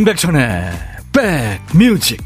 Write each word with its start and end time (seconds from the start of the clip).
임백천의 0.00 0.72
백뮤직 1.12 2.24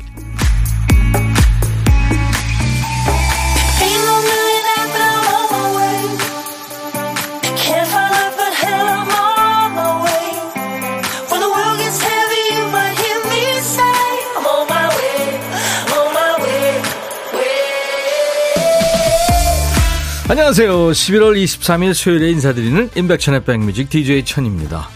안녕하세요. 20.29 20.91
11월 20.91 21.43
23일 21.43 21.93
수요일에 21.93 22.31
인사드리는 22.31 22.91
임백천의 22.95 23.45
백뮤직 23.45 23.91
DJ 23.91 24.25
천입니다. 24.25 24.94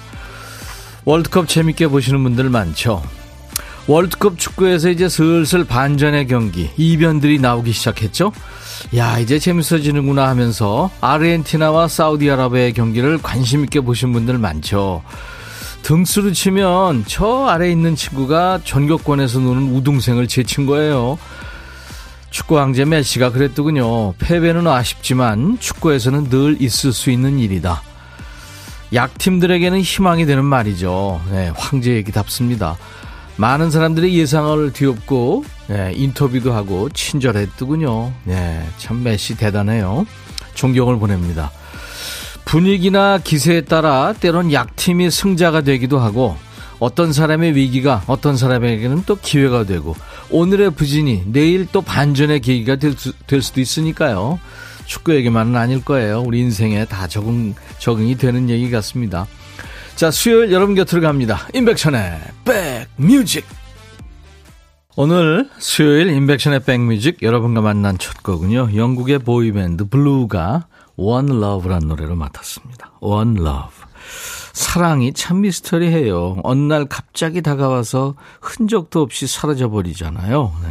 월드컵 1.08 1.48
재밌게 1.48 1.88
보시는 1.88 2.22
분들 2.22 2.50
많죠? 2.50 3.02
월드컵 3.86 4.38
축구에서 4.38 4.90
이제 4.90 5.08
슬슬 5.08 5.64
반전의 5.64 6.26
경기, 6.26 6.68
이변들이 6.76 7.38
나오기 7.38 7.72
시작했죠? 7.72 8.30
야, 8.94 9.18
이제 9.18 9.38
재밌어지는구나 9.38 10.28
하면서 10.28 10.90
아르헨티나와 11.00 11.88
사우디아라비아의 11.88 12.74
경기를 12.74 13.16
관심있게 13.22 13.80
보신 13.80 14.12
분들 14.12 14.36
많죠? 14.36 15.02
등수로 15.80 16.34
치면 16.34 17.04
저 17.06 17.46
아래에 17.46 17.70
있는 17.72 17.96
친구가 17.96 18.60
전격권에서 18.64 19.38
노는 19.38 19.74
우등생을 19.76 20.28
제친 20.28 20.66
거예요. 20.66 21.18
축구 22.28 22.56
왕제 22.56 22.84
메시가 22.84 23.32
그랬더군요. 23.32 24.12
패배는 24.18 24.66
아쉽지만 24.66 25.56
축구에서는 25.58 26.28
늘 26.28 26.60
있을 26.60 26.92
수 26.92 27.10
있는 27.10 27.38
일이다. 27.38 27.87
약팀들에게는 28.92 29.80
희망이 29.80 30.26
되는 30.26 30.44
말이죠. 30.44 31.20
네, 31.30 31.52
황제 31.54 31.92
얘기답습니다. 31.94 32.76
많은 33.36 33.70
사람들의 33.70 34.14
예상을 34.14 34.72
뒤엎고 34.72 35.44
네, 35.68 35.92
인터뷰도 35.94 36.52
하고 36.52 36.88
친절했더군요. 36.88 38.12
네, 38.24 38.66
참 38.78 39.02
메시 39.02 39.36
대단해요. 39.36 40.06
존경을 40.54 40.98
보냅니다. 40.98 41.50
분위기나 42.44 43.18
기세에 43.18 43.60
따라 43.60 44.14
때론 44.18 44.52
약팀이 44.52 45.10
승자가 45.10 45.60
되기도 45.60 45.98
하고 45.98 46.36
어떤 46.78 47.12
사람의 47.12 47.54
위기가 47.54 48.02
어떤 48.06 48.36
사람에게는 48.36 49.02
또 49.04 49.16
기회가 49.16 49.64
되고 49.64 49.94
오늘의 50.30 50.70
부진이 50.70 51.24
내일 51.26 51.66
또 51.70 51.82
반전의 51.82 52.40
계기가 52.40 52.76
될, 52.76 52.94
수, 52.96 53.12
될 53.26 53.42
수도 53.42 53.60
있으니까요. 53.60 54.40
축구 54.88 55.14
얘기만은 55.14 55.54
아닐 55.54 55.84
거예요. 55.84 56.22
우리 56.22 56.40
인생에 56.40 56.86
다 56.86 57.06
적응, 57.06 57.54
적응이 57.78 58.16
되는 58.16 58.48
얘기 58.48 58.70
같습니다. 58.70 59.26
자, 59.94 60.10
수요일 60.10 60.50
여러분 60.50 60.74
곁으로 60.74 61.02
갑니다. 61.02 61.46
임백천의 61.52 62.18
백뮤직. 62.96 63.44
오늘 64.96 65.48
수요일 65.58 66.08
임백천의 66.08 66.60
백뮤직 66.64 67.22
여러분과 67.22 67.60
만난 67.60 67.98
첫 67.98 68.22
곡은요. 68.22 68.70
영국의 68.74 69.20
보이밴드 69.20 69.84
블루가 69.84 70.66
One 70.96 71.36
Love란 71.36 71.86
노래를 71.86 72.16
맡았습니다. 72.16 72.92
One 73.00 73.38
Love. 73.38 73.86
사랑이 74.54 75.12
참 75.12 75.42
미스터리해요. 75.42 76.38
어느 76.42 76.60
날 76.60 76.86
갑자기 76.86 77.42
다가와서 77.42 78.14
흔적도 78.40 79.02
없이 79.02 79.26
사라져버리잖아요. 79.26 80.52
네. 80.62 80.68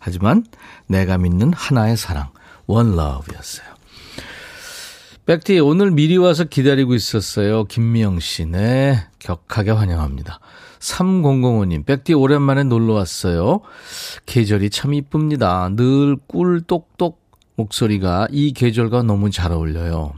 하지만 0.00 0.44
내가 0.88 1.16
믿는 1.16 1.52
하나의 1.52 1.96
사랑. 1.96 2.28
One 2.72 2.94
Love였어요. 2.94 3.66
백디 5.26 5.60
오늘 5.60 5.90
미리 5.90 6.16
와서 6.16 6.44
기다리고 6.44 6.94
있었어요. 6.94 7.64
김미영 7.64 8.18
씨. 8.18 8.46
네. 8.46 9.06
격하게 9.18 9.72
환영합니다. 9.72 10.40
3005님. 10.80 11.84
백디 11.84 12.14
오랜만에 12.14 12.64
놀러 12.64 12.94
왔어요. 12.94 13.60
계절이 14.24 14.70
참 14.70 14.94
이쁩니다. 14.94 15.68
늘 15.76 16.16
꿀똑똑 16.26 17.20
목소리가 17.56 18.28
이 18.30 18.52
계절과 18.52 19.02
너무 19.02 19.30
잘 19.30 19.52
어울려요. 19.52 20.14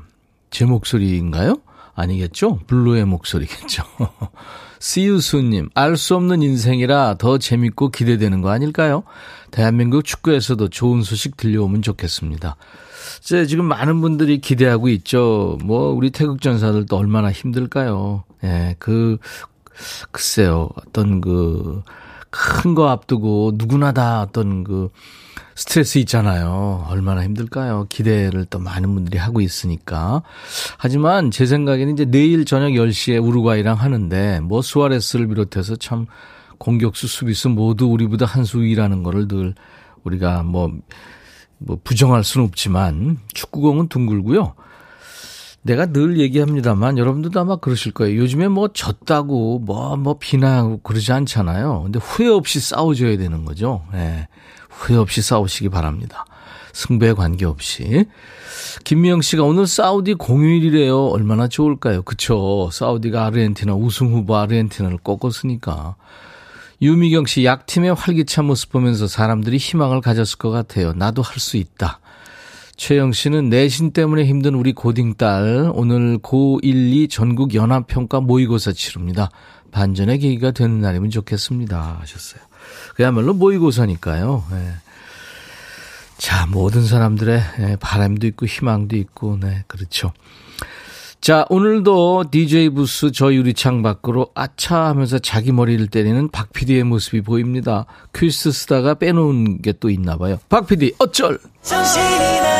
제 0.50 0.64
목소리인가요? 0.64 1.56
아니겠죠? 1.94 2.60
블루의 2.68 3.04
목소리겠죠. 3.04 3.82
시우수님, 4.88 5.70
알 5.74 5.96
수 5.96 6.14
없는 6.14 6.42
인생이라 6.42 7.14
더 7.16 7.38
재밌고 7.38 7.88
기대되는 7.88 8.42
거 8.42 8.50
아닐까요? 8.50 9.04
대한민국 9.50 10.04
축구에서도 10.04 10.68
좋은 10.68 11.00
소식 11.02 11.38
들려오면 11.38 11.80
좋겠습니다. 11.80 12.56
이제 13.22 13.46
지금 13.46 13.64
많은 13.64 14.02
분들이 14.02 14.42
기대하고 14.42 14.90
있죠. 14.90 15.56
뭐, 15.64 15.88
우리 15.88 16.10
태극전사들도 16.10 16.94
얼마나 16.98 17.32
힘들까요? 17.32 18.24
예, 18.44 18.76
그, 18.78 19.16
글쎄요. 20.12 20.68
어떤 20.76 21.22
그, 21.22 21.82
큰 22.28 22.74
거 22.74 22.90
앞두고 22.90 23.52
누구나 23.54 23.92
다 23.92 24.20
어떤 24.20 24.64
그, 24.64 24.90
스트레스 25.54 25.98
있잖아요. 25.98 26.84
얼마나 26.88 27.22
힘들까요? 27.22 27.86
기대를 27.88 28.46
또 28.46 28.58
많은 28.58 28.94
분들이 28.94 29.18
하고 29.18 29.40
있으니까. 29.40 30.22
하지만 30.78 31.30
제 31.30 31.46
생각에는 31.46 31.92
이제 31.92 32.04
내일 32.04 32.44
저녁 32.44 32.70
10시에 32.70 33.22
우루과이랑 33.24 33.76
하는데 33.76 34.40
뭐 34.40 34.62
수아레스를 34.62 35.28
비롯해서 35.28 35.76
참 35.76 36.06
공격수, 36.58 37.06
수비수 37.06 37.50
모두 37.50 37.86
우리보다 37.86 38.26
한 38.26 38.44
수 38.44 38.60
위라는 38.62 39.02
거를 39.02 39.26
늘 39.28 39.54
우리가 40.02 40.42
뭐, 40.42 40.70
뭐 41.58 41.78
부정할 41.82 42.24
수는 42.24 42.46
없지만 42.46 43.18
축구공은 43.32 43.88
둥글고요. 43.88 44.54
내가 45.62 45.86
늘 45.86 46.18
얘기합니다만 46.18 46.98
여러분들도 46.98 47.40
아마 47.40 47.56
그러실 47.56 47.92
거예요. 47.92 48.18
요즘에 48.20 48.48
뭐 48.48 48.68
졌다고 48.68 49.60
뭐, 49.60 49.96
뭐 49.96 50.18
비난하고 50.18 50.80
그러지 50.82 51.10
않잖아요. 51.12 51.84
근데 51.84 51.98
후회 52.00 52.28
없이 52.28 52.60
싸워줘야 52.60 53.16
되는 53.16 53.44
거죠. 53.46 53.82
예. 53.94 54.28
네. 54.80 54.86
후회 54.86 54.96
없이 54.98 55.22
싸우시기 55.22 55.68
바랍니다. 55.68 56.24
승부에 56.72 57.12
관계없이. 57.12 58.06
김미영 58.84 59.22
씨가 59.22 59.44
오늘 59.44 59.66
사우디 59.66 60.14
공휴일이래요. 60.14 61.06
얼마나 61.06 61.46
좋을까요? 61.48 62.02
그쵸. 62.02 62.68
사우디가 62.72 63.26
아르헨티나 63.26 63.74
우승 63.74 64.12
후보 64.12 64.36
아르헨티나를 64.36 64.98
꺾었으니까. 64.98 65.96
유미경 66.82 67.26
씨, 67.26 67.44
약팀의 67.44 67.94
활기찬 67.94 68.46
모습 68.46 68.70
보면서 68.72 69.06
사람들이 69.06 69.56
희망을 69.56 70.00
가졌을 70.00 70.38
것 70.38 70.50
같아요. 70.50 70.92
나도 70.92 71.22
할 71.22 71.38
수 71.38 71.56
있다. 71.56 72.00
최영 72.76 73.12
씨는 73.12 73.50
내신 73.50 73.92
때문에 73.92 74.24
힘든 74.24 74.56
우리 74.56 74.72
고딩 74.72 75.14
딸, 75.14 75.70
오늘 75.74 76.18
고1, 76.18 76.64
2 76.64 77.08
전국 77.08 77.54
연합평가 77.54 78.20
모의고사 78.20 78.72
치릅니다. 78.72 79.30
반전의 79.70 80.18
계기가 80.18 80.50
되는 80.50 80.80
날이면 80.80 81.10
좋겠습니다. 81.10 81.98
하셨어요. 82.00 82.42
그야말로 82.94 83.34
모의고사니까요. 83.34 84.44
네. 84.50 84.72
자, 86.16 86.46
모든 86.46 86.86
사람들의 86.86 87.42
예, 87.60 87.76
바람도 87.80 88.26
있고 88.28 88.46
희망도 88.46 88.96
있고, 88.96 89.36
네, 89.40 89.64
그렇죠. 89.66 90.12
자, 91.20 91.46
오늘도 91.48 92.26
DJ 92.30 92.68
부스 92.70 93.10
저 93.10 93.32
유리창 93.32 93.82
밖으로 93.82 94.28
아차 94.34 94.76
하면서 94.86 95.18
자기 95.18 95.52
머리를 95.52 95.86
때리는 95.88 96.28
박 96.30 96.52
PD의 96.52 96.84
모습이 96.84 97.22
보입니다. 97.22 97.86
퀴즈 98.14 98.52
쓰다가 98.52 98.94
빼놓은 98.94 99.62
게 99.62 99.72
또 99.80 99.88
있나 99.90 100.16
봐요. 100.18 100.38
박 100.48 100.66
PD, 100.66 100.92
어쩔! 100.98 101.38
정신이 101.62 102.40
나 102.40 102.53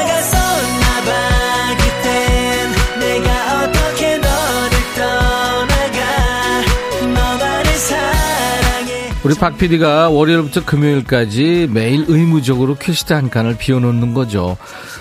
우리 9.24 9.34
박 9.34 9.56
PD가 9.56 10.10
월요일부터 10.10 10.66
금요일까지 10.66 11.68
매일 11.72 12.04
의무적으로 12.08 12.74
퀴즈트 12.74 13.14
한 13.14 13.30
칸을 13.30 13.56
비워놓는 13.56 14.12
거죠. 14.12 14.58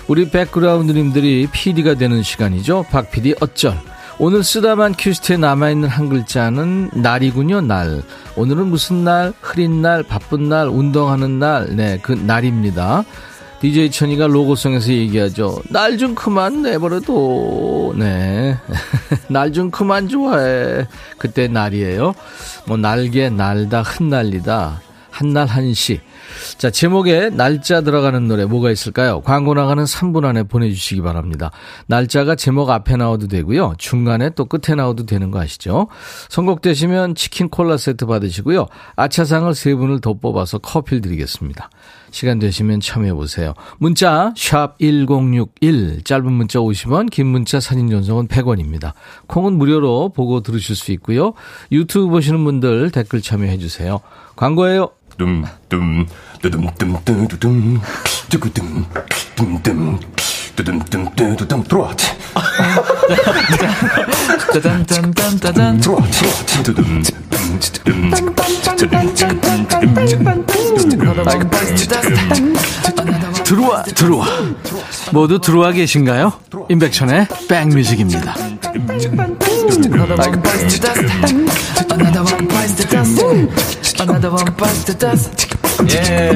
우리 0.08 0.30
백그라운드님들이 0.30 1.48
PD가 1.52 1.94
되는 1.96 2.22
시간이죠. 2.22 2.86
박 2.90 3.10
PD 3.10 3.34
어쩔. 3.40 3.78
오늘 4.18 4.42
쓰다만 4.42 4.94
퀴즈트에 4.94 5.36
남아있는 5.36 5.90
한 5.90 6.08
글자는 6.08 6.92
날이군요, 6.94 7.60
날. 7.60 8.02
오늘은 8.36 8.68
무슨 8.68 9.04
날? 9.04 9.34
흐린 9.42 9.82
날, 9.82 10.02
바쁜 10.02 10.48
날, 10.48 10.68
운동하는 10.68 11.38
날. 11.38 11.76
네, 11.76 11.98
그 12.00 12.12
날입니다. 12.12 13.04
DJ 13.64 13.90
천이가 13.90 14.26
로고송에서 14.26 14.92
얘기하죠. 14.92 15.62
날 15.70 15.96
좀 15.96 16.14
그만 16.14 16.62
내버려둬. 16.62 17.94
네. 17.96 18.58
날 19.28 19.50
좀 19.52 19.70
그만 19.70 20.06
좋아해. 20.08 20.86
그때 21.16 21.48
날이에요. 21.48 22.14
뭐 22.66 22.76
날개, 22.76 23.30
날다, 23.30 23.80
흩날리다. 23.82 24.82
한날 25.14 25.46
한시. 25.46 26.00
자, 26.58 26.68
제목에 26.70 27.30
날짜 27.30 27.82
들어가는 27.82 28.26
노래 28.26 28.44
뭐가 28.46 28.72
있을까요? 28.72 29.20
광고 29.20 29.54
나가는 29.54 29.84
3분 29.84 30.24
안에 30.24 30.42
보내주시기 30.42 31.02
바랍니다. 31.02 31.52
날짜가 31.86 32.34
제목 32.34 32.68
앞에 32.68 32.96
나와도 32.96 33.28
되고요. 33.28 33.74
중간에 33.78 34.30
또 34.30 34.46
끝에 34.46 34.74
나와도 34.74 35.06
되는 35.06 35.30
거 35.30 35.40
아시죠? 35.40 35.86
선곡되시면 36.30 37.14
치킨 37.14 37.48
콜라 37.48 37.76
세트 37.76 38.06
받으시고요. 38.06 38.66
아차상을 38.96 39.54
세 39.54 39.76
분을 39.76 40.00
더 40.00 40.14
뽑아서 40.14 40.58
커피를 40.58 41.00
드리겠습니다. 41.00 41.70
시간 42.10 42.40
되시면 42.40 42.80
참여해보세요. 42.80 43.54
문자 43.78 44.32
1061, 44.36 46.02
짧은 46.04 46.32
문자 46.32 46.58
50원, 46.58 47.10
긴 47.10 47.26
문자 47.26 47.60
사진 47.60 47.88
전송은 47.88 48.28
100원입니다. 48.28 48.94
콩은 49.26 49.52
무료로 49.54 50.10
보고 50.10 50.40
들으실 50.40 50.74
수 50.74 50.90
있고요. 50.92 51.34
유튜브 51.70 52.08
보시는 52.08 52.42
분들 52.44 52.90
댓글 52.90 53.20
참여해주세요. 53.20 54.00
광고예요. 54.36 54.90
둠둠 55.16 56.06
뚜둠 56.42 56.68
뚜두둠 57.04 57.80
뚜구둠 58.28 58.84
둠둠 59.36 60.00
뚜둠 60.56 60.78
뚜두둠 61.14 61.64
들어와 61.64 61.94
따단딴딴따단 64.52 65.80
들어와 65.80 66.02
뚜둠 66.62 67.02
들어와 73.44 73.82
들어와 73.82 74.26
모두 75.12 75.38
들어와 75.38 75.72
계신가요? 75.72 76.32
임백천의 76.68 77.28
백뮤직입니다 77.48 78.34
예. 85.90 86.30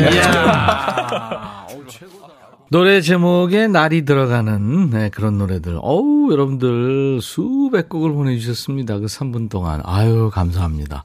노래 2.70 3.00
제목에 3.00 3.66
날이 3.66 4.04
들어가는 4.04 4.90
네, 4.90 5.08
그런 5.08 5.38
노래들. 5.38 5.78
어우, 5.80 6.30
여러분들 6.30 7.20
수백 7.22 7.88
곡을 7.88 8.12
보내주셨습니다. 8.12 8.98
그 8.98 9.06
3분 9.06 9.48
동안. 9.48 9.80
아유, 9.84 10.30
감사합니다. 10.32 11.04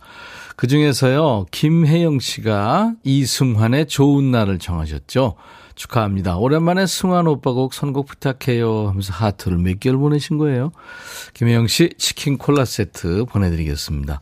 그 0.56 0.68
중에서요, 0.68 1.46
김혜영 1.52 2.20
씨가 2.20 2.94
이승환의 3.04 3.88
좋은 3.88 4.32
날을 4.32 4.60
정하셨죠. 4.60 5.36
축하합니다. 5.76 6.38
오랜만에 6.38 6.86
승환 6.86 7.28
오빠 7.28 7.52
곡 7.52 7.74
선곡 7.74 8.08
부탁해요 8.08 8.90
하면서 8.90 9.14
하트를 9.14 9.58
몇 9.58 9.80
개를 9.80 9.98
보내신 9.98 10.38
거예요. 10.38 10.72
김혜영 11.34 11.68
씨 11.68 11.90
치킨 11.98 12.38
콜라 12.38 12.66
세트 12.66 13.26
보내드리겠습니다. 13.26 14.20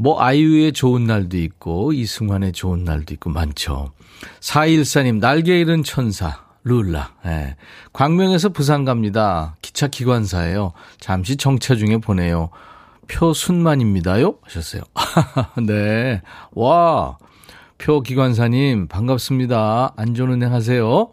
뭐 0.00 0.18
아이유의 0.18 0.72
좋은 0.72 1.04
날도 1.04 1.36
있고 1.36 1.92
이승환의 1.92 2.52
좋은 2.52 2.84
날도 2.84 3.12
있고 3.12 3.28
많죠. 3.28 3.92
414님 4.40 5.20
날개 5.20 5.60
잃은 5.60 5.82
천사 5.82 6.42
룰라. 6.64 7.12
예. 7.26 7.56
광명에서 7.92 8.48
부산 8.48 8.86
갑니다. 8.86 9.56
기차 9.60 9.88
기관사예요. 9.88 10.72
잠시 11.00 11.36
정차 11.36 11.74
중에 11.74 11.98
보내요. 11.98 12.48
표순만입니다요 13.08 14.36
하셨어요. 14.40 14.82
네. 15.66 16.22
와. 16.52 17.18
표 17.76 18.00
기관사님 18.00 18.88
반갑습니다. 18.88 19.92
안전운행 19.96 20.50
하세요. 20.50 21.10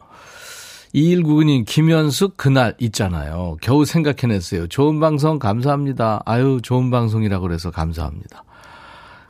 2199님 0.95 1.65
김현숙 1.65 2.37
그날 2.37 2.73
있잖아요. 2.79 3.57
겨우 3.61 3.83
생각해냈어요. 3.83 4.67
좋은 4.67 5.01
방송 5.01 5.39
감사합니다. 5.39 6.21
아유 6.25 6.61
좋은 6.63 6.89
방송이라고 6.89 7.41
그래서 7.41 7.69
감사합니다. 7.69 8.43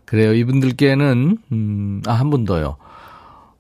그래요. 0.08 0.34
이분들께는, 0.34 1.38
음, 1.52 2.02
아, 2.08 2.14
한 2.14 2.30
분 2.30 2.46
더요. 2.46 2.78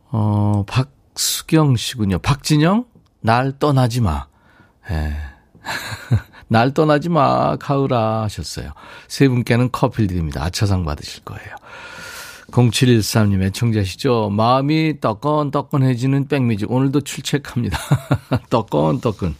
어, 0.09 0.63
박수경 0.67 1.75
씨군요. 1.75 2.19
박진영? 2.19 2.85
날 3.21 3.59
떠나지 3.59 4.01
마. 4.01 4.27
예. 4.89 5.13
날 6.47 6.73
떠나지 6.73 7.09
마, 7.09 7.57
가을아 7.57 8.23
하셨어요. 8.23 8.71
세 9.09 9.27
분께는 9.27 9.69
커피를 9.71 10.07
드립니다. 10.07 10.43
아차상 10.43 10.85
받으실 10.85 11.23
거예요. 11.25 11.55
0713님의 12.51 13.53
청자시죠. 13.53 14.29
마음이 14.29 15.01
떠건떠건해지는 15.01 16.29
백미지. 16.29 16.65
오늘도 16.65 17.01
출첵합니다. 17.01 17.77
떠건떠건. 18.49 19.35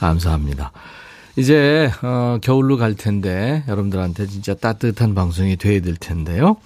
감사합니다. 0.00 0.72
이제 1.36 1.90
어, 2.02 2.38
겨울로 2.42 2.76
갈 2.76 2.94
텐데 2.94 3.62
여러분들한테 3.68 4.26
진짜 4.26 4.54
따뜻한 4.54 5.14
방송이 5.14 5.56
돼야 5.56 5.80
될 5.80 5.96
텐데요. 5.96 6.56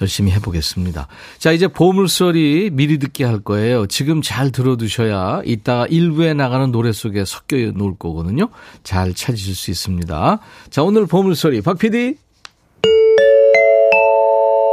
열심히 0.00 0.30
해보겠습니다. 0.32 1.08
자, 1.38 1.52
이제 1.52 1.68
보물소리 1.68 2.70
미리 2.70 2.98
듣게 2.98 3.24
할 3.24 3.40
거예요. 3.40 3.86
지금 3.86 4.20
잘 4.20 4.52
들어두셔야 4.52 5.40
이따가 5.44 5.86
1부에 5.86 6.36
나가는 6.36 6.70
노래 6.70 6.92
속에 6.92 7.24
섞여 7.24 7.56
놓을 7.56 7.94
거거든요. 7.98 8.48
잘 8.82 9.14
찾으실 9.14 9.54
수 9.54 9.70
있습니다. 9.70 10.38
자, 10.70 10.82
오늘 10.82 11.06
보물소리 11.06 11.62
박 11.62 11.78
PD. 11.78 12.16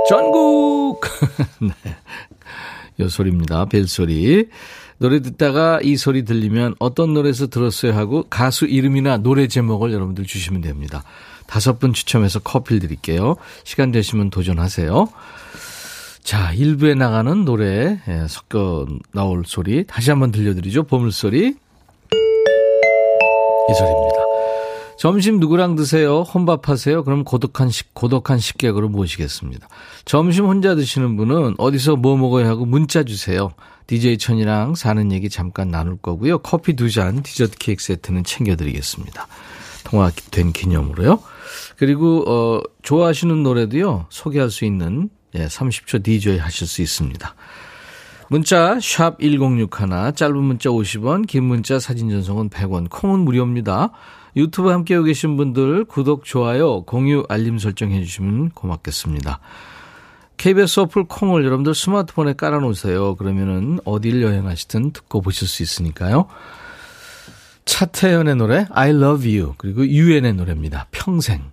전국! 0.10 1.00
네. 1.62 1.96
요 3.00 3.08
소리입니다. 3.08 3.66
벨 3.66 3.88
소리. 3.88 4.50
노래 5.04 5.20
듣다가 5.22 5.82
이 5.84 5.98
소리 5.98 6.24
들리면 6.24 6.76
어떤 6.80 7.14
노래에서 7.14 7.48
들었어요 7.48 7.94
하고 7.94 8.24
가수 8.30 8.64
이름이나 8.66 9.18
노래 9.18 9.50
제목을 9.50 9.92
여러분들 9.92 10.24
주시면 10.24 10.62
됩니다. 10.62 11.04
다섯 11.46 11.78
분 11.78 11.92
추첨해서 11.92 12.40
커피를 12.40 12.80
드릴게요. 12.80 13.36
시간 13.66 13.92
되시면 13.92 14.30
도전하세요. 14.30 15.10
자, 16.24 16.54
1부에 16.56 16.96
나가는 16.96 17.44
노래 17.44 18.00
예, 18.08 18.26
섞여 18.30 18.88
나올 19.12 19.44
소리 19.46 19.86
다시 19.86 20.10
한번 20.10 20.32
들려드리죠. 20.32 20.84
보물소리. 20.84 21.48
이 21.48 21.54
소리입니다. 23.74 24.23
점심 25.04 25.42
누구랑 25.42 25.76
드세요? 25.76 26.22
혼밥 26.22 26.70
하세요? 26.70 27.04
그럼 27.04 27.26
고독한 27.26 27.70
식, 27.70 27.94
고독한 27.94 28.40
식객으로 28.40 28.88
모시겠습니다. 28.88 29.68
점심 30.06 30.46
혼자 30.46 30.76
드시는 30.76 31.18
분은 31.18 31.56
어디서 31.58 31.98
뭐 31.98 32.16
먹어야 32.16 32.48
하고 32.48 32.64
문자 32.66 33.04
주세요. 33.04 33.52
DJ 33.88 34.18
천이랑 34.18 34.76
사는 34.76 35.12
얘기 35.12 35.30
잠깐 35.30 35.72
나눌 35.72 35.98
거고요. 35.98 36.38
커피 36.38 36.78
두 36.78 36.90
잔, 36.90 37.22
디저트 37.22 37.58
케이크 37.60 37.84
세트는 37.84 38.24
챙겨드리겠습니다. 38.24 39.28
통화된 39.84 40.54
기념으로요. 40.54 41.20
그리고, 41.76 42.24
어, 42.26 42.62
좋아하시는 42.84 43.44
노래도요, 43.44 44.06
소개할 44.08 44.50
수 44.50 44.64
있는, 44.64 45.10
예, 45.36 45.48
30초 45.48 46.02
DJ 46.02 46.38
하실 46.38 46.66
수 46.66 46.82
있습니다. 46.82 47.36
문자, 48.30 48.80
샵 48.82 49.20
1061, 49.20 50.14
짧은 50.16 50.38
문자 50.38 50.70
50원, 50.70 51.28
긴 51.28 51.44
문자 51.44 51.78
사진 51.78 52.10
전송은 52.10 52.50
100원, 52.50 52.90
콩은 52.90 53.20
무료입니다. 53.20 53.92
유튜브 54.36 54.70
함께하고 54.70 55.06
계신 55.06 55.38
분들 55.38 55.86
구독, 55.86 56.26
좋아요, 56.26 56.84
공유, 56.84 57.24
알림 57.30 57.58
설정해 57.58 58.04
주시면 58.04 58.50
고맙겠습니다. 58.50 59.40
KBS 60.38 60.82
어플 60.82 61.06
콩을 61.06 61.46
여러분들 61.46 61.74
스마트폰에 61.76 62.34
깔아놓으세요. 62.34 63.16
그러면은 63.16 63.80
어딜 63.86 64.22
여행하시든 64.22 64.92
듣고 64.92 65.22
보실 65.22 65.48
수 65.48 65.64
있으니까요. 65.64 66.28
차태현의 67.66 68.36
노래 68.36 68.66
I 68.72 68.90
Love 68.90 69.40
You 69.40 69.54
그리고 69.58 69.88
유엔의 69.88 70.34
노래입니다. 70.34 70.88
평생. 70.92 71.53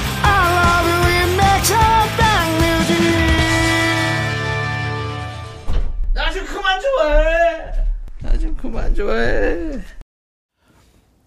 그만 6.71 6.81
좋아해. 6.81 7.71
나 8.21 8.37
좀 8.39 8.55
그만 8.55 8.95
좋아해. 8.95 9.79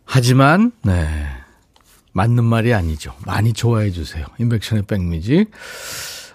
하지만 0.06 0.72
네 0.82 1.06
맞는 2.12 2.44
말이 2.44 2.72
아니죠. 2.72 3.14
많이 3.26 3.52
좋아해 3.52 3.90
주세요. 3.90 4.24
인백션의 4.38 4.84
백뮤직. 4.84 5.50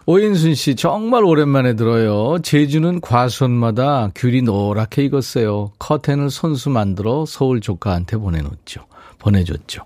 오인순 0.05 0.55
씨 0.55 0.75
정말 0.75 1.23
오랜만에 1.23 1.75
들어요. 1.75 2.39
제주는 2.41 2.99
과수원마다 3.01 4.11
귤이 4.15 4.41
노랗게 4.41 5.05
익었어요. 5.05 5.71
커튼을 5.79 6.29
손수 6.29 6.69
만들어 6.69 7.25
서울 7.27 7.61
조카한테 7.61 8.17
보내놓죠. 8.17 8.85
보내줬죠. 9.19 9.83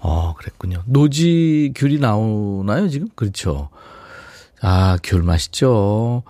어, 0.00 0.34
그랬군요. 0.34 0.82
노지 0.86 1.72
귤이 1.76 1.98
나오나요, 1.98 2.88
지금? 2.88 3.08
그렇죠. 3.14 3.68
아, 4.60 4.98
귤 5.02 5.22
맛있죠. 5.22 6.24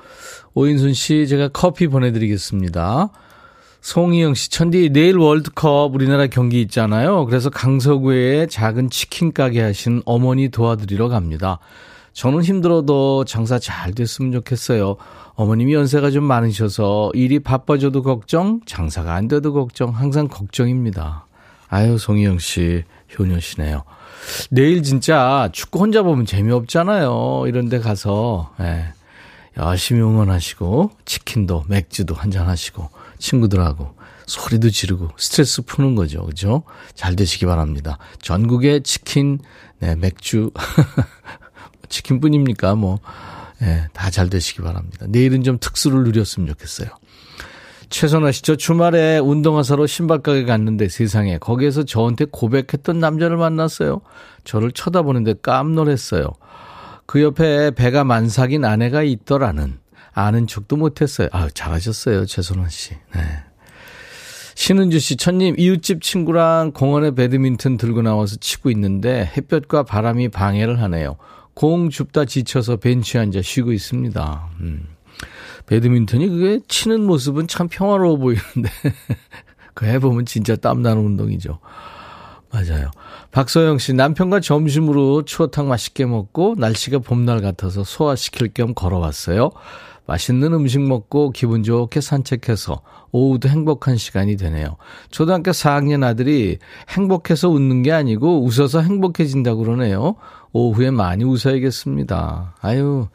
오인순 0.61 0.93
씨, 0.93 1.27
제가 1.27 1.49
커피 1.49 1.87
보내드리겠습니다. 1.87 3.09
송희영 3.81 4.35
씨, 4.35 4.51
천디, 4.51 4.91
내일 4.91 5.17
월드컵 5.17 5.95
우리나라 5.95 6.27
경기 6.27 6.61
있잖아요. 6.61 7.25
그래서 7.25 7.49
강서구에 7.49 8.47
작은 8.47 8.91
치킨 8.91 9.33
가게 9.33 9.63
하신 9.63 10.03
어머니 10.05 10.51
도와드리러 10.51 11.09
갑니다. 11.09 11.61
저는 12.13 12.43
힘들어도 12.43 13.25
장사 13.25 13.59
잘 13.59 13.95
됐으면 13.95 14.33
좋겠어요. 14.33 14.97
어머님이 15.35 15.73
연세가 15.73 16.11
좀 16.11 16.25
많으셔서 16.25 17.11
일이 17.15 17.39
바빠져도 17.39 18.03
걱정, 18.03 18.61
장사가 18.67 19.15
안 19.15 19.29
돼도 19.29 19.55
걱정, 19.55 19.89
항상 19.89 20.29
걱정입니다. 20.29 21.25
아유, 21.69 21.97
송희영 21.97 22.39
씨, 22.39 22.85
효녀시네요. 23.19 23.85
내일 24.51 24.83
진짜 24.83 25.49
축구 25.53 25.79
혼자 25.79 26.03
보면 26.03 26.27
재미없잖아요. 26.27 27.45
이런 27.47 27.71
데 27.71 27.79
가서, 27.79 28.53
예. 28.61 29.00
열심히 29.57 30.01
응원하시고, 30.01 30.93
치킨도, 31.05 31.65
맥주도 31.69 32.15
한잔 32.15 32.49
하시고, 32.49 32.89
친구들하고, 33.19 33.95
소리도 34.27 34.71
지르고, 34.71 35.11
스트레스 35.17 35.63
푸는 35.63 35.95
거죠. 35.97 36.25
그죠? 36.25 36.63
잘 36.95 37.17
되시기 37.17 37.47
바랍니다. 37.47 37.99
전국에 38.23 38.81
치킨, 38.81 39.39
네, 39.81 39.97
맥주, 39.97 40.51
치킨뿐입니까? 41.89 42.77
뭐, 42.77 43.01
예, 43.63 43.89
다잘 43.93 44.31
되시기 44.31 44.63
바랍니다. 44.63 45.07
내일은 45.09 45.43
좀 45.43 45.59
특수를 45.59 46.05
누렸으면 46.05 46.49
좋겠어요. 46.49 46.89
최선아 47.91 48.31
씨, 48.31 48.43
저 48.43 48.57
주말에 48.57 49.19
운동화사로 49.19 49.87
신발가게 49.87 50.45
갔는데 50.45 50.89
세상에 50.89 51.39
거기에서 51.39 51.83
저한테 51.83 52.25
고백했던 52.31 53.01
남자를 53.01 53.37
만났어요. 53.37 54.01
저를 54.45 54.71
쳐다보는데 54.71 55.35
깜놀했어요. 55.43 56.29
그 57.11 57.21
옆에 57.23 57.73
배가 57.73 58.05
만삭인 58.05 58.65
아내가 58.65 59.03
있더라는 59.03 59.81
아는 60.13 60.47
척도 60.47 60.77
못했어요. 60.77 61.27
아 61.33 61.49
잘하셨어요, 61.53 62.25
최선아 62.25 62.69
씨. 62.69 62.93
네. 63.13 63.21
신은주 64.55 65.01
씨, 65.01 65.17
천님, 65.17 65.57
이웃집 65.59 66.03
친구랑 66.03 66.71
공원에 66.71 67.11
배드민턴 67.11 67.79
들고 67.79 68.03
나와서 68.03 68.37
치고 68.37 68.71
있는데 68.71 69.29
햇볕과 69.37 69.83
바람이 69.83 70.29
방해를 70.29 70.81
하네요. 70.83 71.17
공 71.55 71.91
줍다 71.91 72.27
지쳐서 72.27 72.77
벤치에 72.77 73.21
앉아 73.23 73.43
쉬고 73.43 73.73
있습니다. 73.73 74.49
음. 74.61 74.87
배드민턴이 75.67 76.29
그게 76.29 76.61
치는 76.69 77.05
모습은 77.07 77.49
참 77.49 77.67
평화로워 77.67 78.19
보이는데 78.19 78.71
그 79.75 79.85
해보면 79.85 80.27
진짜 80.27 80.55
땀나는 80.55 81.05
운동이죠. 81.05 81.59
맞아요. 82.53 82.93
박소영 83.33 83.79
씨 83.79 83.93
남편과 83.93 84.41
점심으로 84.41 85.25
추어탕 85.25 85.69
맛있게 85.69 86.05
먹고 86.05 86.57
날씨가 86.59 86.99
봄날 86.99 87.41
같아서 87.41 87.85
소화시킬 87.85 88.53
겸 88.53 88.75
걸어왔어요. 88.75 89.51
맛있는 90.07 90.53
음식 90.53 90.81
먹고 90.81 91.31
기분 91.31 91.63
좋게 91.63 92.01
산책해서 92.01 92.83
오후도 93.13 93.49
행복한 93.49 93.97
시간이 93.97 94.37
되네요. 94.37 94.77
초등학교 95.11 95.53
4학년 95.53 96.03
아들이 96.03 96.59
행복해서 96.89 97.49
웃는 97.49 97.85
게 97.85 97.93
아니고 97.93 98.45
웃어서 98.45 98.81
행복해진다고 98.81 99.63
그러네요. 99.63 100.17
오후에 100.53 100.91
많이 100.91 101.23
웃어야겠습니다. 101.23 102.57
아유, 102.61 103.07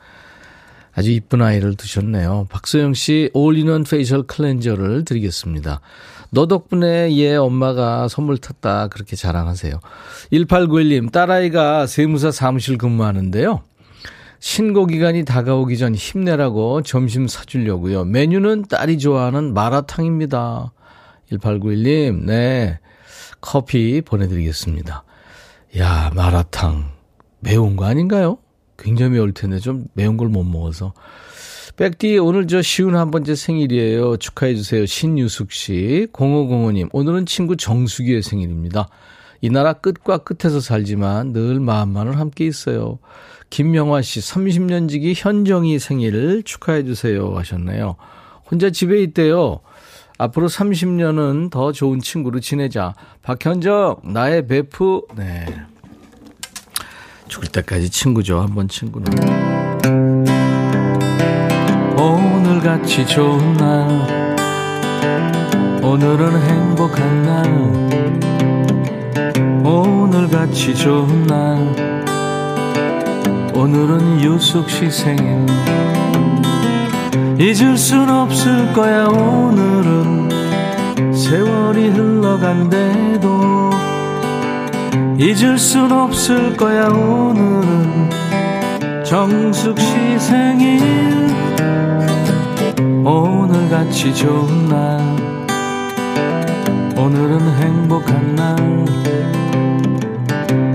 아주 0.94 1.12
이쁜 1.12 1.42
아이를 1.42 1.76
두셨네요. 1.76 2.48
박소영 2.50 2.94
씨 2.94 3.30
all-in-one 3.34 3.84
facial 3.84 4.24
cleanser를 4.24 5.04
드리겠습니다. 5.04 5.82
너 6.32 6.48
덕분에 6.48 7.15
얘 7.17 7.36
엄마가 7.36 8.08
선물 8.08 8.38
탔다 8.38 8.88
그렇게 8.88 9.15
자랑하세요. 9.15 9.79
1891님 10.32 11.12
딸아이가 11.12 11.88
세무사 11.88 12.32
사무실 12.32 12.77
근무하는데요. 12.77 13.62
신고 14.39 14.86
기간이 14.86 15.25
다가오기 15.25 15.77
전 15.77 15.96
힘내라고 15.96 16.84
점심 16.84 17.27
사주려고요. 17.27 18.05
메뉴는 18.05 18.65
딸이 18.70 19.00
좋아하는 19.00 19.53
마라탕입니다. 19.53 20.72
1891님, 21.32 22.25
네. 22.25 22.79
커피 23.41 24.01
보내드리겠습니다. 24.01 25.03
야, 25.79 26.12
마라탕. 26.15 26.91
매운 27.39 27.75
거 27.75 27.86
아닌가요? 27.86 28.38
굉장히 28.77 29.13
매울 29.13 29.34
텐데 29.34 29.58
좀 29.60 29.86
매운 29.94 30.17
걸 30.17 30.29
못 30.29 30.44
먹어서. 30.44 30.94
백디 31.77 32.17
오늘 32.20 32.48
저 32.48 32.62
시운 32.62 32.96
한 32.96 33.12
번 33.12 33.24
째 33.25 33.36
생일이에요. 33.36 34.17
축하해 34.17 34.55
주세요. 34.55 34.86
신유숙 34.86 35.51
씨. 35.51 36.08
0505님. 36.13 36.89
오늘은 36.94 37.25
친구 37.25 37.58
정수기의 37.58 38.22
생일입니다. 38.24 38.88
이 39.41 39.50
나라 39.50 39.74
끝과 39.74 40.20
끝에서 40.20 40.60
살지만 40.62 41.34
늘 41.34 41.60
마음만은 41.60 42.13
함께 42.13 42.46
있어요. 42.46 43.00
김명화 43.50 44.01
씨 44.01 44.22
30년 44.22 44.89
지기 44.89 45.13
현정이 45.15 45.77
생일 45.79 46.44
축하해 46.44 46.84
주세요 46.84 47.36
하셨네요. 47.38 47.96
혼자 48.50 48.70
집에 48.70 49.01
있대요. 49.03 49.60
앞으로 50.17 50.48
30년은 50.48 51.51
더 51.51 51.74
좋은 51.74 52.00
친구로 52.00 52.39
지내자. 52.39 52.96
박현정 53.22 53.98
나의 54.13 54.48
베프. 54.48 55.01
네. 55.17 55.46
죽을 57.27 57.50
때까지 57.50 57.89
친구죠. 57.89 58.39
한번 58.39 58.70
친구는. 58.70 59.75
오늘같이 61.98 63.06
좋은 63.08 63.54
날. 63.54 63.88
오늘은 65.82 66.42
행복한 66.42 67.24
날. 67.24 67.46
오늘같이 69.64 70.75
좋은 70.75 71.25
날. 71.25 71.75
오늘은 73.54 74.22
유숙 74.22 74.70
씨 74.70 74.92
생일. 74.92 75.46
잊을 77.40 77.78
순 77.78 78.10
없을 78.10 78.74
거야 78.74 79.06
오늘은. 79.08 80.30
세월이 81.14 81.90
흘러간대도. 81.90 83.70
잊을 85.18 85.58
순 85.58 85.92
없을 85.92 86.58
거야 86.58 86.88
오늘은. 86.88 88.10
정숙 89.06 89.80
씨 89.80 90.20
생일 90.20 91.16
오늘같이 93.06 94.16
좋은 94.16 94.66
날 94.68 95.00
오늘은 96.98 97.40
행복한 97.62 98.36
날 98.36 98.58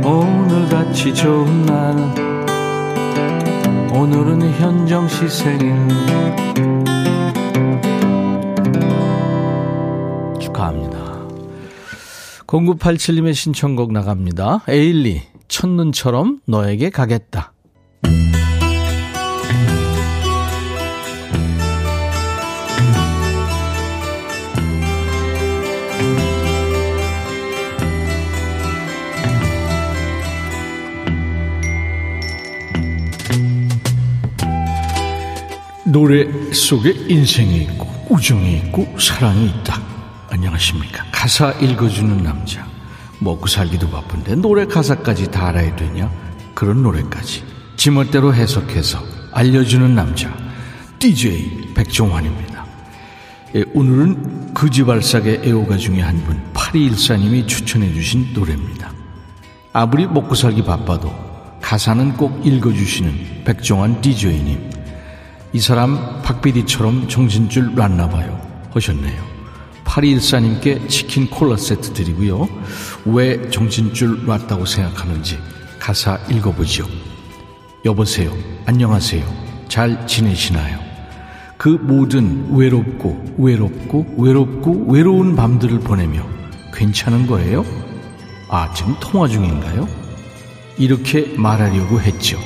오늘같이 0.04 1.12
좋은 1.12 1.66
날 1.66 1.96
오늘은 3.92 4.42
현정 4.52 5.08
씨 5.08 5.28
생일 5.28 5.74
축하합니다 10.38 11.00
0987님의 12.46 13.34
신청곡 13.34 13.92
나갑니다. 13.92 14.62
에일리, 14.68 15.22
첫눈처럼 15.46 16.40
너에게 16.46 16.90
가겠다. 16.90 17.49
노래 35.90 36.24
속에 36.52 36.94
인생이 37.08 37.62
있고 37.62 37.88
우정이 38.08 38.54
있고 38.58 38.96
사랑이 38.98 39.46
있다. 39.46 39.80
안녕하십니까. 40.30 41.04
가사 41.10 41.50
읽어주는 41.52 42.22
남자. 42.22 42.64
먹고 43.18 43.48
살기도 43.48 43.90
바쁜데 43.90 44.36
노래 44.36 44.66
가사까지 44.66 45.32
다 45.32 45.48
알아야 45.48 45.74
되냐? 45.74 46.08
그런 46.54 46.84
노래까지. 46.84 47.42
지멋대로 47.76 48.32
해석해서 48.32 49.02
알려주는 49.32 49.92
남자. 49.92 50.32
DJ 51.00 51.72
백종환입니다. 51.74 52.64
예, 53.56 53.64
오늘은 53.74 54.54
그지발삭의 54.54 55.42
애호가 55.44 55.76
중에 55.76 56.00
한 56.02 56.22
분, 56.24 56.40
8214님이 56.54 57.48
추천해주신 57.48 58.32
노래입니다. 58.32 58.92
아무리 59.72 60.06
먹고 60.06 60.36
살기 60.36 60.62
바빠도 60.62 61.12
가사는 61.60 62.16
꼭 62.16 62.46
읽어주시는 62.46 63.42
백종환 63.44 64.00
DJ님. 64.00 64.79
이 65.52 65.58
사람 65.58 66.22
박비디처럼 66.22 67.08
정신줄 67.08 67.74
놨나봐요. 67.74 68.40
하셨네요. 68.72 69.20
8214님께 69.84 70.88
치킨 70.88 71.28
콜라 71.28 71.56
세트 71.56 71.92
드리고요. 71.92 72.48
왜 73.04 73.50
정신줄 73.50 74.26
놨다고 74.26 74.64
생각하는지 74.64 75.38
가사 75.80 76.18
읽어보죠. 76.30 76.86
여보세요. 77.84 78.32
안녕하세요. 78.66 79.24
잘 79.68 80.06
지내시나요? 80.06 80.78
그 81.56 81.68
모든 81.68 82.56
외롭고 82.56 83.34
외롭고 83.36 84.14
외롭고 84.18 84.86
외로운 84.88 85.34
밤들을 85.34 85.80
보내며 85.80 86.24
괜찮은 86.74 87.26
거예요? 87.26 87.64
아, 88.48 88.72
지금 88.72 88.94
통화 89.00 89.26
중인가요? 89.26 89.88
이렇게 90.78 91.34
말하려고 91.36 92.00
했죠. 92.00 92.38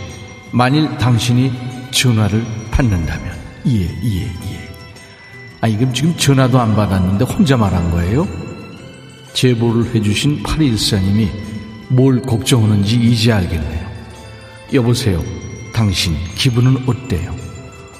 만일 0.52 0.96
당신이 0.98 1.73
전화를 1.94 2.44
받는다면 2.70 3.34
예, 3.68 3.80
예, 3.80 4.26
예. 4.26 4.70
아, 5.60 5.68
이금 5.68 5.94
지금 5.94 6.14
전화도 6.16 6.60
안 6.60 6.76
받았는데 6.76 7.24
혼자 7.24 7.56
말한 7.56 7.90
거예요? 7.92 8.28
제보를 9.32 9.94
해주신 9.94 10.42
8214님이 10.42 11.28
뭘 11.88 12.20
걱정하는지 12.20 12.96
이제 12.96 13.32
알겠네요. 13.32 13.88
여보세요. 14.74 15.22
당신 15.72 16.16
기분은 16.34 16.84
어때요? 16.86 17.34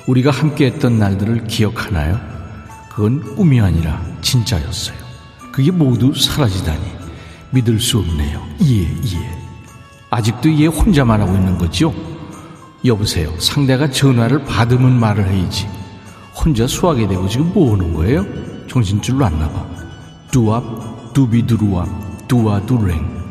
우리가 0.07 0.31
함께 0.31 0.67
했던 0.67 0.99
날들을 0.99 1.47
기억하나요? 1.47 2.21
그건 2.91 3.35
꿈이 3.37 3.61
아니라 3.61 4.05
진짜였어요. 4.21 4.97
그게 5.51 5.71
모두 5.71 6.13
사라지다니 6.15 6.83
믿을 7.51 7.81
수 7.81 7.99
없네요. 7.99 8.47
예, 8.63 8.83
예. 8.83 9.39
아직도 10.11 10.53
얘 10.61 10.67
혼자만 10.67 11.21
하고 11.21 11.35
있는 11.35 11.57
거죠? 11.57 11.95
여보세요. 12.85 13.33
상대가 13.39 13.91
전화를 13.91 14.45
받으면 14.45 14.99
말을 14.99 15.27
해야지. 15.31 15.67
혼자 16.35 16.67
수하게 16.67 17.07
되고 17.09 17.27
지금 17.29 17.51
뭐 17.55 17.73
하는 17.73 17.95
거예요? 17.95 18.27
정신줄로 18.69 19.25
안 19.25 19.39
나가. 19.39 19.67
뚜압, 20.31 21.13
두비두루압, 21.15 22.29
뚜아두랭. 22.29 23.25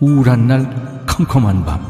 우울한 0.00 0.46
날, 0.46 1.04
컴컴한 1.06 1.64
밤, 1.64 1.80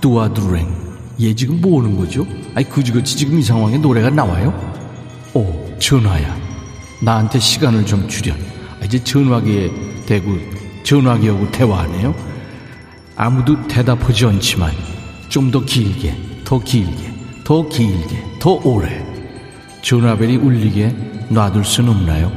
뚜아두랭. 0.00 0.88
얘 1.20 1.34
지금 1.34 1.60
뭐 1.60 1.80
하는 1.82 1.96
거죠? 1.96 2.26
아니, 2.54 2.68
그지그지 2.68 3.16
지금 3.16 3.38
이 3.38 3.42
상황에 3.42 3.76
노래가 3.78 4.10
나와요? 4.10 4.52
오, 5.34 5.76
전화야. 5.78 6.36
나한테 7.02 7.38
시간을 7.38 7.86
좀 7.86 8.08
주련. 8.08 8.36
아, 8.80 8.84
이제 8.84 9.02
전화기에 9.02 9.70
대고, 10.06 10.36
전화기하고 10.84 11.50
대화하네요? 11.50 12.14
아무도 13.16 13.66
대답하지 13.68 14.26
않지만 14.26 14.72
좀 15.28 15.50
더 15.50 15.60
길게, 15.64 16.16
더 16.48 16.58
길게, 16.58 17.12
더 17.44 17.68
길게, 17.68 18.38
더 18.38 18.52
오래. 18.64 19.04
전화벨이 19.82 20.36
울리게 20.36 21.26
놔둘 21.28 21.62
순 21.62 21.90
없나요? 21.90 22.32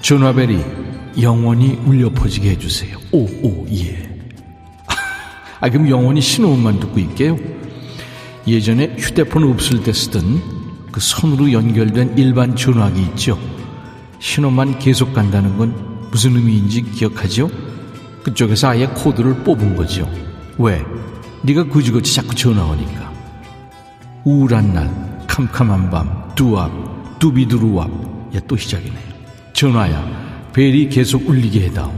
전화벨이 0.00 0.60
영원히 1.20 1.76
울려 1.84 2.08
퍼지게 2.08 2.50
해주세요. 2.50 2.96
오, 3.10 3.24
오, 3.42 3.66
예. 3.72 4.08
아, 5.58 5.68
그럼 5.70 5.90
영원히 5.90 6.20
신호음만 6.20 6.78
듣고 6.78 7.00
있게요? 7.00 7.36
예전에 8.46 8.94
휴대폰 8.96 9.42
없을 9.50 9.82
때 9.82 9.92
쓰던 9.92 10.40
그 10.92 11.00
손으로 11.00 11.50
연결된 11.50 12.16
일반 12.16 12.54
전화기 12.54 13.02
있죠? 13.02 13.36
신호만 14.20 14.78
계속 14.78 15.12
간다는 15.12 15.58
건 15.58 15.74
무슨 16.12 16.36
의미인지 16.36 16.82
기억하죠? 16.82 17.50
그쪽에서 18.22 18.68
아예 18.68 18.86
코드를 18.86 19.42
뽑은 19.42 19.74
거죠. 19.74 20.08
왜? 20.58 20.80
네가 21.42 21.64
그지그지 21.64 22.14
자꾸 22.14 22.36
전화 22.36 22.64
오니까. 22.64 23.07
우울한 24.24 24.74
날, 24.74 25.26
캄캄한 25.26 25.90
밤, 25.90 26.34
두압, 26.34 27.18
두비두루압. 27.18 27.90
야, 28.34 28.40
또 28.46 28.56
시작이네요. 28.56 29.08
전화야, 29.52 30.50
벨이 30.52 30.88
계속 30.88 31.28
울리게 31.28 31.66
해다오. 31.66 31.92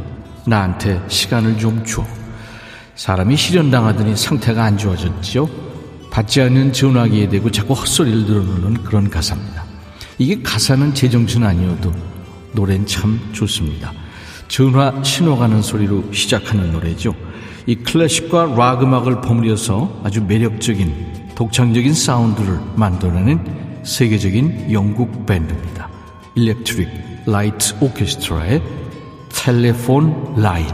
나한테 0.46 1.00
시간을 1.08 1.58
좀 1.58 1.84
줘. 1.84 2.04
사람이 2.94 3.36
실현당하더니 3.36 4.16
상태가 4.16 4.64
안 4.64 4.76
좋아졌죠? 4.76 5.48
받지 6.10 6.40
않는 6.42 6.72
전화기에 6.72 7.28
대고 7.28 7.50
자꾸 7.50 7.74
헛소리를 7.74 8.26
들어놓는 8.26 8.82
그런 8.84 9.08
가사입니다. 9.08 9.64
이게 10.18 10.42
가사는 10.42 10.92
제정신 10.94 11.44
아니어도 11.44 11.92
노래는 12.52 12.86
참 12.86 13.20
좋습니다. 13.32 13.92
전화 14.48 15.02
신호 15.02 15.38
가는 15.38 15.62
소리로 15.62 16.12
시작하는 16.12 16.72
노래죠. 16.72 17.14
이 17.66 17.76
클래식과 17.76 18.54
락 18.56 18.82
음악을 18.82 19.20
버무려서 19.20 20.00
아주 20.02 20.22
매력적인 20.22 21.19
독창적인 21.40 21.94
사운드를 21.94 22.60
만들어낸 22.76 23.82
세계적인 23.82 24.70
영국 24.72 25.24
밴드입니다. 25.24 25.88
일렉트릭 26.34 26.86
라이트 27.24 27.74
오케스트라의 27.80 28.62
텔레폰 29.30 30.34
라인 30.36 30.66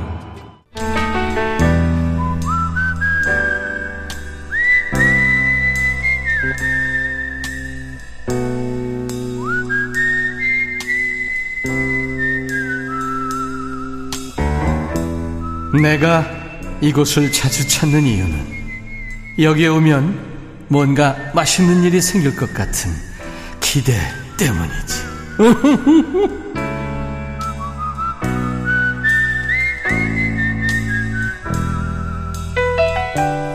내가 15.80 16.28
이곳을 16.80 17.30
자주 17.30 17.68
찾는 17.68 18.02
이유는 18.02 18.46
여기에 19.38 19.68
오면 19.68 20.35
뭔가 20.68 21.16
맛있는 21.34 21.84
일이 21.84 22.00
생길 22.00 22.34
것 22.36 22.52
같은 22.52 22.90
기대 23.60 23.92
때문이지. 24.38 25.06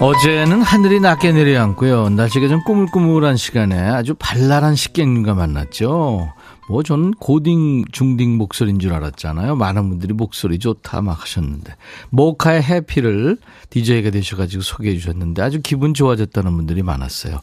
어제는 0.02 0.64
하늘이 0.64 1.00
낮게 1.00 1.32
내려앉고요. 1.32 2.10
날씨가 2.10 2.48
좀 2.48 2.64
꾸물꾸물한 2.64 3.38
시간에 3.38 3.78
아주 3.78 4.16
발랄한 4.18 4.76
식객님과 4.76 5.36
만났죠. 5.36 6.34
뭐 6.72 6.84
저는 6.84 7.12
고딩 7.16 7.84
중딩 7.92 8.38
목소리인 8.38 8.80
줄 8.80 8.94
알았잖아요. 8.94 9.58
많은 9.58 9.90
분들이 9.90 10.14
목소리 10.14 10.58
좋다 10.58 11.02
막 11.02 11.22
하셨는데 11.22 11.76
모카의 12.12 12.64
해피를 12.64 13.38
DJ가 13.70 14.10
되셔가지고 14.10 14.64
소개해 14.64 14.96
주셨는데 14.98 15.42
아주 15.42 15.60
기분 15.62 15.94
좋아졌다는 15.94 16.56
분들이 16.56 16.82
많았어요. 16.82 17.42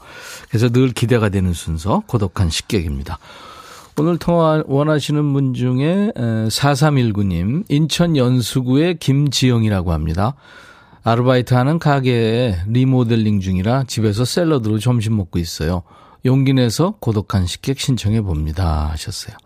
그래서 0.48 0.70
늘 0.70 0.92
기대가 0.92 1.28
되는 1.28 1.52
순서 1.52 2.02
고독한 2.06 2.48
식객입니다. 2.48 3.18
오늘 3.98 4.16
통화 4.16 4.62
원하시는 4.66 5.32
분 5.34 5.52
중에 5.52 6.12
4319님 6.16 7.64
인천 7.68 8.16
연수구의 8.16 8.98
김지영이라고 8.98 9.92
합니다. 9.92 10.36
아르바이트 11.04 11.52
하는 11.52 11.78
가게에 11.78 12.62
리모델링 12.66 13.40
중이라 13.40 13.84
집에서 13.84 14.24
샐러드로 14.24 14.78
점심 14.78 15.16
먹고 15.16 15.38
있어요. 15.38 15.82
용기 16.24 16.52
내서 16.52 16.94
고독한 17.00 17.46
식객 17.46 17.78
신청해 17.78 18.22
봅니다. 18.22 18.88
하셨어요. 18.90 19.36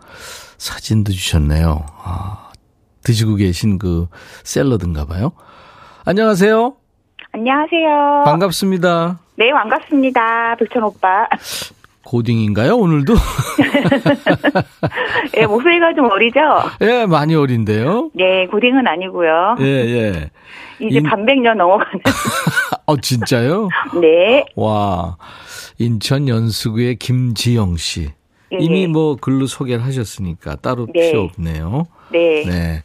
사진도 0.56 1.12
주셨네요. 1.12 1.84
아, 2.02 2.50
드시고 3.04 3.36
계신 3.36 3.78
그 3.78 4.06
샐러드인가 4.44 5.04
봐요. 5.06 5.32
안녕하세요. 6.04 6.74
안녕하세요. 7.32 8.22
반갑습니다. 8.24 9.18
네, 9.36 9.50
반갑습니다. 9.52 10.56
백천 10.56 10.82
오빠. 10.84 11.26
고딩인가요, 12.04 12.76
오늘도? 12.76 13.14
예, 15.36 15.46
목소리가 15.46 15.94
좀 15.94 16.10
어리죠? 16.10 16.40
예, 16.82 17.06
많이 17.06 17.34
어린데요? 17.34 18.10
네, 18.14 18.46
고딩은 18.48 18.86
아니고요. 18.86 19.56
예, 19.60 19.64
예. 19.64 20.30
이제 20.80 20.98
인... 20.98 21.04
반백년 21.04 21.56
넘어가는. 21.58 22.00
어, 22.86 22.96
진짜요? 22.96 23.68
네. 24.00 24.44
와. 24.56 25.16
인천 25.86 26.28
연수구의 26.28 26.96
김지영 26.96 27.76
씨. 27.76 28.12
네. 28.50 28.58
이미 28.60 28.86
뭐 28.86 29.16
글로 29.16 29.46
소개를 29.46 29.84
하셨으니까 29.84 30.56
따로 30.56 30.86
네. 30.94 31.10
필요 31.10 31.22
없네요. 31.22 31.86
네. 32.12 32.44
네. 32.46 32.82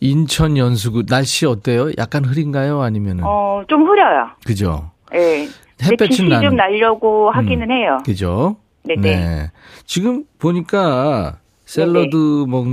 인천 0.00 0.58
연수구 0.58 1.06
날씨 1.06 1.46
어때요? 1.46 1.90
약간 1.96 2.24
흐린가요? 2.24 2.82
아니면은? 2.82 3.24
어, 3.24 3.62
좀 3.68 3.86
흐려요. 3.86 4.28
그죠? 4.44 4.90
네. 5.12 5.48
햇볕이 5.82 6.28
나. 6.28 6.40
좀 6.40 6.56
날려고 6.56 7.30
하기는 7.30 7.70
음, 7.70 7.74
해요. 7.74 7.98
그죠? 8.04 8.56
네네. 8.84 9.00
네. 9.00 9.50
지금 9.86 10.24
보니까 10.38 11.38
샐러드 11.64 12.44
먹 12.48 12.66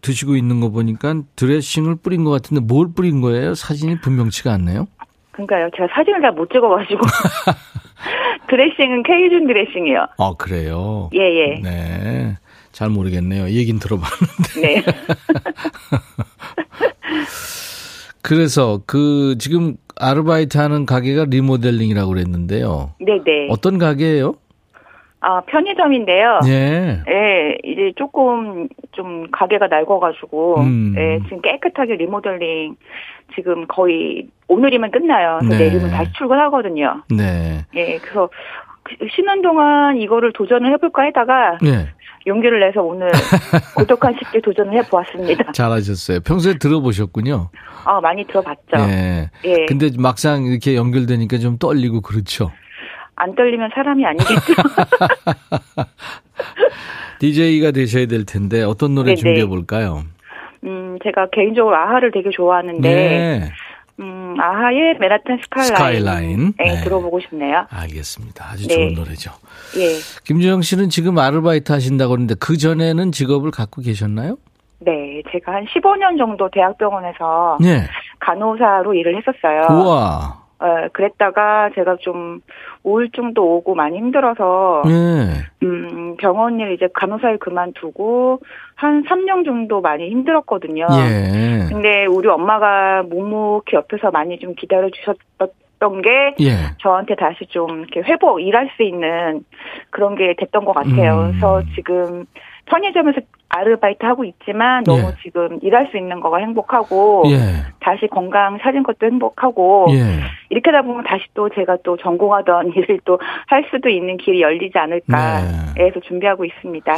드시고 0.00 0.36
있는 0.36 0.60
거 0.60 0.70
보니까 0.70 1.16
드레싱을 1.36 1.96
뿌린 1.96 2.24
것 2.24 2.30
같은데 2.30 2.60
뭘 2.62 2.88
뿌린 2.94 3.20
거예요? 3.20 3.54
사진이 3.54 4.00
분명치가 4.00 4.52
않네요. 4.54 4.86
그러니까요. 5.32 5.68
제가 5.76 5.88
사진을 5.94 6.20
잘 6.22 6.32
못 6.32 6.48
찍어가지고 6.50 7.00
드레싱은 8.48 9.02
케이준 9.04 9.46
드레싱이요. 9.46 10.06
아 10.18 10.32
그래요? 10.38 11.10
예예. 11.14 11.56
예. 11.58 11.60
네. 11.62 12.36
잘 12.72 12.90
모르겠네요. 12.90 13.48
얘긴 13.50 13.78
들어봤는데. 13.78 14.60
네. 14.60 14.82
그래서 18.22 18.80
그 18.86 19.36
지금 19.38 19.76
아르바이트 19.96 20.58
하는 20.58 20.86
가게가 20.86 21.24
리모델링이라고 21.28 22.08
그랬는데요. 22.10 22.92
네네. 23.00 23.48
어떤 23.50 23.78
가게예요? 23.78 24.34
아, 25.20 25.40
편의점인데요. 25.42 26.40
예. 26.46 27.02
예, 27.08 27.58
이제 27.64 27.92
조금 27.96 28.68
좀 28.92 29.28
가게가 29.32 29.66
낡아가지고, 29.66 30.60
음. 30.60 30.94
예, 30.96 31.18
지금 31.24 31.40
깨끗하게 31.40 31.96
리모델링 31.96 32.76
지금 33.34 33.66
거의 33.66 34.28
오늘이면 34.46 34.90
끝나요. 34.90 35.40
네. 35.42 35.58
내일이면 35.58 35.90
다시 35.90 36.12
출근하거든요. 36.16 37.02
네. 37.10 37.64
예, 37.74 37.98
그래서 37.98 38.28
그 38.84 38.94
쉬는 39.10 39.42
동안 39.42 39.96
이거를 39.96 40.32
도전을 40.32 40.72
해볼까 40.74 41.02
했다가, 41.02 41.58
네. 41.62 41.88
용기를 42.26 42.60
내서 42.60 42.82
오늘 42.82 43.10
고독한 43.76 44.14
식대 44.18 44.40
도전을 44.40 44.72
해보았습니다. 44.84 45.52
잘하셨어요. 45.52 46.20
평소에 46.20 46.54
들어보셨군요. 46.58 47.50
아, 47.84 48.00
많이 48.00 48.24
들어봤죠. 48.24 48.76
예. 48.88 49.30
예. 49.44 49.66
근데 49.66 49.88
막상 49.98 50.44
이렇게 50.44 50.76
연결되니까 50.76 51.38
좀 51.38 51.58
떨리고 51.58 52.02
그렇죠. 52.02 52.52
안 53.18 53.34
떨리면 53.34 53.70
사람이 53.74 54.06
아니겠죠. 54.06 54.34
DJ가 57.18 57.72
되셔야 57.72 58.06
될 58.06 58.24
텐데 58.24 58.62
어떤 58.62 58.94
노래 58.94 59.14
준비해 59.16 59.44
볼까요? 59.44 60.04
음, 60.64 60.98
제가 61.02 61.28
개인적으로 61.30 61.76
아하를 61.76 62.12
되게 62.12 62.30
좋아하는데 62.30 62.80
네. 62.80 63.50
음, 64.00 64.36
아하의 64.38 64.96
메라탄 65.00 65.38
스카이라인, 65.42 65.76
스카이라인. 65.76 66.52
네, 66.56 66.74
네. 66.74 66.80
들어보고 66.84 67.18
싶네요. 67.20 67.66
알겠습니다. 67.70 68.44
아주 68.52 68.68
네. 68.68 68.74
좋은 68.74 68.94
노래죠. 68.94 69.32
예. 69.76 69.98
김주영 70.24 70.62
씨는 70.62 70.88
지금 70.88 71.18
아르바이트 71.18 71.72
하신다고 71.72 72.14
하는데 72.14 72.34
그 72.38 72.56
전에는 72.56 73.10
직업을 73.10 73.50
갖고 73.50 73.82
계셨나요? 73.82 74.36
네, 74.80 75.22
제가 75.32 75.52
한 75.54 75.64
15년 75.66 76.16
정도 76.18 76.48
대학병원에서 76.50 77.58
네. 77.60 77.82
간호사로 78.20 78.94
일을 78.94 79.16
했었어요. 79.16 79.66
우와. 79.70 80.37
어, 80.60 80.88
그랬다가 80.92 81.70
제가 81.74 81.96
좀 82.00 82.40
우울증도 82.82 83.56
오고 83.56 83.74
많이 83.74 83.96
힘들어서 83.96 84.82
네. 84.86 85.44
음, 85.62 86.16
병원 86.16 86.58
일 86.58 86.72
이제 86.72 86.88
간호사 86.92 87.30
일 87.30 87.38
그만두고 87.38 88.40
한 88.74 89.04
3년 89.04 89.44
정도 89.44 89.80
많이 89.80 90.10
힘들었거든요. 90.10 90.86
예. 90.90 91.68
근데 91.68 92.06
우리 92.06 92.28
엄마가 92.28 93.04
묵묵히 93.04 93.76
옆에서 93.76 94.10
많이 94.10 94.38
좀 94.38 94.54
기다려 94.54 94.88
주셨던 94.90 96.02
게 96.02 96.34
예. 96.40 96.54
저한테 96.78 97.14
다시 97.14 97.46
좀 97.48 97.80
이렇게 97.80 98.00
회복 98.00 98.40
일할 98.40 98.70
수 98.76 98.82
있는 98.82 99.44
그런 99.90 100.16
게 100.16 100.34
됐던 100.36 100.64
것 100.64 100.72
같아요. 100.72 101.20
음. 101.20 101.28
그래서 101.30 101.62
지금 101.76 102.24
편의점에서 102.68 103.20
아르바이트 103.50 104.04
하고 104.04 104.24
있지만 104.24 104.84
너무 104.84 105.08
예. 105.08 105.14
지금 105.22 105.58
일할 105.62 105.88
수 105.90 105.96
있는 105.96 106.20
거가 106.20 106.38
행복하고 106.38 107.24
예. 107.30 107.64
다시 107.80 108.06
건강 108.10 108.58
찾은 108.60 108.82
것도 108.82 109.06
행복하고 109.06 109.86
예. 109.90 110.20
이렇게 110.50 110.70
하다 110.70 110.82
보면 110.82 111.04
다시 111.04 111.24
또 111.34 111.48
제가 111.48 111.78
또 111.82 111.96
전공하던 111.96 112.72
일을 112.76 113.00
또 113.04 113.18
할 113.46 113.64
수도 113.70 113.88
있는 113.88 114.16
길이 114.18 114.42
열리지 114.42 114.76
않을까 114.76 115.40
네. 115.74 115.84
해서 115.86 116.00
준비하고 116.06 116.44
있습니다. 116.44 116.92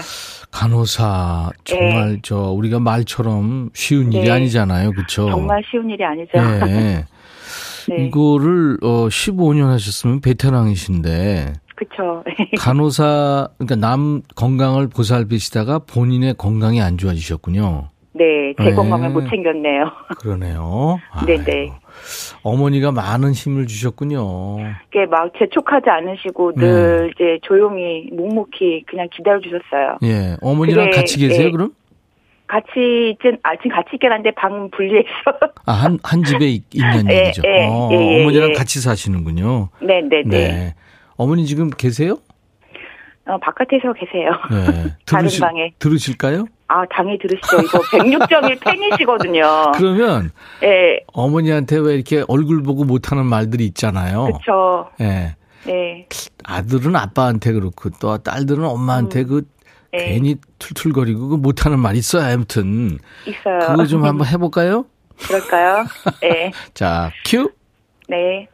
간호사 0.51 1.51
정말 1.65 2.09
네. 2.15 2.19
저 2.23 2.37
우리가 2.51 2.81
말처럼 2.81 3.71
쉬운 3.73 4.13
일이 4.13 4.25
네. 4.25 4.31
아니잖아요, 4.33 4.91
그렇죠? 4.93 5.31
정말 5.31 5.63
쉬운 5.71 5.89
일이 5.91 6.05
아니죠. 6.05 6.33
네. 6.67 7.05
이거를 8.07 8.79
어 8.83 9.07
15년 9.09 9.69
하셨으면 9.69 10.21
베테랑이신데 10.21 11.53
그렇죠. 11.81 12.23
간호사 12.59 13.49
그러니까 13.59 13.77
남 13.77 14.23
건강을 14.37 14.89
보살피시다가 14.89 15.81
본인의 15.81 16.35
건강이 16.35 16.81
안 16.83 16.99
좋아지셨군요. 16.99 17.89
네, 18.13 18.53
제 18.59 18.65
네. 18.65 18.75
건강을 18.75 19.11
못 19.11 19.29
챙겼네요. 19.29 19.85
그러네요. 20.21 20.99
네네. 21.27 21.45
네. 21.45 21.73
어머니가 22.43 22.93
많은 22.93 23.33
힘을 23.33 23.67
주셨군요. 23.67 24.59
이게 24.89 25.07
막 25.07 25.33
재촉하지 25.39 25.89
않으시고 25.89 26.53
늘 26.55 27.03
네. 27.07 27.11
이제 27.15 27.39
조용히 27.43 28.09
묵묵히 28.13 28.85
그냥 28.87 29.09
기다려 29.15 29.41
주셨어요. 29.41 29.99
예, 30.03 30.37
어머니랑 30.43 30.87
그게, 30.87 30.97
같이 30.97 31.19
계세요, 31.19 31.47
예. 31.47 31.51
그럼? 31.51 31.73
같이 32.49 33.13
있진 33.13 33.39
아 33.45 33.55
지금 33.57 33.71
같이 33.71 33.91
있긴 33.95 34.11
한데 34.11 34.33
방 34.33 34.69
분리해서 34.71 35.07
아한 35.67 35.99
한 36.03 36.25
집에 36.25 36.47
있 36.47 36.65
는 36.75 37.09
예, 37.11 37.27
얘기죠. 37.27 37.43
예, 37.47 37.69
어, 37.69 37.89
예, 37.93 38.21
어머니랑 38.23 38.51
예. 38.51 38.53
같이 38.55 38.81
사시는군요. 38.81 39.69
네, 39.81 40.01
네, 40.03 40.23
네. 40.27 40.49
네. 40.49 40.75
어머니 41.21 41.45
지금 41.45 41.69
계세요? 41.69 42.17
어, 43.27 43.37
바깥에서 43.37 43.93
계세요. 43.93 44.31
네. 44.51 44.97
다른 45.05 45.25
들으시, 45.27 45.41
방에. 45.41 45.75
들으실까요? 45.79 46.47
아, 46.69 46.83
당연히 46.91 47.19
들으시죠. 47.19 47.61
이거 47.61 47.79
106.1 47.81 48.59
팬이시거든요. 48.65 49.73
그러면 49.75 50.31
네. 50.63 51.05
어머니한테 51.13 51.77
왜 51.77 51.95
이렇게 51.95 52.25
얼굴 52.27 52.63
보고 52.63 52.85
못하는 52.85 53.27
말들이 53.27 53.67
있잖아요. 53.67 54.25
그렇죠. 54.25 54.89
네. 54.99 55.37
네. 55.67 56.09
아들은 56.45 56.97
아빠한테 56.97 57.53
그렇고 57.53 57.91
또 58.01 58.17
딸들은 58.17 58.65
엄마한테 58.65 59.21
음. 59.21 59.27
그 59.27 59.43
네. 59.93 60.13
괜히 60.15 60.37
툴툴거리고 60.59 61.29
그 61.29 61.35
못하는 61.37 61.81
말 61.81 61.97
있어요. 61.97 62.33
아무튼 62.33 62.99
있어요. 63.27 63.59
그거 63.59 63.85
좀 63.85 64.07
한번 64.07 64.27
해볼까요? 64.33 64.87
그럴까요? 65.19 65.85
네. 66.23 66.51
자, 66.73 67.11
큐. 67.27 67.53
네. 68.09 68.49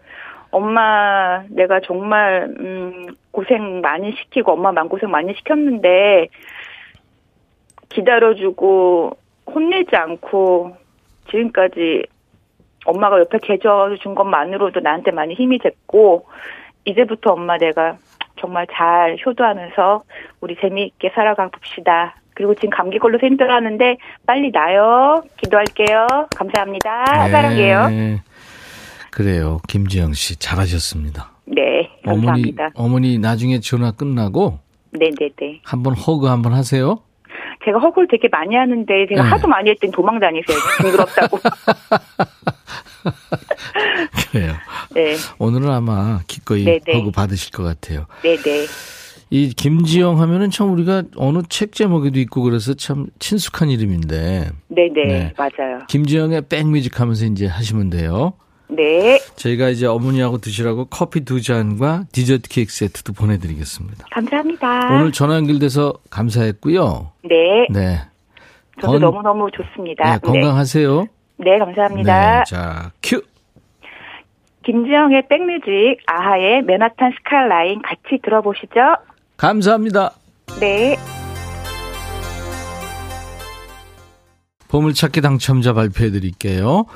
엄마 0.57 1.42
내가 1.51 1.81
정말 1.81 2.49
음 2.59 3.09
고생 3.31 3.83
많이 3.83 4.12
시키고 4.12 4.53
엄마 4.53 4.73
마음고생 4.73 5.11
많이 5.11 5.35
시켰는데 5.35 6.29
기다려주고 7.90 9.19
혼내지 9.47 9.95
않고 9.95 10.75
지금까지 11.31 12.07
엄마가 12.87 13.21
옆에 13.21 13.37
계셔준 13.42 14.14
것만으로도 14.14 14.81
나한테 14.81 15.11
많이 15.11 15.35
힘이 15.35 15.59
됐고 15.59 16.27
이제부터 16.87 17.33
엄마 17.33 17.59
내가 17.59 17.99
정말 18.40 18.66
잘 18.73 19.19
효도하면서 19.27 20.05
우리 20.40 20.57
재미있게 20.57 21.11
살아가 21.14 21.49
봅시다. 21.49 22.16
그리고 22.33 22.55
지금 22.55 22.71
감기 22.71 22.99
걸려서 22.99 23.27
힘들어하는데 23.27 23.99
빨리 24.25 24.51
나요. 24.53 25.23
기도할게요. 25.37 26.07
감사합니다. 26.35 27.05
네. 27.27 27.31
사랑해요. 27.31 27.88
그래요. 29.16 29.61
김지영 29.66 30.12
씨 30.12 30.37
잘하셨습니다. 30.37 31.33
네, 31.46 31.88
감사합니다. 32.05 32.72
어머니, 32.74 33.09
어머니 33.09 33.18
나중에 33.18 33.61
전화 33.61 33.90
끝나고 33.90 34.59
네네네. 34.92 35.62
한번 35.64 35.94
허그 35.94 36.26
한번 36.26 36.52
하세요. 36.52 37.00
제가 37.64 37.79
허그를 37.79 38.09
되게 38.11 38.29
많이 38.29 38.55
하는데 38.55 39.07
제가 39.09 39.22
네. 39.22 39.29
하도 39.31 39.48
많이 39.48 39.70
했더니 39.70 39.90
도망 39.90 40.20
다니세요. 40.20 40.59
징그럽다고. 40.83 41.38
그래요. 44.33 44.52
네. 44.92 45.16
오늘은 45.38 45.70
아마 45.70 46.20
기꺼이 46.26 46.64
네네. 46.64 46.98
허그 46.98 47.11
받으실 47.12 47.52
것 47.52 47.62
같아요. 47.62 48.05
네네. 48.20 48.66
이 49.31 49.48
김지영 49.48 50.20
하면은 50.20 50.50
참 50.50 50.70
우리가 50.72 51.05
어느 51.16 51.40
책 51.48 51.72
제목에도 51.72 52.20
있고 52.20 52.42
그래서 52.42 52.74
참 52.74 53.07
친숙한 53.18 53.70
이름인데. 53.70 54.50
네네. 54.68 54.92
네. 54.92 55.33
맞아요. 55.38 55.79
김지영의 55.88 56.48
백뮤직 56.50 57.00
하면서 57.00 57.24
이제 57.24 57.46
하시면 57.46 57.88
돼요. 57.88 58.35
네. 58.68 59.18
저희가 59.37 59.68
이제 59.68 59.87
어머니하고 59.87 60.38
드시라고 60.38 60.87
커피 60.87 61.24
두 61.24 61.40
잔과 61.40 62.05
디저트 62.12 62.48
케이크 62.48 62.72
세트도 62.72 63.12
보내드리겠습니다. 63.12 64.07
감사합니다. 64.11 64.88
오늘 64.92 65.12
전화 65.12 65.37
연결돼서 65.37 65.94
감사했고요. 66.11 67.12
네. 67.24 67.66
네. 67.70 68.00
저도 68.81 68.92
건, 68.92 69.00
너무너무 69.00 69.48
좋습니다. 69.50 70.12
네, 70.12 70.18
건강하세요. 70.18 71.00
네, 71.38 71.50
네 71.50 71.59
감사합니다. 71.59 72.38
네, 72.38 72.44
자, 72.46 72.90
큐. 73.02 73.22
김지영의 74.64 75.29
백뮤직, 75.29 75.98
아하의 76.07 76.62
맨하탄 76.62 77.12
스카이라인 77.18 77.83
같이 77.83 78.20
들어보시죠. 78.22 78.96
감사합니다. 79.37 80.11
네. 80.61 80.96
보물찾기 84.68 85.20
당첨자 85.20 85.72
발표해 85.72 86.11
드릴게요. 86.11 86.87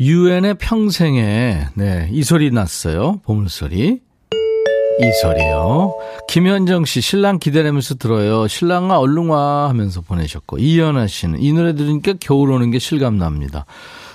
유엔의 0.00 0.54
평생에, 0.54 1.66
네, 1.74 2.08
이 2.10 2.22
소리 2.22 2.50
났어요. 2.50 3.20
보물소리. 3.22 4.00
이 5.02 5.12
소리요. 5.22 5.94
김현정 6.26 6.86
씨, 6.86 7.02
신랑 7.02 7.38
기다리면서 7.38 7.96
들어요. 7.96 8.48
신랑아, 8.48 8.98
얼른 8.98 9.28
와 9.28 9.68
하면서 9.68 10.00
보내셨고. 10.00 10.56
이연아 10.56 11.06
씨는 11.06 11.42
이 11.42 11.52
노래 11.52 11.74
들으니까 11.74 12.14
겨울 12.18 12.50
오는 12.50 12.70
게 12.70 12.78
실감납니다. 12.78 13.66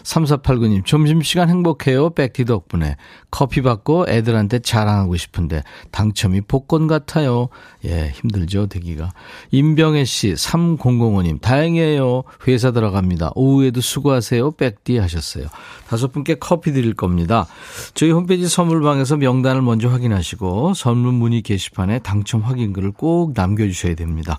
3489님, 0.06 0.86
점심시간 0.86 1.50
행복해요. 1.50 2.12
백디 2.12 2.46
덕분에. 2.46 2.96
커피 3.32 3.62
받고 3.62 4.06
애들한테 4.08 4.60
자랑하고 4.60 5.18
싶은데, 5.18 5.64
당첨이 5.92 6.42
복권 6.42 6.88
같아요. 6.88 7.50
예, 7.86 8.12
힘들죠, 8.14 8.68
되기가. 8.68 9.12
임병혜 9.52 10.06
씨, 10.06 10.34
3005님, 10.34 11.42
다행이에요. 11.42 12.24
회사 12.48 12.72
들어갑니다. 12.72 13.32
오후에도 13.36 13.82
수고하세요. 13.82 14.52
백디 14.52 14.98
하셨어요. 15.00 15.48
다섯 15.88 16.12
분께 16.12 16.36
커피 16.36 16.72
드릴 16.72 16.94
겁니다. 16.94 17.48
저희 17.96 18.12
홈페이지 18.12 18.48
선물방에서 18.48 19.18
명단을 19.18 19.62
먼저 19.64 19.90
확인하시고, 19.90 20.76
선물 20.76 21.14
문의 21.14 21.42
게시판에 21.42 22.00
당첨 22.00 22.42
확인글을 22.42 22.92
꼭 22.92 23.34
남겨주셔야 23.36 23.96
됩니다. 23.96 24.38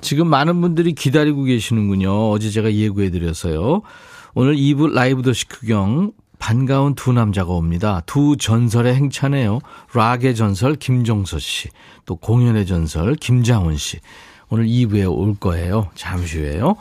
지금 0.00 0.28
많은 0.28 0.60
분들이 0.60 0.94
기다리고 0.94 1.42
계시는군요. 1.42 2.30
어제 2.30 2.50
제가 2.50 2.72
예고해드려서요. 2.72 3.82
오늘 4.34 4.56
2부 4.56 4.92
라이브 4.92 5.22
도시 5.22 5.48
구경 5.48 6.12
반가운 6.38 6.94
두 6.94 7.12
남자가 7.12 7.52
옵니다. 7.52 8.02
두 8.06 8.36
전설의 8.36 8.94
행차네요. 8.94 9.60
락의 9.94 10.34
전설 10.34 10.74
김종서 10.74 11.38
씨, 11.38 11.68
또 12.06 12.16
공연의 12.16 12.66
전설 12.66 13.14
김장훈 13.14 13.76
씨. 13.76 13.98
오늘 14.48 14.66
2부에 14.66 15.08
올 15.08 15.36
거예요. 15.36 15.90
잠시 15.94 16.38
후에요. 16.38 16.74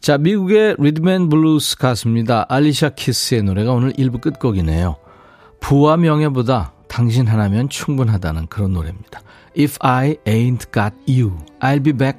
자, 0.00 0.18
미국의 0.18 0.76
rhythm 0.78 1.11
and 1.11 1.28
blues 1.28 1.78
가수입니다. 1.78 2.46
알리샤 2.48 2.90
키스의 2.90 3.44
노래가 3.44 3.72
오늘 3.72 3.92
1부 3.92 4.20
끝곡이네요. 4.20 4.96
부와 5.60 5.96
명예보다 5.98 6.72
당신 6.88 7.26
하나면 7.26 7.68
충분하다는 7.68 8.48
그런 8.48 8.72
노래입니다. 8.72 9.20
If 9.56 9.76
I 9.80 10.16
ain't 10.24 10.72
got 10.72 10.94
you, 11.06 11.38
I'll 11.60 11.82
be 11.82 11.92
back. 11.92 12.18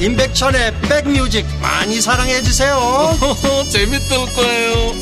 임백천의 0.00 0.80
백뮤직 0.82 1.44
많이 1.60 2.00
사랑해 2.00 2.40
주세요. 2.40 2.78
재밌을 3.68 4.16
거예요. 4.32 4.92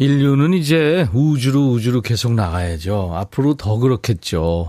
인류는 0.00 0.54
이제 0.54 1.08
우주로 1.12 1.70
우주로 1.70 2.00
계속 2.00 2.34
나가야죠. 2.34 3.12
앞으로 3.14 3.54
더 3.54 3.78
그렇겠죠. 3.78 4.68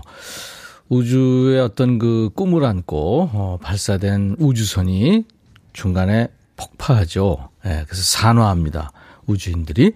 우주의 0.88 1.60
어떤 1.60 1.98
그 1.98 2.30
꿈을 2.34 2.64
안고 2.64 3.30
어, 3.32 3.58
발사된 3.62 4.36
우주선이 4.38 5.24
중간에 5.72 6.28
폭파하죠. 6.56 7.48
네, 7.64 7.84
그래서 7.86 8.02
산화합니다. 8.02 8.92
우주인들이. 9.26 9.92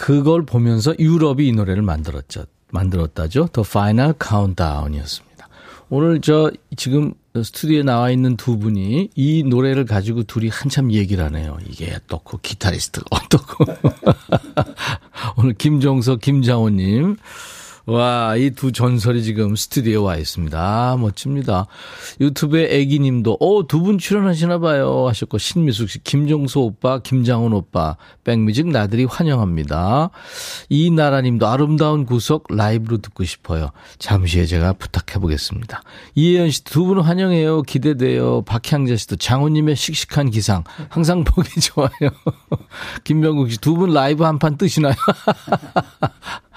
그걸 0.00 0.46
보면서 0.46 0.94
유럽이 0.98 1.48
이 1.48 1.52
노래를 1.52 1.82
만들었죠. 1.82 2.46
만들었다죠. 2.72 3.48
The 3.52 3.64
Final 3.66 4.14
Countdown이었습니다. 4.18 5.48
오늘 5.90 6.22
저 6.22 6.50
지금 6.74 7.12
스튜디오에 7.34 7.82
나와 7.82 8.10
있는 8.10 8.38
두 8.38 8.58
분이 8.58 9.10
이 9.14 9.42
노래를 9.44 9.84
가지고 9.84 10.22
둘이 10.22 10.48
한참 10.48 10.90
얘기를 10.90 11.22
하네요. 11.26 11.58
이게 11.68 11.94
어떻고 11.94 12.38
기타리스트가 12.38 13.04
어떻고. 13.10 13.66
오늘 15.36 15.52
김종석, 15.52 16.22
김장호님. 16.22 17.16
와, 17.90 18.36
이 18.36 18.50
두 18.50 18.70
전설이 18.70 19.24
지금 19.24 19.56
스튜디오에 19.56 19.96
와 19.96 20.16
있습니다. 20.16 20.56
아, 20.60 20.96
멋집니다. 20.96 21.66
유튜브에 22.20 22.68
애기님도, 22.70 23.38
어, 23.40 23.66
두 23.66 23.80
분 23.82 23.98
출연하시나 23.98 24.58
봐요. 24.58 25.08
하셨고, 25.08 25.38
신미숙 25.38 25.88
씨, 25.90 26.04
김종수 26.04 26.60
오빠, 26.60 27.00
김장훈 27.00 27.52
오빠, 27.52 27.96
백뮤직 28.22 28.68
나들이 28.68 29.04
환영합니다. 29.06 30.10
이나라님도 30.68 31.48
아름다운 31.48 32.04
구석 32.06 32.44
라이브로 32.50 32.98
듣고 32.98 33.24
싶어요. 33.24 33.70
잠시 33.98 34.36
후에 34.38 34.46
제가 34.46 34.74
부탁해 34.74 35.18
보겠습니다. 35.20 35.82
이혜연 36.14 36.50
씨, 36.50 36.62
두 36.64 36.84
분 36.84 37.00
환영해요. 37.00 37.62
기대돼요. 37.62 38.42
박향자 38.42 38.96
씨도 38.96 39.16
장훈님의 39.16 39.74
씩씩한 39.74 40.30
기상. 40.30 40.62
항상 40.90 41.24
보기 41.24 41.60
좋아요. 41.60 41.90
김명국 43.04 43.50
씨, 43.50 43.58
두 43.58 43.74
분 43.74 43.92
라이브 43.94 44.22
한 44.24 44.38
판 44.38 44.56
뜨시나요? 44.58 44.94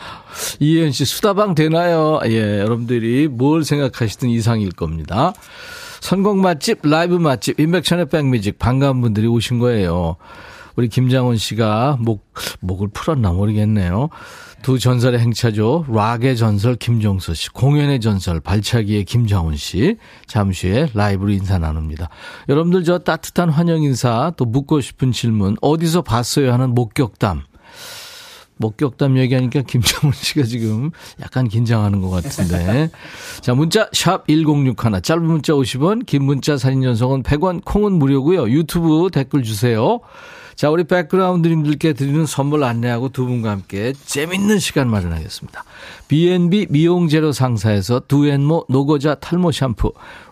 이혜연 0.59 0.91
씨, 0.91 1.05
수다방 1.05 1.55
되나요? 1.55 2.19
예, 2.25 2.59
여러분들이 2.59 3.27
뭘 3.27 3.63
생각하시든 3.63 4.29
이상일 4.29 4.71
겁니다. 4.71 5.33
선곡 6.01 6.37
맛집, 6.37 6.79
라이브 6.83 7.15
맛집, 7.15 7.59
인백천의 7.59 8.09
백뮤직, 8.09 8.59
반가운 8.59 9.01
분들이 9.01 9.27
오신 9.27 9.59
거예요. 9.59 10.17
우리 10.75 10.89
김장훈 10.89 11.37
씨가 11.37 11.97
목, 11.99 12.25
목을 12.59 12.89
풀었나 12.93 13.31
모르겠네요. 13.31 14.09
두 14.63 14.79
전설의 14.79 15.19
행차죠. 15.19 15.85
락의 15.89 16.37
전설 16.37 16.75
김종서 16.75 17.33
씨, 17.33 17.49
공연의 17.49 17.99
전설 17.99 18.39
발차기의 18.39 19.03
김장훈 19.03 19.55
씨. 19.55 19.97
잠시 20.25 20.69
후에 20.69 20.87
라이브로 20.93 21.31
인사 21.31 21.59
나눕니다. 21.59 22.09
여러분들 22.49 22.83
저 22.85 22.97
따뜻한 22.99 23.49
환영 23.49 23.83
인사 23.83 24.31
또 24.37 24.45
묻고 24.45 24.81
싶은 24.81 25.11
질문 25.11 25.57
어디서 25.61 26.01
봤어요 26.01 26.53
하는 26.53 26.69
목격담 26.73 27.43
목격담 28.57 29.17
얘기하니까 29.17 29.61
김정은 29.67 30.13
씨가 30.13 30.43
지금 30.43 30.91
약간 31.21 31.47
긴장하는 31.47 32.01
것 32.01 32.09
같은데. 32.09 32.89
자, 33.41 33.53
문자 33.53 33.89
샵 33.93 34.27
1061, 34.27 35.01
짧은 35.01 35.23
문자 35.23 35.53
50원, 35.53 36.05
긴 36.05 36.23
문자 36.23 36.57
사진 36.57 36.81
전송은 36.81 37.23
100원, 37.23 37.63
콩은 37.65 37.93
무료고요. 37.93 38.49
유튜브 38.49 39.09
댓글 39.11 39.43
주세요. 39.43 39.99
자, 40.55 40.69
우리 40.69 40.83
백그라운드님들께 40.83 41.93
드리는 41.93 42.25
선물 42.25 42.63
안내하고 42.63 43.09
두 43.09 43.25
분과 43.25 43.49
함께 43.49 43.93
재밌는 44.05 44.59
시간 44.59 44.89
마련하겠습니다. 44.89 45.63
B&B 46.07 46.67
미용재료 46.69 47.31
상사에서 47.31 48.01
두앤모 48.07 48.65
노고자 48.69 49.15
탈모 49.15 49.51
샴푸, 49.51 49.93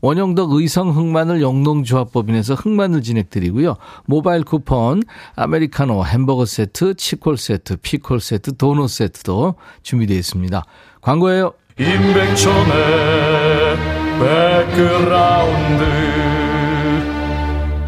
원형덕 0.00 0.52
의성 0.52 0.90
흑마늘 0.90 1.42
영농조합법인에서 1.42 2.54
흑마늘 2.54 3.02
진행드리고요. 3.02 3.76
모바일 4.06 4.44
쿠폰, 4.44 5.02
아메리카노 5.36 6.04
햄버거 6.04 6.44
세트, 6.44 6.94
치콜 6.94 7.36
세트, 7.36 7.76
피콜 7.82 8.20
세트, 8.20 8.56
도넛 8.56 8.90
세트도 8.90 9.54
준비되어 9.82 10.16
있습니다. 10.16 10.64
광고예요. 11.00 11.52
임백천의 11.78 12.76
백그라운드 14.18 15.84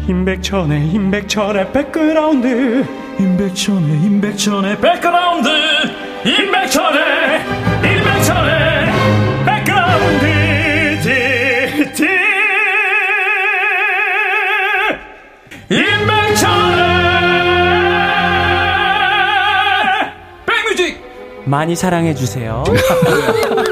임백천의 0.07 0.89
임백천의 0.89 1.71
백그라운드 1.71 2.85
임백천의 3.19 4.03
임백천의 4.03 4.79
백그라운드 4.79 5.49
임백천의 6.25 7.60
많이 21.51 21.75
사랑해 21.75 22.15
주세요. 22.15 22.63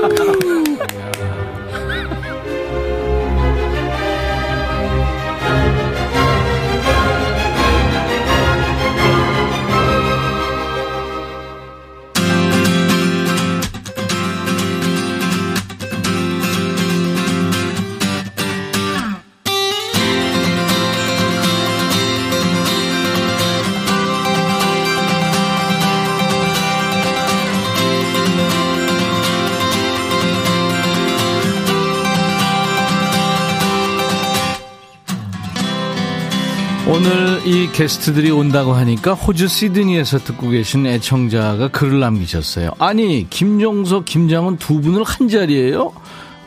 이 37.45 37.69
게스트들이 37.71 38.31
온다고 38.31 38.73
하니까 38.73 39.13
호주 39.13 39.47
시드니에서 39.47 40.19
듣고 40.19 40.49
계신 40.49 40.85
애청자가 40.85 41.69
글을 41.69 41.99
남기셨어요. 41.99 42.71
아니, 42.79 43.27
김종석, 43.29 44.05
김장훈 44.05 44.57
두 44.57 44.81
분을 44.81 45.03
한 45.03 45.27
자리에요? 45.29 45.91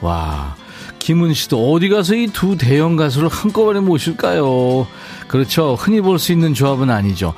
와, 0.00 0.54
김은 0.98 1.34
씨도 1.34 1.72
어디 1.72 1.88
가서 1.88 2.14
이 2.14 2.28
두 2.28 2.56
대형 2.56 2.96
가수를 2.96 3.28
한꺼번에 3.28 3.80
모실까요? 3.80 4.86
그렇죠. 5.28 5.74
흔히 5.74 6.00
볼 6.00 6.18
수 6.18 6.32
있는 6.32 6.54
조합은 6.54 6.90
아니죠. 6.90 7.34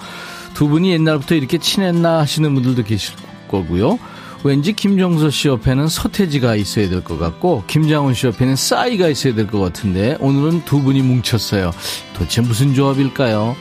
두 0.54 0.68
분이 0.68 0.90
옛날부터 0.90 1.34
이렇게 1.34 1.58
친했나 1.58 2.18
하시는 2.18 2.52
분들도 2.54 2.82
계실 2.84 3.14
거고요. 3.48 3.98
왠지 4.44 4.74
김종서 4.74 5.30
씨 5.30 5.48
옆에는 5.48 5.88
서태지가 5.88 6.54
있어야 6.56 6.88
될 6.90 7.02
것 7.02 7.18
같고 7.18 7.64
김장훈 7.66 8.12
씨 8.14 8.26
옆에는 8.26 8.56
싸이가 8.56 9.08
있어야 9.08 9.34
될 9.34 9.46
것 9.46 9.58
같은데 9.58 10.16
오늘은 10.20 10.64
두 10.66 10.82
분이 10.82 11.00
뭉쳤어요. 11.02 11.70
도대체 12.12 12.42
무슨 12.42 12.74
조합일까요? 12.74 13.56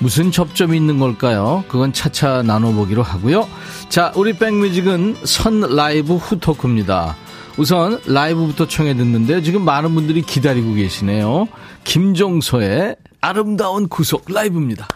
무슨 0.00 0.30
접점이 0.30 0.76
있는 0.76 0.98
걸까요? 0.98 1.64
그건 1.66 1.92
차차 1.92 2.42
나눠보기로 2.42 3.02
하고요. 3.02 3.48
자, 3.88 4.12
우리 4.14 4.34
백뮤직은 4.34 5.16
선 5.24 5.60
라이브 5.60 6.14
후 6.16 6.38
토크입니다. 6.38 7.16
우선 7.56 7.98
라이브부터 8.06 8.68
청해 8.68 8.94
듣는데 8.94 9.42
지금 9.42 9.64
많은 9.64 9.94
분들이 9.94 10.22
기다리고 10.22 10.74
계시네요. 10.74 11.48
김종서의 11.84 12.96
아름다운 13.20 13.88
구속 13.88 14.26
라이브입니다. 14.28 14.86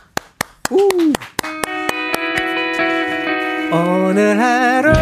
오늘 3.73 4.39
하루 4.39 4.93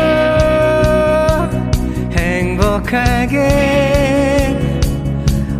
행복하게. 2.91 4.59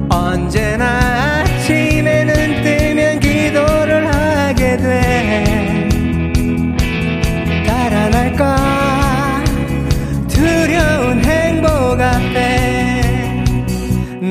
언제나 0.09 1.43
아침에 1.45 2.25
눈 2.25 2.63
뜨면 2.63 3.21
기도를 3.21 4.13
하게 4.13 4.77
돼. 4.77 5.89
달아날까 7.67 8.57
두려운 10.29 11.25
행복 11.25 12.01
앞에 12.01 13.45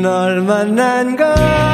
널 0.02 0.42
만난 0.42 1.16
건 1.16 1.69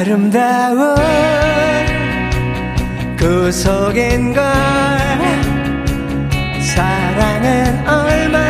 아름다운 0.00 0.96
그 3.18 3.52
속인 3.52 4.32
걸 4.32 4.42
사랑은 6.62 7.86
얼마 7.86 8.49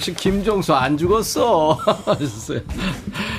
역시 0.00 0.14
김종수 0.14 0.74
안 0.74 0.96
죽었어. 0.96 1.72
하셨어요. 2.06 2.60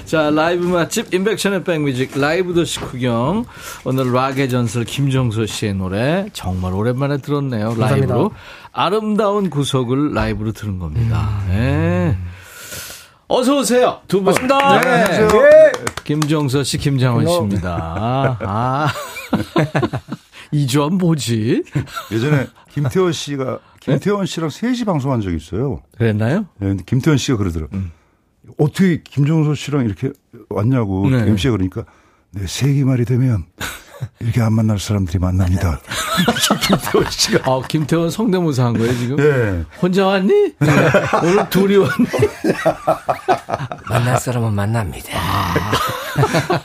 자, 0.05 0.29
라이브 0.29 0.63
맛집, 0.67 1.11
인백션의 1.11 1.63
백뮤직, 1.63 2.11
라이브 2.19 2.53
도시 2.53 2.79
구경. 2.79 3.45
오늘 3.83 4.13
락의 4.13 4.47
전설 4.47 4.83
김종수 4.83 5.47
씨의 5.47 5.73
노래. 5.73 6.27
정말 6.33 6.75
오랜만에 6.75 7.17
들었네요. 7.17 7.73
라이브로. 7.79 8.31
아름다운 8.71 9.49
구석을 9.49 10.13
라이브로 10.13 10.51
들은 10.51 10.77
겁니다. 10.77 11.41
네. 11.47 12.15
어서 13.27 13.57
오세요. 13.57 14.01
두 14.07 14.21
분. 14.21 14.35
반갑습니다. 14.35 14.81
네. 14.81 14.91
안녕하세요. 14.91 15.71
김종서 16.03 16.63
씨, 16.63 16.77
김장원 16.77 17.25
씨입니다. 17.25 18.37
아. 18.39 18.87
이주환 20.51 20.95
뭐지? 20.95 21.63
예전에 22.11 22.45
김태원 22.73 23.13
씨가 23.13 23.59
김태원 23.81 24.25
씨랑 24.25 24.49
셋이 24.49 24.85
방송한 24.85 25.21
적이 25.21 25.37
있어요. 25.37 25.81
그랬나요? 25.97 26.45
네, 26.59 26.67
근데 26.69 26.83
김태원 26.85 27.17
씨가 27.17 27.37
그러더라고. 27.37 27.75
요 27.75 27.81
어떻게 28.57 29.01
김종서 29.03 29.55
씨랑 29.55 29.85
이렇게 29.85 30.11
왔냐고 30.49 31.09
네. 31.09 31.17
MC가 31.27 31.51
그러니까 31.51 31.83
네, 32.31 32.45
세기 32.47 32.83
말이 32.83 33.05
되면 33.05 33.45
이렇게 34.19 34.41
안 34.41 34.53
만날 34.53 34.79
사람들이 34.79 35.19
만납니다. 35.19 35.79
김태원 36.67 37.09
씨가. 37.09 37.51
아, 37.51 37.61
김태원 37.67 38.09
성대모사 38.09 38.65
한 38.65 38.73
거예요, 38.73 38.93
지금? 38.97 39.15
네. 39.17 39.63
혼자 39.81 40.07
왔니? 40.07 40.27
네. 40.59 40.89
오늘 41.23 41.49
둘이 41.49 41.77
왔니? 41.77 42.07
만날 43.89 44.17
사람은 44.19 44.53
만납니다. 44.53 45.19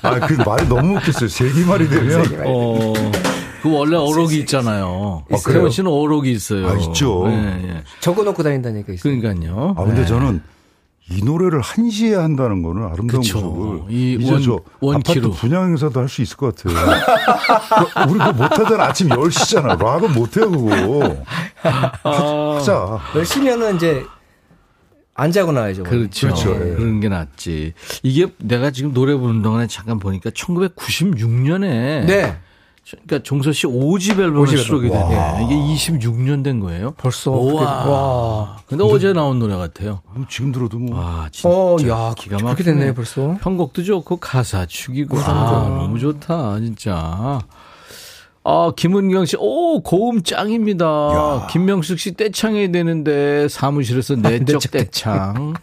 아, 0.02 0.20
그 0.26 0.34
말이 0.34 0.66
너무 0.68 0.96
웃겼어요. 0.96 1.28
세기 1.28 1.64
말이 1.64 1.88
되면. 1.88 2.42
어, 2.46 2.92
그 3.70 3.76
원래 3.76 3.96
어록이 3.96 4.38
있잖아요. 4.40 5.24
아, 5.30 5.36
그래요? 5.44 5.58
태원 5.58 5.70
씨는 5.70 5.90
어록이 5.90 6.30
있어요. 6.32 6.68
아, 6.68 6.74
있죠. 6.78 7.26
네, 7.28 7.62
예. 7.68 7.82
적어놓고 8.00 8.42
다닌다는 8.42 8.78
얘기가 8.78 8.92
있어요. 8.94 9.20
그러니까요. 9.20 9.74
아, 9.76 9.84
근데 9.84 10.00
네. 10.02 10.06
저는 10.06 10.42
이 11.08 11.22
노래를 11.22 11.60
한시에 11.60 12.14
한다는 12.16 12.62
거는 12.62 12.82
아름다운. 12.84 13.18
모습을 13.18 13.82
이 13.94 14.14
이제 14.20 14.32
원- 14.32 14.42
저. 14.42 14.60
아파트 14.92 15.20
분양 15.30 15.68
행사도 15.68 16.00
할 16.00 16.08
수 16.08 16.20
있을 16.22 16.36
것 16.36 16.54
같아요. 16.56 16.74
그, 17.94 18.10
우리 18.10 18.18
그거 18.18 18.32
못하잖아. 18.32 18.84
아침 18.86 19.08
10시잖아. 19.10 19.80
락은 19.80 20.12
못해요, 20.14 20.50
그거. 20.50 21.16
하 21.62 22.60
자. 22.60 22.98
열심히 23.14 23.50
하면 23.50 23.76
이제 23.76 24.04
안 25.14 25.30
자고 25.32 25.52
나야죠. 25.52 25.84
그렇죠. 25.84 26.26
그렇죠. 26.26 26.50
네. 26.58 26.74
그런 26.74 26.98
게 27.00 27.08
낫지. 27.08 27.72
이게 28.02 28.26
내가 28.38 28.70
지금 28.72 28.92
노래 28.92 29.14
부르는 29.14 29.42
동안에 29.42 29.66
잠깐 29.68 29.98
보니까 30.00 30.30
1996년에 30.30 31.60
네. 32.06 32.36
그러니까 32.90 33.22
종서 33.24 33.50
씨 33.52 33.66
5집 33.66 34.20
앨범을 34.20 34.46
수록이 34.58 34.88
됐네. 34.88 35.44
이게 35.44 35.54
26년 35.56 36.44
된 36.44 36.60
거예요. 36.60 36.92
벌써. 36.96 37.32
와. 37.32 37.62
와. 37.86 38.56
근데 38.68 38.84
어제 38.84 39.12
나온 39.12 39.40
노래 39.40 39.56
같아요. 39.56 40.02
뭐 40.14 40.24
지금 40.28 40.52
들어도 40.52 40.78
뭐. 40.78 40.96
와, 40.96 41.28
진짜. 41.32 41.48
어, 41.48 41.76
야, 41.88 42.14
기가 42.16 42.38
막히게 42.40 42.62
됐네, 42.62 42.94
벌써. 42.94 43.36
편곡도 43.40 43.82
좋고 43.82 44.18
가사 44.18 44.66
죽이고. 44.66 45.18
아, 45.18 45.66
너무 45.68 45.98
좋다, 45.98 46.60
진짜. 46.60 47.40
아, 48.48 48.72
김은경 48.76 49.24
씨, 49.26 49.36
오, 49.40 49.80
고음 49.80 50.22
짱입니다. 50.22 50.84
야. 50.86 51.46
김명숙 51.50 51.98
씨 51.98 52.14
떼창해야 52.14 52.70
되는데 52.70 53.48
사무실에서 53.48 54.14
내적 54.22 54.70
떼창. 54.70 55.54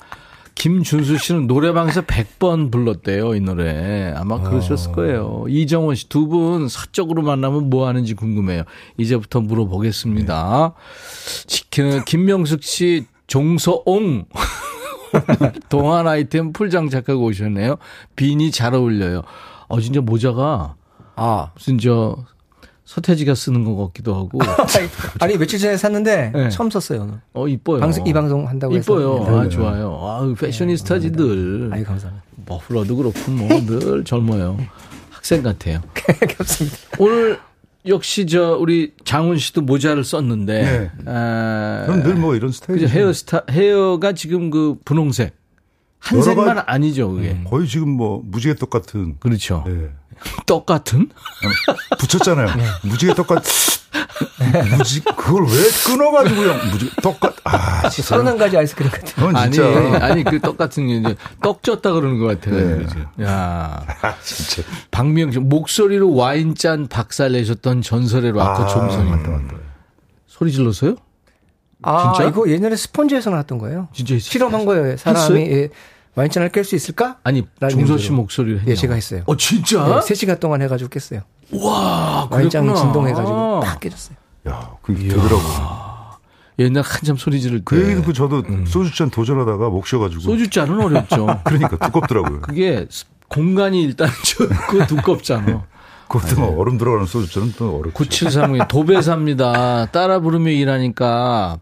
김준수 0.55 1.17
씨는 1.17 1.47
노래방에서 1.47 2.01
100번 2.03 2.71
불렀대요, 2.71 3.35
이 3.35 3.39
노래. 3.41 4.13
아마 4.15 4.39
그러셨을 4.41 4.91
어. 4.91 4.93
거예요. 4.93 5.45
이정원 5.49 5.95
씨, 5.95 6.07
두 6.09 6.27
분 6.27 6.67
사적으로 6.69 7.21
만나면 7.21 7.69
뭐 7.69 7.87
하는지 7.87 8.13
궁금해요. 8.13 8.63
이제부터 8.97 9.41
물어보겠습니다. 9.41 10.73
네. 11.71 12.01
김명숙 12.05 12.63
씨, 12.63 13.05
종서옹. 13.27 14.25
동안 15.69 16.07
아이템 16.07 16.53
풀장 16.53 16.89
작가가 16.89 17.19
오셨네요. 17.19 17.77
비니 18.15 18.51
잘 18.51 18.73
어울려요. 18.73 19.21
어, 19.67 19.79
진짜 19.81 20.01
모자가. 20.01 20.75
아. 21.15 21.51
무슨 21.55 21.77
저 21.77 22.17
서태지가 22.93 23.33
쓰는 23.33 23.63
것 23.63 23.75
같기도 23.87 24.13
하고. 24.15 24.39
아니 25.19 25.35
며칠 25.37 25.57
전에 25.57 25.77
샀는데 25.77 26.31
네. 26.33 26.49
처음 26.49 26.69
썼어요. 26.69 27.01
오늘. 27.01 27.13
어 27.33 27.47
이뻐요. 27.47 27.79
방송, 27.79 28.05
이 28.05 28.13
방송 28.13 28.47
한다고 28.47 28.75
해서. 28.75 28.93
이뻐요. 28.93 29.23
네. 29.27 29.37
아 29.39 29.49
좋아요. 29.49 29.99
아 30.03 30.33
패셔니스타지들. 30.39 31.69
네, 31.69 31.75
아이 31.75 31.83
감사합니다. 31.83 32.23
머플러도 32.45 32.95
그렇고 32.95 33.31
뭐 33.31 33.47
늘 33.65 34.03
젊어요. 34.03 34.57
학생 35.09 35.41
같아요. 35.41 35.81
감사합니다. 36.37 36.77
오늘 36.99 37.39
역시 37.87 38.27
저 38.27 38.57
우리 38.59 38.93
장훈 39.03 39.39
씨도 39.39 39.61
모자를 39.61 40.03
썼는데. 40.03 40.61
네. 40.63 40.91
아, 41.07 41.85
늘뭐 41.87 42.35
이런 42.35 42.51
스타일. 42.51 42.87
헤어스타 42.87 43.43
헤어가 43.49 44.13
지금 44.13 44.51
그 44.51 44.75
분홍색. 44.85 45.33
한 45.97 46.21
색만 46.21 46.59
아니죠, 46.67 47.09
그게. 47.09 47.31
음. 47.31 47.45
거의 47.49 47.65
지금 47.67 47.89
뭐 47.89 48.21
무지개 48.25 48.55
떡 48.55 48.69
같은. 48.69 49.15
그렇죠. 49.19 49.63
네. 49.65 49.89
떡 50.45 50.65
같은? 50.65 51.09
붙였잖아요. 51.99 52.55
네. 52.55 52.65
무지개 52.83 53.13
떡 53.13 53.27
같은. 53.27 53.51
무지 54.77 55.01
그걸 55.01 55.43
왜 55.43 55.51
끊어가지고요? 55.85 56.53
무지 56.71 56.89
떡같 57.01 57.35
아 57.43 57.89
서른 57.89 58.27
한 58.27 58.37
가지 58.37 58.57
아이스크림 58.57 58.89
같은. 58.89 59.35
아니 59.35 59.59
아니 59.95 60.23
그떡 60.23 60.57
같은 60.57 60.87
게 60.87 60.95
이제 60.95 61.15
떡 61.41 61.61
쪘다 61.61 61.93
그러는 61.93 62.19
것 62.19 62.39
같아요. 62.39 62.85
네. 62.85 63.23
야 63.25 63.85
아, 64.01 64.15
진짜 64.23 64.67
박미영 64.91 65.31
씨 65.31 65.39
목소리로 65.39 66.13
와인 66.15 66.55
짠 66.55 66.87
박살 66.87 67.33
내셨던 67.33 67.81
전설의 67.81 68.31
락커 68.33 68.63
아, 68.63 68.67
종선이 68.67 69.09
맞다 69.09 69.29
맞다. 69.29 69.55
소리 70.27 70.51
질렀어요? 70.51 70.95
아 71.83 72.13
진짜? 72.15 72.29
이거 72.29 72.49
예전에 72.49 72.75
스펀지에서 72.75 73.29
나왔던 73.29 73.57
거예요. 73.59 73.89
진짜 73.93 74.17
실험한 74.17 74.65
거예요. 74.65 74.97
사람이 74.97 75.41
예. 75.51 75.69
와인잔을 76.15 76.49
깰 76.49 76.63
수 76.63 76.75
있을까? 76.75 77.17
아니 77.23 77.43
종서 77.69 77.97
씨 77.97 78.11
목소리를 78.11 78.59
했냐? 78.61 78.71
예, 78.71 78.75
제가 78.75 78.93
했어요. 78.95 79.23
어 79.25 79.35
진짜? 79.35 79.83
네, 79.85 79.93
3시간 79.99 80.39
동안 80.39 80.61
해가지고 80.61 80.89
깼어요. 80.89 81.21
와, 81.51 82.27
와인잔 82.29 82.73
진동해가지고 82.75 83.61
딱 83.63 83.79
깨졌어요. 83.79 84.15
야, 84.47 84.71
그게 84.81 85.07
되더라고. 85.07 85.41
옛날 86.59 86.83
한참 86.83 87.17
소리 87.17 87.41
지를 87.41 87.59
때. 87.59 87.63
그 87.65 87.83
얘기 87.83 87.95
듣고 87.95 88.13
저도 88.13 88.43
음. 88.47 88.65
소주잔 88.67 89.09
도전하다가 89.09 89.69
목 89.69 89.87
쉬어가지고. 89.87 90.21
소주잔은 90.21 90.79
어렵죠. 90.81 91.41
그러니까 91.45 91.77
두껍더라고요. 91.87 92.41
그게 92.41 92.85
공간이 93.27 93.81
일단 93.83 94.09
좁고 94.23 94.85
두껍잖아. 94.87 95.65
그것도 96.07 96.35
네. 96.35 96.55
얼음 96.55 96.77
들어가는 96.77 97.07
소주잔은 97.07 97.53
또 97.57 97.77
어렵죠. 97.79 97.93
9730 97.93 98.67
도배사입니다. 98.67 99.87
따라 99.87 100.19
부르며 100.19 100.51
일하니까 100.51 101.57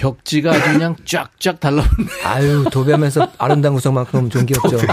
벽지가 0.00 0.52
아주 0.52 0.72
그냥 0.72 0.96
쫙쫙 1.04 1.60
달라붙네. 1.60 2.08
아유, 2.24 2.64
도배하면서 2.72 3.32
아름다운 3.36 3.74
구성만큼 3.74 4.30
좋은 4.30 4.46
게 4.46 4.54
없죠. 4.56 4.78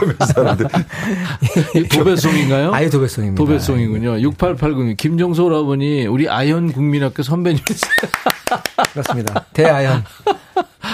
도배송인가요? 1.97 2.73
아유, 2.73 2.89
도배송입니다. 2.89 3.41
도배송이군요. 3.41 4.21
6880. 4.21 4.97
김종소 4.97 5.45
오라버니, 5.45 6.07
우리 6.07 6.29
아현 6.29 6.73
국민학교 6.73 7.23
선배님이세요. 7.23 7.91
그렇습니다. 8.91 9.45
대아현. 9.53 10.03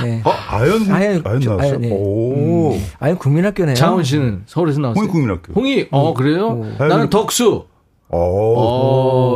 네. 0.04 0.22
어, 0.24 0.32
아현, 0.32 0.92
아현, 0.92 1.22
아현 1.26 1.40
나왔어? 1.40 1.64
아현, 1.64 1.82
네. 1.82 1.90
오. 1.92 2.76
음. 2.76 2.86
아현 3.00 3.18
국민학교네요. 3.18 3.76
장원 3.76 4.04
씨는 4.04 4.44
서울에서 4.46 4.80
나왔어요? 4.80 5.02
홍익 5.02 5.12
국민학교. 5.12 5.54
홍익, 5.54 5.88
어, 5.92 6.14
그래요? 6.14 6.50
오. 6.50 6.66
나는 6.78 7.10
덕수. 7.10 7.66
오, 8.10 8.18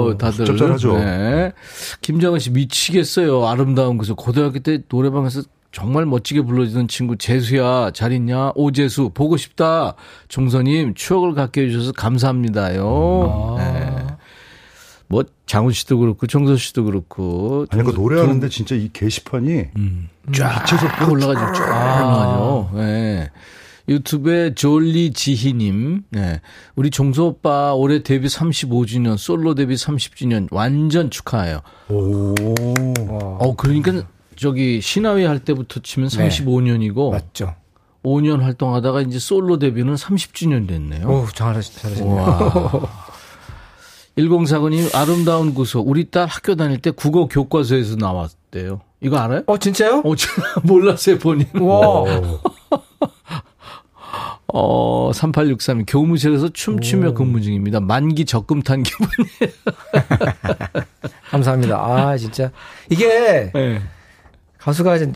오 0.10 0.18
다들. 0.18 0.46
짭짤하죠. 0.46 0.98
네. 0.98 1.54
김정은 2.02 2.40
씨 2.40 2.52
미치겠어요. 2.52 3.48
아름다운 3.48 3.98
그래서 3.98 4.14
고등학교 4.14 4.60
때 4.60 4.80
노래방에서 4.90 5.44
정말 5.72 6.06
멋지게 6.06 6.42
불러주던 6.42 6.88
친구 6.88 7.18
재수야 7.18 7.92
잘 7.92 8.12
있냐 8.12 8.52
오재수 8.56 9.12
보고 9.14 9.38
싶다 9.38 9.96
종선님 10.28 10.94
추억을 10.96 11.34
갖게 11.34 11.64
해주셔서 11.64 11.92
감사합니다요. 11.92 13.58
아. 13.60 13.62
네. 13.62 14.08
뭐 15.10 15.24
장훈 15.46 15.72
씨도 15.72 16.00
그렇고 16.00 16.28
정선 16.28 16.58
씨도 16.58 16.84
그렇고 16.84 17.66
아니 17.70 17.84
그 17.84 17.92
노래하는데 17.92 18.50
진짜 18.50 18.76
이 18.76 18.90
게시판이 18.92 19.66
음. 19.78 20.10
쫙 20.36 20.66
빛에서 20.66 21.10
올라가지고 21.10 21.54
쫙 21.54 21.64
올라가죠. 21.64 22.72
네. 22.76 23.30
유튜브에 23.88 24.54
졸리 24.54 25.14
지희님, 25.14 26.04
네. 26.10 26.42
우리 26.76 26.90
종소 26.90 27.28
오빠 27.28 27.74
올해 27.74 28.04
데뷔 28.04 28.28
35주년, 28.28 29.18
솔로 29.18 29.56
데뷔 29.56 29.76
30주년 29.76 30.48
완전 30.52 31.10
축하해요. 31.10 31.62
오. 31.90 32.36
어, 33.10 33.56
그러니까 33.56 34.06
저기 34.36 34.82
신화위 34.82 35.24
할 35.26 35.40
때부터 35.40 35.80
치면 35.82 36.10
35년이고. 36.10 37.12
네. 37.12 37.18
맞죠. 37.18 37.56
5년 38.04 38.40
활동하다가 38.42 39.02
이제 39.02 39.20
솔로 39.20 39.58
데뷔는 39.58 39.96
30주년 39.96 40.68
됐네요. 40.68 41.08
오, 41.08 41.26
잘하시, 41.34 41.76
잘하시네요. 41.80 42.88
1049님, 44.18 44.96
아름다운 44.96 45.54
구속. 45.54 45.88
우리 45.88 46.10
딸 46.10 46.26
학교 46.28 46.56
다닐 46.56 46.80
때 46.80 46.92
국어 46.92 47.28
교과서에서 47.28 47.96
나왔대요. 47.96 48.82
이거 49.02 49.18
알아요? 49.18 49.44
어, 49.46 49.58
진짜요? 49.58 50.02
어, 50.06 50.14
몰랐어요, 50.64 51.20
본인. 51.20 51.48
와. 51.60 52.04
어, 54.54 55.12
3863. 55.14 55.86
교무실에서 55.86 56.50
춤추며 56.50 57.10
오. 57.10 57.14
근무 57.14 57.42
중입니다. 57.42 57.80
만기 57.82 58.26
적금 58.26 58.62
탄 58.62 58.82
기분이에요. 58.84 59.54
감사합니다. 61.30 61.78
아, 61.78 62.18
진짜. 62.18 62.52
이게 62.90 63.52
네. 63.54 63.82
가수가 64.58 64.96
이제 64.96 65.12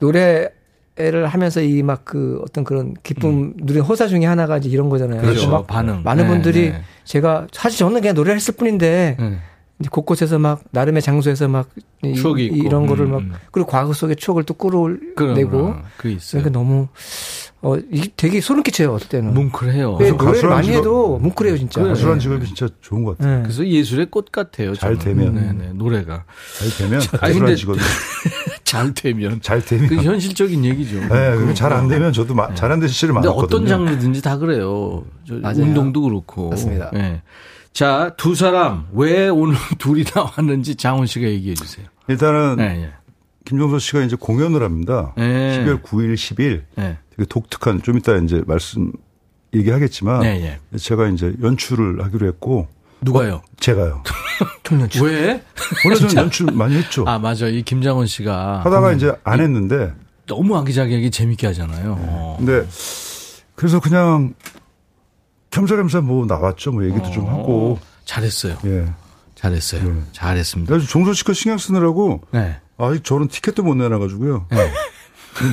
노래를 0.00 1.26
하면서 1.26 1.60
이 1.60 1.82
막 1.82 2.04
그 2.04 2.40
어떤 2.44 2.64
그런 2.64 2.94
기쁨 3.02 3.30
음. 3.30 3.54
누린 3.58 3.82
호사 3.82 4.06
중에 4.08 4.24
하나가 4.26 4.56
이제 4.58 4.68
이런 4.68 4.88
거잖아요. 4.88 5.20
그렇죠. 5.20 5.48
막 5.50 5.66
반응. 5.66 6.02
많은 6.02 6.24
네, 6.24 6.28
분들이 6.28 6.70
네. 6.70 6.82
제가 7.04 7.46
사실 7.52 7.78
저는 7.78 8.00
그냥 8.00 8.14
노래를 8.14 8.36
했을 8.36 8.54
뿐인데 8.54 9.16
네. 9.18 9.38
곳곳에서 9.88 10.38
막 10.38 10.62
나름의 10.70 11.02
장소에서 11.02 11.48
막 11.48 11.68
추억이 12.14 12.46
이, 12.46 12.68
런 12.68 12.86
거를 12.86 13.06
막 13.06 13.18
음, 13.18 13.30
음. 13.30 13.34
그리고 13.50 13.68
과거 13.68 13.92
속의 13.92 14.16
추억을 14.16 14.44
또 14.44 14.54
끌어내고 14.54 15.74
그. 15.96 16.18
그러니까 16.30 16.50
너무 16.50 16.88
어, 17.62 17.76
이게 17.90 18.08
되게 18.16 18.40
소름 18.40 18.62
끼쳐요, 18.62 18.94
어떨 18.94 19.08
때는. 19.08 19.34
뭉클해요. 19.34 19.98
네, 19.98 20.10
노래를 20.12 20.48
많이 20.48 20.68
직업, 20.68 20.78
해도 20.78 21.18
뭉클해요, 21.18 21.58
진짜. 21.58 21.82
가수란 21.82 22.18
직업이 22.18 22.46
진짜 22.46 22.68
좋은 22.80 23.04
것 23.04 23.18
같아요. 23.18 23.36
네. 23.36 23.42
그래서 23.42 23.66
예술의 23.66 24.06
꽃 24.10 24.32
같아요. 24.32 24.74
잘 24.74 24.98
저는. 24.98 25.18
되면. 25.18 25.34
네네, 25.34 25.52
네, 25.66 25.72
노래가. 25.74 26.24
잘 26.58 26.70
되면. 26.88 27.00
가수란 27.00 27.56
직업이. 27.56 27.78
잘 28.64 28.94
되면. 28.94 29.42
잘 29.42 29.62
되면. 29.62 29.88
그 29.88 29.96
현실적인 29.96 30.64
얘기죠. 30.64 31.00
네, 31.00 31.52
잘안 31.52 31.88
되면 31.88 32.14
저도 32.14 32.34
네. 32.34 32.54
잘안 32.54 32.80
되실 32.80 32.94
시를 32.94 33.12
많았거든요. 33.14 33.44
어떤 33.44 33.66
장르든지 33.66 34.22
다 34.22 34.38
그래요. 34.38 35.04
운동도 35.28 36.00
그렇고. 36.00 36.48
맞습니다. 36.48 36.90
네. 36.94 37.20
자, 37.72 38.12
두 38.16 38.34
사람 38.34 38.86
왜 38.92 39.28
오늘 39.28 39.56
둘이 39.78 40.04
나왔는지 40.14 40.74
장훈 40.76 41.06
씨가 41.06 41.26
얘기해 41.26 41.54
주세요. 41.54 41.86
일단은 42.08 42.56
네, 42.56 42.76
네. 42.76 42.90
김종서 43.44 43.78
씨가 43.78 44.02
이제 44.02 44.16
공연을 44.16 44.62
합니다. 44.62 45.12
네. 45.16 45.64
12월 45.64 45.82
9일, 45.82 46.14
10일. 46.14 46.62
네. 46.76 46.98
되게 47.10 47.24
독특한 47.28 47.82
좀 47.82 47.98
이따 47.98 48.16
이제 48.16 48.42
말씀 48.46 48.92
얘기하겠지만 49.54 50.20
네, 50.20 50.58
네. 50.70 50.78
제가 50.78 51.08
이제 51.08 51.34
연출을 51.42 52.04
하기로 52.04 52.26
했고 52.28 52.68
누가요? 53.02 53.36
어, 53.36 53.42
제가요. 53.58 54.02
연출. 54.72 55.08
왜? 55.08 55.42
원래 55.84 55.96
저는 55.96 56.16
연출 56.16 56.46
많이 56.52 56.76
했죠. 56.76 57.04
아 57.06 57.18
맞아. 57.18 57.48
이 57.48 57.62
김장원 57.62 58.06
씨가 58.06 58.60
하다가 58.64 58.92
이제 58.92 59.12
안 59.24 59.40
했는데 59.40 59.92
너무 60.26 60.56
아기자기하게 60.56 61.10
재밌게 61.10 61.46
하잖아요. 61.48 61.96
네. 61.96 62.34
근데 62.38 62.68
그래서 63.56 63.80
그냥 63.80 64.34
겸사겸사 65.50 66.00
뭐 66.00 66.26
나왔죠. 66.26 66.72
뭐 66.72 66.84
얘기도 66.84 67.04
어, 67.04 67.10
좀 67.10 67.26
하고 67.28 67.78
잘했어요. 68.04 68.58
예. 68.64 68.86
잘했어요. 69.34 69.88
예. 69.88 70.02
잘했습니다. 70.12 70.78
종소 70.80 71.12
씨가 71.12 71.32
신경 71.32 71.58
쓰느라고 71.58 72.22
네. 72.30 72.56
아, 72.76 72.98
저는 73.02 73.28
티켓도 73.28 73.62
못 73.62 73.74
내놔가지고요. 73.74 74.46
네. 74.50 74.72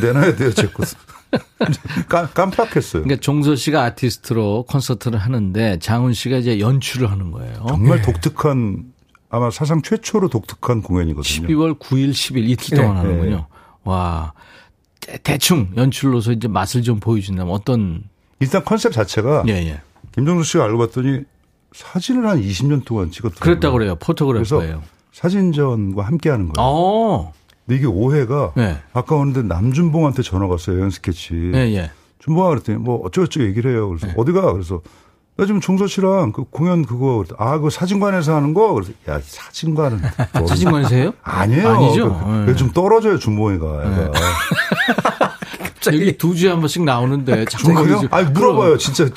내놔야 0.01 0.35
돼요, 0.35 0.53
제 0.53 0.67
것. 0.67 0.87
깜, 2.07 2.29
깜빡했어요. 2.33 3.03
그러니까 3.03 3.19
종서 3.19 3.55
씨가 3.55 3.83
아티스트로 3.83 4.65
콘서트를 4.69 5.19
하는데 5.19 5.77
장훈 5.79 6.13
씨가 6.13 6.37
이제 6.37 6.59
연출을 6.59 7.11
하는 7.11 7.31
거예요. 7.31 7.65
정말 7.67 8.01
네. 8.01 8.03
독특한 8.03 8.85
아마 9.29 9.51
사상 9.51 9.81
최초로 9.81 10.29
독특한 10.29 10.81
공연이거든요. 10.81 11.47
12월 11.47 11.77
9일, 11.79 12.11
10일 12.11 12.49
이틀 12.49 12.77
동안 12.77 12.95
네. 12.95 13.01
하는군요. 13.01 13.35
네. 13.35 13.45
와. 13.83 14.33
대충 15.23 15.69
연출로서 15.75 16.33
이제 16.33 16.47
맛을 16.47 16.81
좀 16.81 16.99
보여준다면 16.99 17.53
어떤 17.53 18.03
일단 18.39 18.63
컨셉 18.63 18.91
자체가 18.91 19.43
예, 19.47 19.53
예. 19.53 19.81
김정수 20.17 20.49
씨가 20.51 20.63
알고 20.63 20.79
봤더니 20.79 21.21
사진을 21.73 22.27
한 22.27 22.41
20년 22.41 22.83
동안 22.85 23.11
찍었더라고요. 23.11 23.39
그랬다 23.39 23.71
그래요. 23.71 23.95
포토그래퍼예요. 23.97 24.81
사진전과 25.13 26.01
함께 26.03 26.31
하는 26.31 26.49
거예요. 26.51 26.67
오. 26.67 27.31
근데 27.65 27.77
이게 27.77 27.85
오해가 27.85 28.51
네. 28.55 28.77
아까 28.93 29.15
오는데 29.15 29.43
남준봉한테 29.43 30.23
전화가 30.23 30.53
왔어요. 30.53 30.77
여행 30.79 30.89
스케치. 30.89 31.33
네, 31.33 31.75
예. 31.75 31.91
준봉아 32.19 32.49
그랬더니 32.49 32.79
뭐 32.79 32.97
어쩌고저쩌고 33.05 33.45
얘기를 33.45 33.71
해요. 33.71 33.89
그래서 33.89 34.07
네. 34.07 34.13
어디가? 34.17 34.53
그래서 34.53 34.81
나 35.35 35.45
지금 35.45 35.61
종서 35.61 35.85
씨랑 35.85 36.31
그 36.31 36.45
공연 36.45 36.83
그거 36.83 37.23
아, 37.37 37.59
그 37.59 37.69
사진관에서 37.69 38.35
하는 38.35 38.55
거? 38.55 38.73
그래서 38.73 38.91
야, 39.07 39.19
사진관은. 39.21 39.99
사진관에서 40.47 40.95
해요? 40.95 41.13
아니에요. 41.21 41.69
아니죠. 41.69 42.19
그, 42.45 42.49
네. 42.49 42.55
좀 42.55 42.71
떨어져요, 42.71 43.19
준봉이가. 43.19 43.89
네. 43.89 44.11
여기 45.93 46.17
두 46.17 46.35
주에 46.35 46.49
한 46.49 46.59
번씩 46.59 46.83
나오는데 46.83 47.45
정말요? 47.45 48.03
아니 48.11 48.29
물어봐요. 48.31 48.77
진짜 48.77 49.07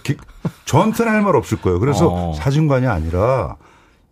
저한테는 0.64 1.12
할 1.12 1.22
말 1.22 1.36
없을 1.36 1.60
거예요. 1.60 1.78
그래서 1.80 2.08
어. 2.10 2.32
사진관이 2.34 2.86
아니라 2.86 3.56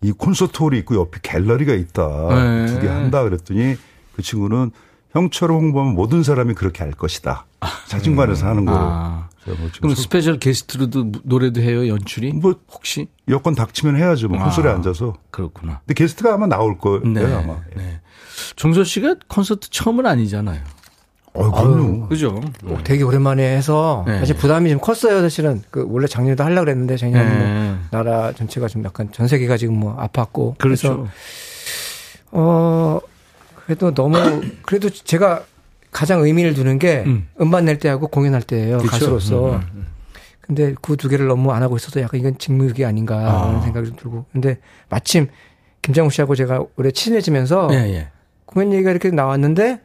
이 0.03 0.13
콘서트 0.13 0.63
홀이 0.63 0.79
있고 0.79 0.97
옆에 0.97 1.19
갤러리가 1.23 1.73
있다. 1.75 2.09
네. 2.31 2.67
두개 2.67 2.87
한다 2.89 3.23
그랬더니 3.23 3.77
그 4.15 4.23
친구는 4.23 4.71
형처럼 5.13 5.57
홍보하면 5.59 5.95
모든 5.95 6.23
사람이 6.23 6.55
그렇게 6.55 6.83
할 6.85 6.93
것이다. 6.93 7.47
사진관에서 7.87 8.47
하는 8.47 8.65
거로. 8.65 8.79
아. 8.79 9.29
뭐 9.47 9.57
그럼 9.81 9.95
special 9.95 10.39
guest로도 10.39 11.13
노래도 11.25 11.63
해요, 11.63 11.89
연출이? 11.89 12.33
뭐 12.35 12.57
혹시 12.71 13.09
여건 13.29 13.55
닥치면 13.55 13.97
해야죠. 13.97 14.29
뭐 14.29 14.39
콘솔에 14.45 14.69
아, 14.69 14.75
앉아서. 14.75 15.15
그렇구나. 15.31 15.81
근데 15.87 15.95
게스트가 15.95 16.35
아마 16.35 16.47
나올 16.47 16.77
거예요, 16.77 17.01
네, 17.01 17.25
아마. 17.25 17.57
네. 17.75 18.01
종서 18.57 18.85
씨가 18.85 19.15
콘서트 19.27 19.71
처음은 19.71 20.05
아니잖아요. 20.05 20.61
어, 21.39 21.51
그럼요. 21.51 22.09
그죠. 22.09 22.41
네. 22.65 22.77
되게 22.85 23.03
오랜만에 23.05 23.57
해서 23.57 24.05
네. 24.07 24.19
사실 24.19 24.37
부담이 24.37 24.71
좀 24.71 24.79
컸어요. 24.81 25.21
사실은 25.21 25.63
그 25.71 25.87
원래 25.89 26.07
작년에도 26.07 26.45
하려고 26.45 26.65
그랬는데 26.65 26.97
작년 26.97 27.27
네. 27.29 27.39
뭐 27.39 27.79
나라 27.91 28.33
전체가 28.33 28.69
좀 28.69 28.85
약간 28.85 29.11
전 29.13 29.29
세계가 29.29 29.57
지금 29.57 29.79
뭐 29.79 29.97
아팠고 29.97 30.59
그렇죠. 30.59 31.07
그래서 31.07 31.07
어 32.33 33.01
그래도 33.65 33.95
너무 33.95 34.17
그래도 34.63 34.91
제가 34.91 35.43
가장 35.91 36.21
의미를 36.23 36.55
두는 36.55 36.79
게 36.79 37.05
음. 37.07 37.29
음반 37.41 37.65
낼 37.65 37.79
때하고 37.79 38.09
공연할 38.09 38.43
때예요. 38.43 38.79
그렇죠. 38.79 38.91
가수로서. 38.91 39.47
음, 39.51 39.55
음, 39.55 39.61
음. 39.75 39.87
근데 40.41 40.75
그 40.81 40.97
두 40.97 41.09
개를 41.11 41.27
너무 41.29 41.53
안 41.53 41.63
하고 41.63 41.77
있어서 41.77 42.01
약간 42.01 42.19
이건 42.21 42.39
직무유기 42.39 42.85
아닌가라는 42.85 43.57
아. 43.59 43.61
생각이 43.61 43.89
좀 43.89 43.97
들고. 43.97 44.25
근데 44.33 44.59
마침 44.89 45.29
김장우 45.83 46.11
씨하고 46.11 46.35
제가 46.35 46.65
올해 46.77 46.91
친해지면서 46.91 47.69
예, 47.73 47.77
예. 47.95 48.09
공연 48.47 48.73
얘기가 48.73 48.91
이렇게 48.91 49.11
나왔는데 49.11 49.81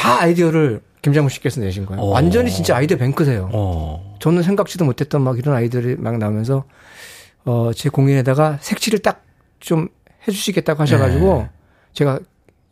다 0.00 0.20
아이디어를 0.22 0.80
김장우 1.02 1.28
씨께서 1.28 1.60
내신 1.60 1.86
거예요. 1.86 2.02
어. 2.02 2.06
완전히 2.10 2.50
진짜 2.50 2.76
아이디어 2.76 2.96
뱅크세요. 2.96 3.50
어. 3.52 4.16
저는 4.20 4.42
생각지도 4.42 4.84
못했던 4.84 5.22
막 5.22 5.38
이런 5.38 5.54
아이디어들이 5.54 5.96
막 5.98 6.18
나오면서 6.18 6.64
어, 7.44 7.70
제 7.74 7.88
공연에다가 7.88 8.58
색칠을 8.60 9.00
딱 9.00 9.30
좀 9.60 9.88
해주시겠다고 10.26 10.82
하셔가지고 10.82 11.38
네. 11.38 11.50
제가 11.92 12.18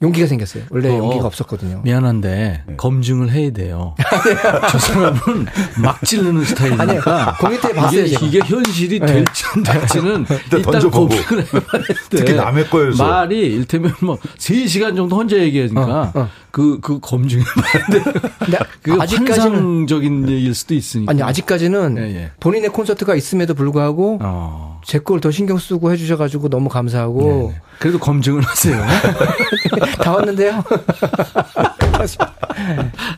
용기가 0.01 0.29
생겼어요. 0.29 0.64
원래 0.70 0.91
어, 0.91 0.99
용기가 0.99 1.26
없었거든요. 1.26 1.81
미안한데 1.83 2.62
네. 2.66 2.76
검증을 2.76 3.33
해야 3.33 3.51
돼요. 3.51 3.97
저 4.70 4.79
사람은 4.79 5.47
막 5.83 6.03
찌르는 6.05 6.45
스타일이니까 6.45 7.37
공연 7.41 7.61
때 7.61 7.72
봤어요. 7.72 8.05
이게, 8.05 8.26
이게 8.26 8.39
현실이 8.41 9.01
네. 9.01 9.07
될지 9.07 9.45
안 9.55 9.62
될지는 9.64 10.24
일단, 10.53 10.61
일단 10.61 10.91
고민을 10.91 11.45
해봐야 11.47 11.83
돼. 11.83 11.95
특히 12.11 12.35
남의 12.35 12.70
거에서 12.70 13.05
말이 13.05 13.41
일테면 13.55 13.93
뭐 14.01 14.18
3 14.39 14.66
시간 14.68 14.95
정도 14.95 15.16
혼자 15.16 15.37
얘기하니까 15.37 16.12
어, 16.14 16.20
어. 16.20 16.29
그, 16.59 16.81
그 16.81 16.99
검증해봐야 16.99 17.87
돼. 17.87 18.03
그 18.83 18.99
아직까지는 19.01 19.87
얘기일 20.29 20.53
수도 20.57 20.75
있으니까. 20.75 21.13
아니 21.13 21.23
아직까지는 21.23 21.97
예, 21.99 22.03
예. 22.17 22.33
본인의 22.41 22.71
콘서트가 22.71 23.15
있음에도 23.15 23.55
불구하고 23.55 24.19
어. 24.21 24.81
제걸 24.85 25.21
더 25.21 25.31
신경 25.31 25.57
쓰고 25.57 25.93
해주셔가지고 25.93 26.49
너무 26.49 26.69
감사하고. 26.69 27.53
네. 27.55 27.61
그래도 27.79 28.01
검증을 28.01 28.43
하세요. 28.43 28.85
다 30.03 30.17
왔는데요. 30.17 30.65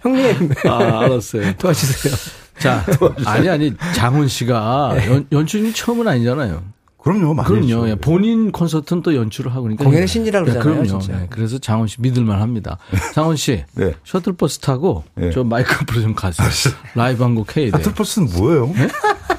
형님. 0.03 0.51
아, 0.66 1.05
알았어요. 1.05 1.53
도와주세요. 1.57 2.14
자, 2.59 2.84
아니, 3.24 3.49
아니, 3.49 3.72
장훈 3.95 4.28
씨가 4.28 4.97
네. 4.99 5.11
연, 5.11 5.26
연출이 5.32 5.72
처음은 5.72 6.07
아니잖아요. 6.07 6.62
그럼요, 7.03 7.32
많이 7.34 7.48
그럼요. 7.48 7.88
예, 7.88 7.94
본인 7.94 8.53
콘서트는 8.53 9.03
또 9.03 9.14
연출을 9.14 9.51
하고 9.53 9.62
그러니까. 9.62 9.84
공연의 9.84 10.07
신이라고 10.07 10.46
네, 10.46 10.53
그러잖아요. 10.59 10.86
그럼요. 10.86 11.07
네, 11.07 11.26
그래서 11.30 11.59
장훈 11.59 11.86
씨 11.88 11.96
믿을만 12.01 12.40
합니다. 12.40 12.76
장훈 13.14 13.36
씨, 13.36 13.64
네. 13.74 13.94
셔틀버스 14.05 14.59
타고 14.59 15.05
네. 15.14 15.30
저 15.30 15.42
마이크 15.42 15.74
앞으로 15.80 16.03
좀 16.03 16.14
가세요. 16.14 16.46
라이브 16.94 17.22
한 17.22 17.34
곡 17.34 17.57
해야 17.57 17.66
돼. 17.70 17.78
셔틀버스는 17.82 18.28
뭐예요? 18.36 18.66
네? 18.74 18.88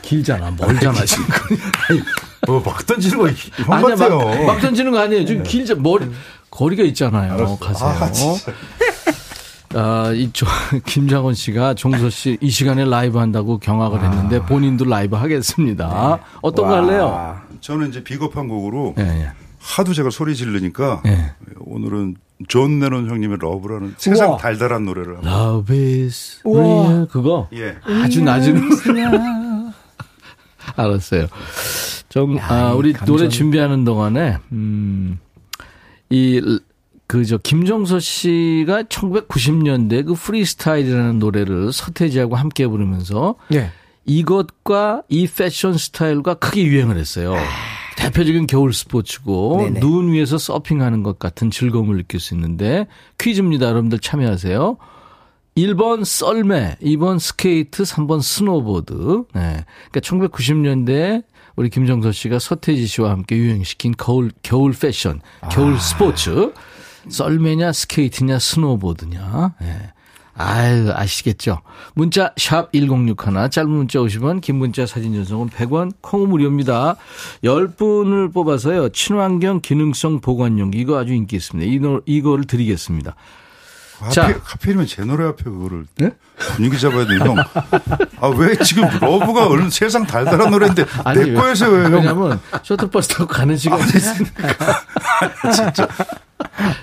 길잖아, 0.01 0.51
멀잖아 0.57 1.05
지금. 1.05 1.25
뭐막 2.47 2.85
던지는 2.87 3.17
거형 3.19 3.35
같아요. 3.67 4.17
막, 4.17 4.45
막, 4.45 4.59
던지는 4.59 4.91
거 4.91 4.99
아니에요. 4.99 5.25
지금 5.25 5.43
네. 5.43 5.49
길자 5.49 5.75
머리 5.75 6.07
거리가 6.49 6.81
있잖아요. 6.83 7.33
알았어. 7.33 7.57
가세요. 7.59 7.89
아, 9.73 9.79
아, 9.79 10.11
이쪽, 10.13 10.47
김장훈 10.85 11.33
씨가 11.33 11.75
종서 11.75 12.09
씨 12.09 12.37
이 12.41 12.49
시간에 12.49 12.83
라이브 12.83 13.19
한다고 13.19 13.57
경악을 13.57 13.99
아. 13.99 14.09
했는데 14.09 14.41
본인도 14.41 14.83
라이브 14.85 15.15
하겠습니다. 15.15 16.17
네. 16.19 16.23
어떤 16.41 16.67
거 16.67 16.75
할래요? 16.75 17.37
저는 17.61 17.89
이제 17.89 18.03
비겁한 18.03 18.47
곡으로 18.47 18.95
네, 18.97 19.03
네. 19.03 19.31
하도 19.59 19.93
제가 19.93 20.09
소리 20.09 20.35
지르니까 20.35 21.01
네. 21.05 21.31
오늘은 21.59 22.15
존 22.47 22.79
레논 22.79 23.09
형님의 23.09 23.37
Love라는 23.39 23.95
세상. 23.97 24.35
달달한 24.37 24.85
노래를. 24.85 25.19
Love 25.23 25.77
is 25.77 26.41
real. 26.43 27.07
그거? 27.07 27.47
예. 27.53 27.77
아주 27.83 28.23
낮은 28.23 28.55
노래. 28.55 29.03
알았어요. 30.75 31.27
좀, 32.09 32.37
야, 32.37 32.47
아, 32.49 32.73
우리 32.73 32.93
감정... 32.93 33.15
노래 33.15 33.29
준비하는 33.29 33.85
동안에, 33.85 34.37
음, 34.51 35.17
이, 36.09 36.59
그, 37.07 37.25
저, 37.25 37.37
김종서 37.37 37.99
씨가 37.99 38.83
1990년대 38.83 40.05
그 40.05 40.13
프리스타일이라는 40.13 41.19
노래를 41.19 41.71
서태지하고 41.71 42.35
함께 42.35 42.67
부르면서, 42.67 43.35
예. 43.53 43.71
이것과 44.05 45.03
이 45.09 45.27
패션 45.27 45.77
스타일과 45.77 46.35
크게 46.35 46.63
유행을 46.63 46.97
했어요. 46.97 47.35
아. 47.35 47.43
대표적인 47.97 48.47
겨울 48.47 48.73
스포츠고 48.73 49.57
네네. 49.59 49.79
눈 49.79 50.11
위에서 50.11 50.37
서핑하는 50.37 51.03
것 51.03 51.19
같은 51.19 51.51
즐거움을 51.51 51.97
느낄 51.97 52.19
수 52.19 52.33
있는데 52.33 52.87
퀴즈입니다. 53.19 53.67
여러분들 53.67 53.99
참여하세요. 53.99 54.77
1번 55.57 56.05
썰매, 56.05 56.77
2번 56.81 57.19
스케이트, 57.19 57.83
3번 57.83 58.21
스노보드. 58.21 59.25
네. 59.35 59.65
그러니까 59.91 59.99
1990년대 59.99 61.23
우리 61.55 61.69
김종서 61.69 62.11
씨가 62.11 62.39
서태지 62.39 62.87
씨와 62.87 63.11
함께 63.11 63.35
유행시킨 63.35 63.93
겨울 63.97 64.31
겨울 64.41 64.71
패션, 64.71 65.21
겨울 65.51 65.75
아. 65.75 65.79
스포츠. 65.79 66.53
썰매냐 67.09 67.71
스케이트냐 67.73 68.39
스노보드냐. 68.39 69.55
네. 69.59 69.91
아유, 70.41 70.91
아시겠죠? 70.91 71.61
문자 71.93 72.33
샵 72.35 72.71
1061, 72.73 73.49
짧은 73.51 73.69
문자 73.69 73.99
50원, 73.99 74.41
긴 74.41 74.55
문자 74.55 74.85
사진 74.85 75.13
전송은 75.13 75.49
100원, 75.49 75.91
콩 76.01 76.27
무료입니다. 76.29 76.95
10분을 77.43 78.33
뽑아서요. 78.33 78.89
친환경 78.89 79.61
기능성 79.61 80.21
보관용 80.21 80.71
이거 80.73 80.97
아주 80.97 81.13
인기 81.13 81.35
있습니다. 81.35 81.71
이거, 81.71 82.01
이거를 82.05 82.45
드리겠습니다. 82.45 83.15
자. 84.09 84.23
하필, 84.23 84.41
하필이면 84.43 84.87
제 84.87 85.03
노래 85.03 85.25
앞에 85.25 85.43
그거를 85.43 85.85
네? 85.95 86.11
분위기 86.55 86.79
잡아야 86.79 87.05
돼, 87.05 87.17
형. 87.17 87.37
아, 87.37 88.27
왜 88.35 88.55
지금 88.57 88.83
Love가 88.99 89.47
얼마나 89.47 89.69
세상 89.69 90.05
달달한 90.05 90.49
노래인데 90.49 90.85
아니, 91.05 91.25
내 91.25 91.33
거에서 91.33 91.69
왜, 91.69 91.83
형. 91.85 91.93
왜냐면 91.93 92.39
셔틀버스 92.63 93.09
타고 93.09 93.27
가는 93.27 93.55
시간이 93.55 93.83
있으니까. 93.83 94.47
진짜. 95.53 95.87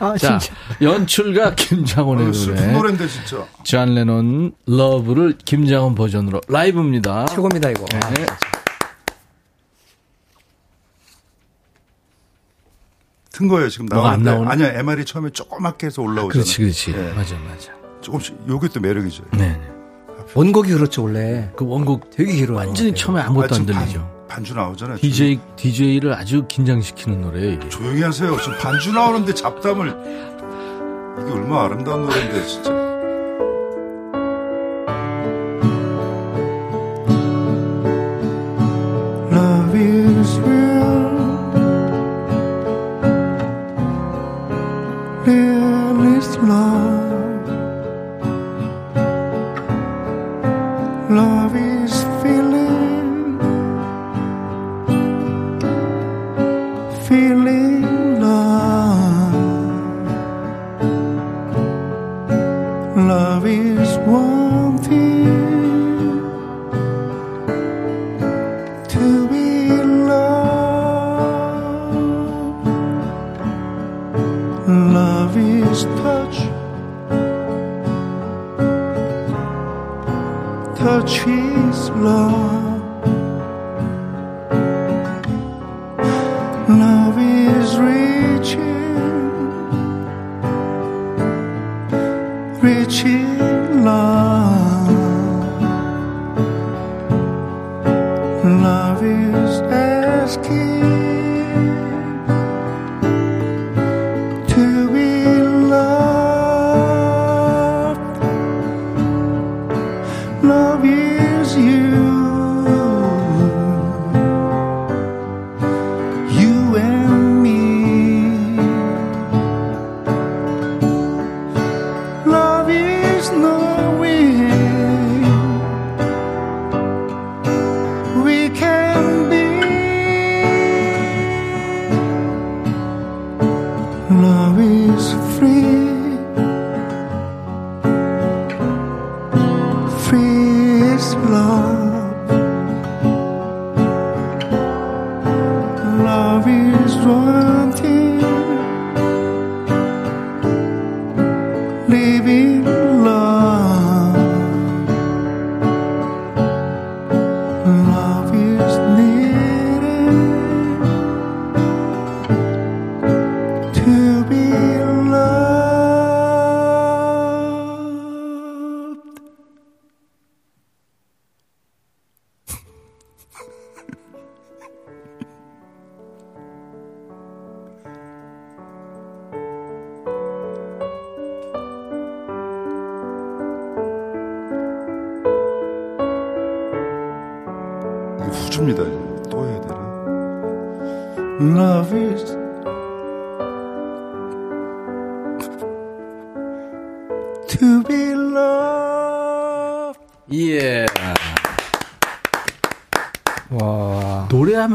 아, 0.00 0.16
자, 0.16 0.38
진짜. 0.38 0.54
연출가 0.80 1.54
김장훈의 1.54 2.26
아, 2.26 2.30
노래. 2.30 2.72
노래 2.72 2.90
인데 2.90 3.08
진짜. 3.08 3.44
존 3.64 3.94
레논 3.94 4.52
Love를 4.66 5.38
김장훈 5.44 5.94
버전으로 5.94 6.40
라이브입니다. 6.48 7.26
최고입니다 7.26 7.70
이거. 7.70 7.84
네. 7.92 8.26
튼 13.38 13.46
거예요 13.46 13.68
지금 13.68 13.86
나오는데 13.86 14.30
아니야 14.30 14.72
MR이 14.80 15.04
처음에 15.04 15.30
조그맣게 15.30 15.86
해서 15.86 16.02
올라오잖아요. 16.02 16.28
그렇지 16.28 16.58
그렇지 16.58 16.92
네. 16.92 17.12
맞아 17.14 17.36
맞아. 17.36 17.72
조금씩 18.00 18.36
요게 18.48 18.68
또 18.68 18.80
매력이죠. 18.80 19.22
네. 19.34 19.60
원곡이 20.34 20.72
그렇죠 20.72 21.04
원래. 21.04 21.48
그 21.56 21.64
원곡 21.64 22.10
되게 22.10 22.32
길어. 22.32 22.56
완전히 22.56 22.92
처음에 22.92 23.20
아무것도 23.20 23.54
안 23.54 23.66
들리죠. 23.66 24.26
반주 24.28 24.54
나오잖아요. 24.54 24.98
DJ 24.98 25.38
DJ를 25.54 26.14
아주 26.14 26.46
긴장시키는 26.48 27.20
노래. 27.20 27.58
조용히 27.68 28.02
하세요. 28.02 28.36
지금 28.40 28.58
반주 28.58 28.92
나오는데 28.92 29.32
잡담을 29.32 29.88
이게 31.22 31.30
얼마나 31.32 31.66
아름다운 31.66 32.02
노래인데 32.02 32.44
진짜. 32.44 32.87
Love 51.08 51.56
you. 51.56 51.77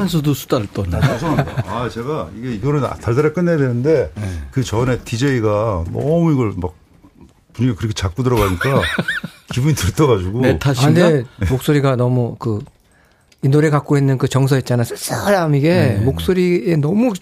하면서도 0.04 0.34
수다를 0.34 0.68
떴나? 0.68 0.98
아, 0.98 1.02
죄송합니다. 1.02 1.64
아, 1.68 1.90
제가 1.90 2.30
이게 2.38 2.54
이거는 2.56 2.82
달달하게 2.82 3.34
끝내야 3.34 3.58
되는데 3.58 4.12
네. 4.16 4.42
그 4.52 4.64
전에 4.64 5.00
DJ가 5.00 5.86
너무 5.92 6.32
이걸 6.34 6.54
막 6.58 6.74
분위기가 7.54 7.78
그렇게 7.78 7.94
자꾸 7.94 8.24
들어가니까 8.24 8.82
기분이 9.54 9.76
들떠가지고. 9.76 10.42
내 10.42 10.58
탓인가? 10.60 11.06
아, 11.06 11.10
근데 11.10 11.24
목소리가 11.50 11.96
너무 11.96 12.36
그 12.40 12.60
이 13.44 13.50
노래 13.50 13.70
갖고 13.70 13.98
있는 13.98 14.18
그 14.18 14.28
정서 14.28 14.58
있잖아. 14.58 14.84
쓸쓸함 14.84 15.56
이게 15.56 15.70
네. 15.70 15.96
목소리에 16.04 16.76
너무 16.78 17.14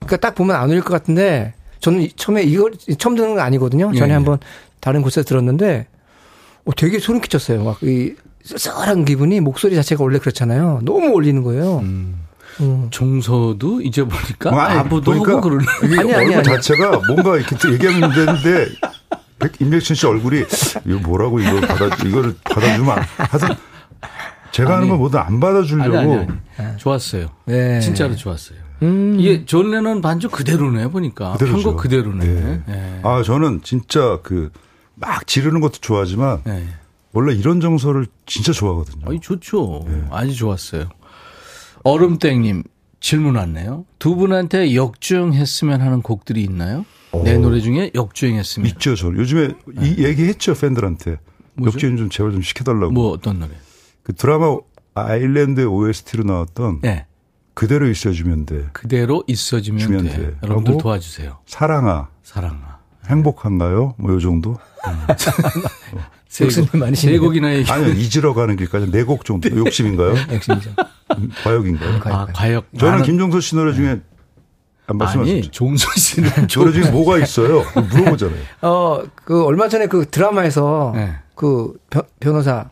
그러니까 0.00 0.16
딱 0.16 0.34
보면 0.34 0.56
안 0.56 0.68
울릴 0.68 0.82
것 0.82 0.92
같은데 0.92 1.54
저는 1.80 2.08
처음에 2.16 2.42
이걸 2.42 2.72
처음 2.98 3.14
듣는 3.14 3.30
건 3.36 3.40
아니거든요. 3.40 3.92
전에 3.94 4.08
네. 4.08 4.14
한번 4.14 4.38
다른 4.80 5.02
곳에서 5.02 5.24
들었는데 5.24 5.86
어, 6.64 6.70
되게 6.76 6.98
소름 6.98 7.20
끼쳤어요. 7.20 7.64
막 7.64 7.78
이 7.82 8.14
쓸쓸한 8.44 9.04
기분이 9.04 9.40
목소리 9.40 9.74
자체가 9.76 10.02
원래 10.02 10.18
그렇잖아요. 10.18 10.80
너무 10.82 11.10
올리는 11.12 11.42
거예요. 11.42 11.78
음. 11.78 12.22
음. 12.60 12.88
종서도 12.90 13.80
이제 13.82 14.02
보니까 14.02 14.50
뭐, 14.50 14.60
아부도 14.60 15.12
보니까 15.12 15.32
하고 15.32 15.40
그러네. 15.42 15.64
아니, 15.82 15.98
아니, 16.00 16.12
얼굴 16.14 16.34
아니. 16.34 16.44
자체가 16.44 17.00
뭔가 17.06 17.36
이렇게 17.36 17.72
얘기하면 17.72 18.12
되는데 18.12 18.66
임백천 19.60 19.96
씨 19.96 20.06
얼굴이 20.06 20.44
이거 20.84 20.98
뭐라고 20.98 21.40
이걸 21.40 21.60
받아 21.62 21.86
이거를 22.04 22.34
받아주면 22.44 22.98
하여튼 23.16 23.48
제가 24.52 24.76
하는 24.76 24.88
거 24.88 24.96
모두 24.96 25.18
안 25.18 25.40
받아주려고 25.40 25.96
아니, 25.98 26.14
아니, 26.14 26.28
아니. 26.58 26.78
좋았어요. 26.78 27.28
네. 27.46 27.80
진짜로 27.80 28.14
좋았어요. 28.16 28.58
음. 28.82 29.16
이게 29.18 29.44
존 29.44 29.70
레논 29.70 30.00
반주 30.02 30.28
그대로네 30.28 30.88
보니까 30.88 31.34
편곡 31.38 31.76
그대로네. 31.78 32.24
네. 32.24 32.62
네. 32.66 33.00
아 33.02 33.22
저는 33.22 33.62
진짜 33.62 34.18
그 34.22 34.50
막 34.94 35.26
지르는 35.26 35.60
것도 35.60 35.74
좋아하지만. 35.80 36.42
네. 36.44 36.64
원래 37.14 37.34
이런 37.34 37.60
정서를 37.60 38.06
진짜 38.24 38.52
좋아하거든요. 38.52 39.04
아니, 39.06 39.20
좋죠. 39.20 39.84
네. 39.86 40.02
아주 40.10 40.34
좋았어요. 40.34 40.88
얼음땡님 41.84 42.62
질문 43.00 43.36
왔네요. 43.36 43.84
두 43.98 44.16
분한테 44.16 44.74
역주행했으면 44.74 45.82
하는 45.82 46.00
곡들이 46.00 46.42
있나요? 46.42 46.86
오. 47.10 47.22
내 47.22 47.34
어. 47.34 47.38
노래 47.38 47.60
중에 47.60 47.90
역주행했으면. 47.94 48.66
있죠, 48.68 48.94
저. 48.94 49.08
요즘에 49.08 49.48
네. 49.74 49.88
이 49.88 50.04
얘기했죠, 50.04 50.54
팬들한테. 50.54 51.18
뭐죠? 51.54 51.74
역주행 51.74 51.98
좀 51.98 52.08
제발 52.08 52.32
좀 52.32 52.40
시켜달라고. 52.40 52.92
뭐 52.92 53.10
어떤 53.10 53.40
노래? 53.40 53.50
그 54.02 54.12
드라마 54.14 54.56
아일랜드 54.94 55.64
OST로 55.66 56.24
나왔던 56.24 56.80
네. 56.82 57.06
그대로 57.54 57.88
있어주면 57.88 58.46
돼. 58.46 58.66
그대로 58.72 59.22
있어주면 59.26 60.04
돼. 60.04 60.16
돼. 60.16 60.36
여러분들 60.42 60.78
도와주세요. 60.78 61.38
사랑아. 61.46 62.08
사랑아. 62.22 62.78
행복한가요? 63.08 63.94
뭐 63.98 64.12
요 64.12 64.20
정도? 64.20 64.58
음. 64.86 65.06
욕심이 66.40 66.66
많이 66.74 66.96
세 66.96 67.18
곡이나 67.18 67.54
얘기. 67.54 67.70
아니요, 67.70 67.88
잊으러 67.92 68.32
가는 68.32 68.56
길까지 68.56 68.90
네 68.90 69.04
곡 69.04 69.24
정도. 69.26 69.50
욕심인가요? 69.54 70.14
욕심이죠. 70.32 70.70
음, 71.18 71.30
과역인가요? 71.44 72.00
아, 72.04 72.26
과역. 72.32 72.66
저는 72.78 73.02
김종서 73.02 73.40
씨 73.40 73.54
노래 73.54 73.74
중에 73.74 74.00
안 74.86 74.96
말씀하셨죠? 74.96 75.30
아니, 75.30 75.42
종서 75.50 75.88
씨는 75.96 76.30
노래 76.48 76.72
중에 76.72 76.90
뭐가 76.90 77.18
있어요? 77.18 77.62
물어보잖아요. 77.74 78.40
어, 78.62 79.02
그 79.14 79.44
얼마 79.44 79.68
전에 79.68 79.86
그 79.88 80.06
드라마에서 80.10 80.92
네. 80.94 81.12
그 81.34 81.74
변, 81.90 82.02
변호사 82.18 82.70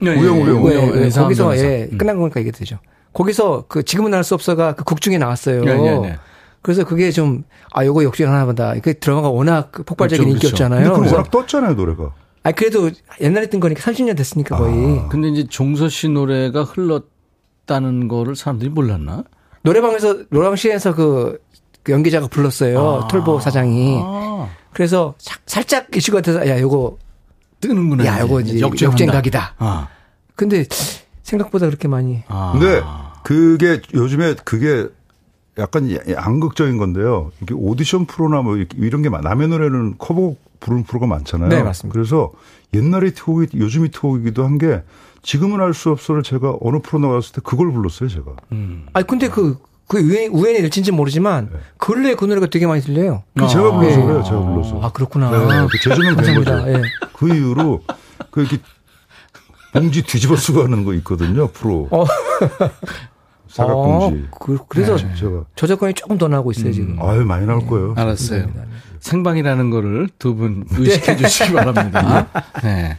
네, 0.00 0.16
우영 0.16 0.42
우영 0.42 0.64
우영 0.64 0.92
네, 0.92 1.00
네, 1.00 1.10
거기서 1.10 1.56
예, 1.58 1.88
음. 1.92 1.98
끝난 1.98 2.18
거니까 2.18 2.40
이게 2.40 2.50
되죠. 2.50 2.78
거기서 3.12 3.64
그 3.68 3.82
지금은 3.82 4.14
알 4.14 4.22
수 4.24 4.34
없어가 4.34 4.74
그 4.74 4.84
극 4.84 5.00
중에 5.00 5.18
나왔어요. 5.18 5.64
네, 5.64 5.74
네, 5.76 5.98
네. 5.98 6.16
그래서 6.62 6.84
그게 6.84 7.10
좀, 7.10 7.44
아, 7.72 7.84
요거 7.86 8.04
역시 8.04 8.22
하나 8.22 8.44
보다. 8.44 8.74
그 8.82 8.98
드라마가 8.98 9.30
워낙 9.30 9.72
복발적인 9.72 10.24
그렇죠, 10.24 10.46
인기였잖아요. 10.46 10.82
그렇죠. 10.84 11.00
근데 11.00 11.14
워낙 11.16 11.30
떴잖아요, 11.30 11.74
노래가. 11.74 12.12
아 12.42 12.52
그래도 12.52 12.90
옛날에 13.20 13.48
뜬 13.48 13.60
거니까 13.60 13.80
30년 13.82 14.16
됐으니까 14.16 14.56
거의. 14.56 14.98
아. 15.00 15.08
근데 15.08 15.28
이제 15.28 15.46
종서 15.48 15.88
씨 15.88 16.08
노래가 16.08 16.64
흘렀다는 16.64 18.08
거를 18.08 18.36
사람들이 18.36 18.70
몰랐나? 18.70 19.24
노래방에서 19.62 20.24
노래방실에서 20.30 20.94
그, 20.94 21.38
그 21.82 21.92
연기자가 21.92 22.28
불렀어요. 22.28 23.02
아. 23.04 23.08
톨보 23.08 23.40
사장이. 23.40 24.00
아. 24.02 24.48
그래서 24.72 25.14
사, 25.18 25.36
살짝 25.46 25.94
이슈가 25.94 26.20
돼서 26.22 26.46
야 26.48 26.58
요거 26.60 26.96
뜨는구나. 27.60 28.04
야 28.06 28.18
이제 28.40 28.60
역쟁각이다. 28.60 29.54
아. 29.58 29.88
근데 30.34 30.64
생각보다 31.22 31.66
그렇게 31.66 31.88
많이. 31.88 32.22
아. 32.28 32.52
근데 32.52 32.82
그게 33.22 33.80
요즘에 33.94 34.34
그게 34.44 34.86
약간 35.58 35.90
양극적인 36.08 36.78
건데요. 36.78 37.30
이게 37.42 37.54
오디션 37.54 38.06
프로나 38.06 38.42
뭐 38.42 38.56
이런 38.56 39.02
게 39.02 39.08
남의 39.10 39.48
노래는 39.48 39.96
커버곡 39.98 40.40
부르는 40.60 40.84
프로가 40.84 41.06
많잖아요. 41.06 41.48
네, 41.48 41.62
맞습니다. 41.62 41.92
그래서 41.92 42.30
옛날 42.74 43.06
히트곡이 43.06 43.48
요즘 43.54 43.84
히트곡이기도 43.86 44.44
한 44.44 44.58
게 44.58 44.82
지금은 45.22 45.60
알 45.60 45.74
수 45.74 45.90
없어를 45.90 46.22
제가 46.22 46.56
어느 46.62 46.78
프로 46.82 46.98
나갔을 47.00 47.34
때 47.34 47.40
그걸 47.44 47.70
불렀어요, 47.72 48.08
제가. 48.08 48.32
음. 48.52 48.86
아니 48.94 49.06
근데 49.06 49.28
그, 49.28 49.58
그 49.90 49.98
우연, 49.98 50.30
우연이 50.30 50.58
일진지 50.60 50.92
모르지만 50.92 51.48
네. 51.52 51.58
근래 51.76 52.14
그 52.14 52.24
노래가 52.24 52.46
되게 52.46 52.64
많이 52.64 52.80
들려요. 52.80 53.24
그 53.36 53.44
아. 53.44 53.48
제가 53.48 53.72
불러서 53.76 53.96
네. 53.96 54.02
그래요, 54.06 54.22
제가 54.22 54.40
불러서. 54.40 54.80
아 54.80 54.92
그렇구나. 54.92 55.30
네, 55.32 55.66
그 55.68 55.78
재조명 55.82 56.16
된 56.16 56.34
거죠. 56.36 56.64
네. 56.64 56.80
그 57.12 57.26
이후로 57.34 57.82
그 58.30 58.42
이렇게 58.42 58.58
봉지 59.72 60.02
뒤집어 60.02 60.36
쓰고 60.36 60.62
하는 60.62 60.84
거 60.84 60.94
있거든요, 60.94 61.48
프로. 61.48 61.88
어. 61.90 62.04
사각 63.48 63.74
봉지. 63.74 64.26
아, 64.30 64.38
그, 64.38 64.58
래서 64.76 64.96
네. 64.96 65.12
제가 65.16 65.42
저작권이 65.56 65.94
조금 65.94 66.18
더 66.18 66.28
나고 66.28 66.52
있어요, 66.52 66.72
지금. 66.72 66.90
음. 66.90 67.02
아유, 67.02 67.24
많이 67.24 67.44
나올 67.46 67.66
거예요. 67.66 67.94
알았어요. 67.96 68.46
생방이라는 69.00 69.70
거를 69.70 70.08
두 70.20 70.36
분 70.36 70.64
의식해 70.70 71.16
주시기 71.16 71.52
바랍니다. 71.52 72.28
네. 72.62 72.96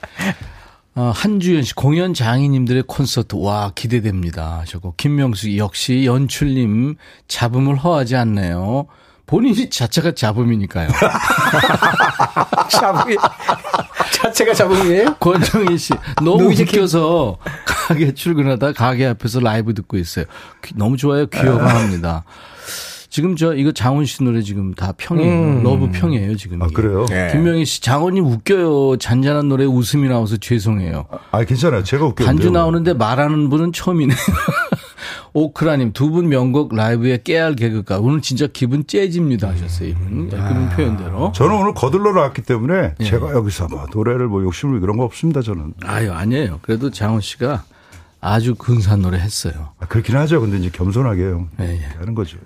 어, 0.93 1.11
한주연 1.15 1.63
씨 1.63 1.73
공연 1.73 2.13
장인님들의 2.13 2.83
콘서트 2.85 3.35
와 3.35 3.71
기대됩니다 3.73 4.59
하셨고 4.59 4.95
김명수 4.97 5.57
역시 5.57 6.05
연출님 6.05 6.95
잡음을 7.27 7.77
허하지 7.77 8.15
않네요. 8.17 8.87
본인이 9.25 9.69
자체가 9.69 10.11
잡음이니까요. 10.11 10.89
잡음이 12.69 13.15
자체가 14.11 14.53
잡음이에요? 14.53 15.15
권정희 15.15 15.77
씨 15.77 15.93
너무 16.21 16.51
웃겨서 16.51 17.37
가게 17.65 18.13
출근하다 18.13 18.73
가게 18.73 19.05
앞에서 19.07 19.39
라이브 19.39 19.73
듣고 19.73 19.95
있어요. 19.97 20.25
너무 20.75 20.97
좋아요. 20.97 21.27
귀여워 21.27 21.63
합니다. 21.63 22.25
지금 23.11 23.35
저 23.35 23.53
이거 23.53 23.73
장훈 23.73 24.05
씨 24.05 24.23
노래 24.23 24.41
지금 24.41 24.73
다 24.73 24.93
평이에요. 24.97 25.31
음. 25.31 25.63
Love 25.63 25.91
평이에요 25.91 26.37
지금. 26.37 26.61
아 26.61 26.67
그래요? 26.73 27.05
네. 27.09 27.27
김명희 27.33 27.65
씨 27.65 27.81
장훈님 27.81 28.25
웃겨요. 28.25 28.97
잔잔한 28.97 29.49
노래 29.49 29.65
웃음이 29.65 30.07
나와서 30.07 30.37
죄송해요. 30.37 31.05
아 31.31 31.43
괜찮아요. 31.43 31.83
제가 31.83 32.05
웃겨요. 32.05 32.25
반주 32.25 32.51
나오는데 32.51 32.93
말하는 32.93 33.49
분은 33.49 33.73
처음이네요. 33.73 34.17
오크라님 35.33 35.93
두 35.93 36.11
분 36.11 36.27
명곡 36.29 36.75
라이브에 36.75 37.19
깨알 37.23 37.55
개그가 37.55 37.99
오늘 37.99 38.21
진짜 38.21 38.47
기분 38.51 38.85
째집니다 38.85 39.47
하셨어요 39.49 39.87
이분 39.89 40.29
아. 40.33 40.47
그분 40.49 40.69
표현대로. 40.69 41.31
저는 41.33 41.55
오늘 41.55 41.73
거들러 41.73 42.11
나왔기 42.13 42.41
때문에 42.43 42.95
예. 42.99 43.03
제가 43.03 43.31
여기서 43.33 43.67
뭐 43.69 43.85
노래를 43.93 44.27
뭐 44.27 44.43
욕심을 44.43 44.79
그런 44.81 44.97
거 44.97 45.03
없습니다 45.05 45.41
저는. 45.41 45.73
아유 45.83 46.11
아니에요. 46.13 46.59
그래도 46.61 46.89
장훈 46.89 47.21
씨가 47.21 47.63
아주 48.19 48.55
근사한 48.55 49.01
노래 49.01 49.19
했어요. 49.19 49.69
아, 49.79 49.85
그렇긴 49.87 50.15
하죠. 50.17 50.41
근데 50.41 50.57
이제 50.57 50.69
겸손하게 50.71 51.33
예, 51.61 51.63
예. 51.65 51.79
하는 51.97 52.13
거죠. 52.13 52.37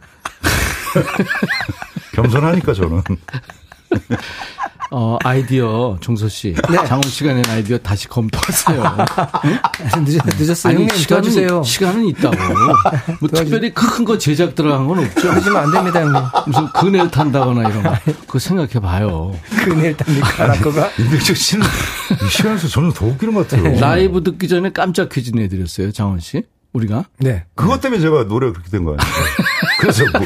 겸손하니까 2.13 2.73
저는. 2.73 3.01
어, 4.91 5.17
아이디어, 5.23 5.97
종서 5.99 6.29
씨. 6.29 6.53
네. 6.69 6.77
장훈 6.85 7.03
씨가 7.09 7.33
낸 7.33 7.43
아이디어 7.49 7.77
다시 7.79 8.07
검토하세요. 8.07 8.97
늦, 10.05 10.19
늦었어요. 10.39 10.71
아니, 10.71 10.83
형님, 10.83 10.95
시간은, 10.95 11.21
도와주세요. 11.23 11.63
시간은 11.63 12.05
있다고. 12.09 12.37
뭐 13.19 13.29
특별히 13.33 13.73
큰 13.73 14.05
거 14.05 14.17
제작 14.17 14.53
들어간 14.55 14.87
건 14.87 14.99
없죠. 14.99 15.31
하지면 15.31 15.57
안 15.57 15.71
됩니다, 15.71 16.01
형님. 16.01 16.21
무슨 16.47 16.67
그네를 16.67 17.09
탄다거나 17.11 17.67
이런 17.69 17.83
거. 17.83 17.93
그거 18.27 18.39
생각해 18.39 18.73
봐요. 18.79 19.35
그네를 19.65 19.97
탑니까? 19.97 20.45
라커가? 20.47 20.89
임백천 20.99 21.35
씨는 21.35 21.65
이 22.23 22.29
시간에서 22.29 22.67
저는 22.67 22.93
더 22.93 23.07
웃기는 23.07 23.33
것 23.33 23.47
같아요. 23.49 23.79
라이브 23.79 24.23
듣기 24.23 24.47
전에 24.47 24.71
깜짝 24.71 25.09
퀴즈 25.09 25.31
내드렸어요, 25.31 25.91
장훈 25.91 26.19
씨. 26.19 26.43
우리가? 26.75 27.05
네. 27.19 27.45
그것 27.55 27.79
때문에 27.79 28.01
제가 28.01 28.25
노래가 28.25 28.53
그렇게 28.53 28.69
된 28.69 28.83
거예요. 28.83 28.97
그래서 29.79 30.03
뭐, 30.11 30.21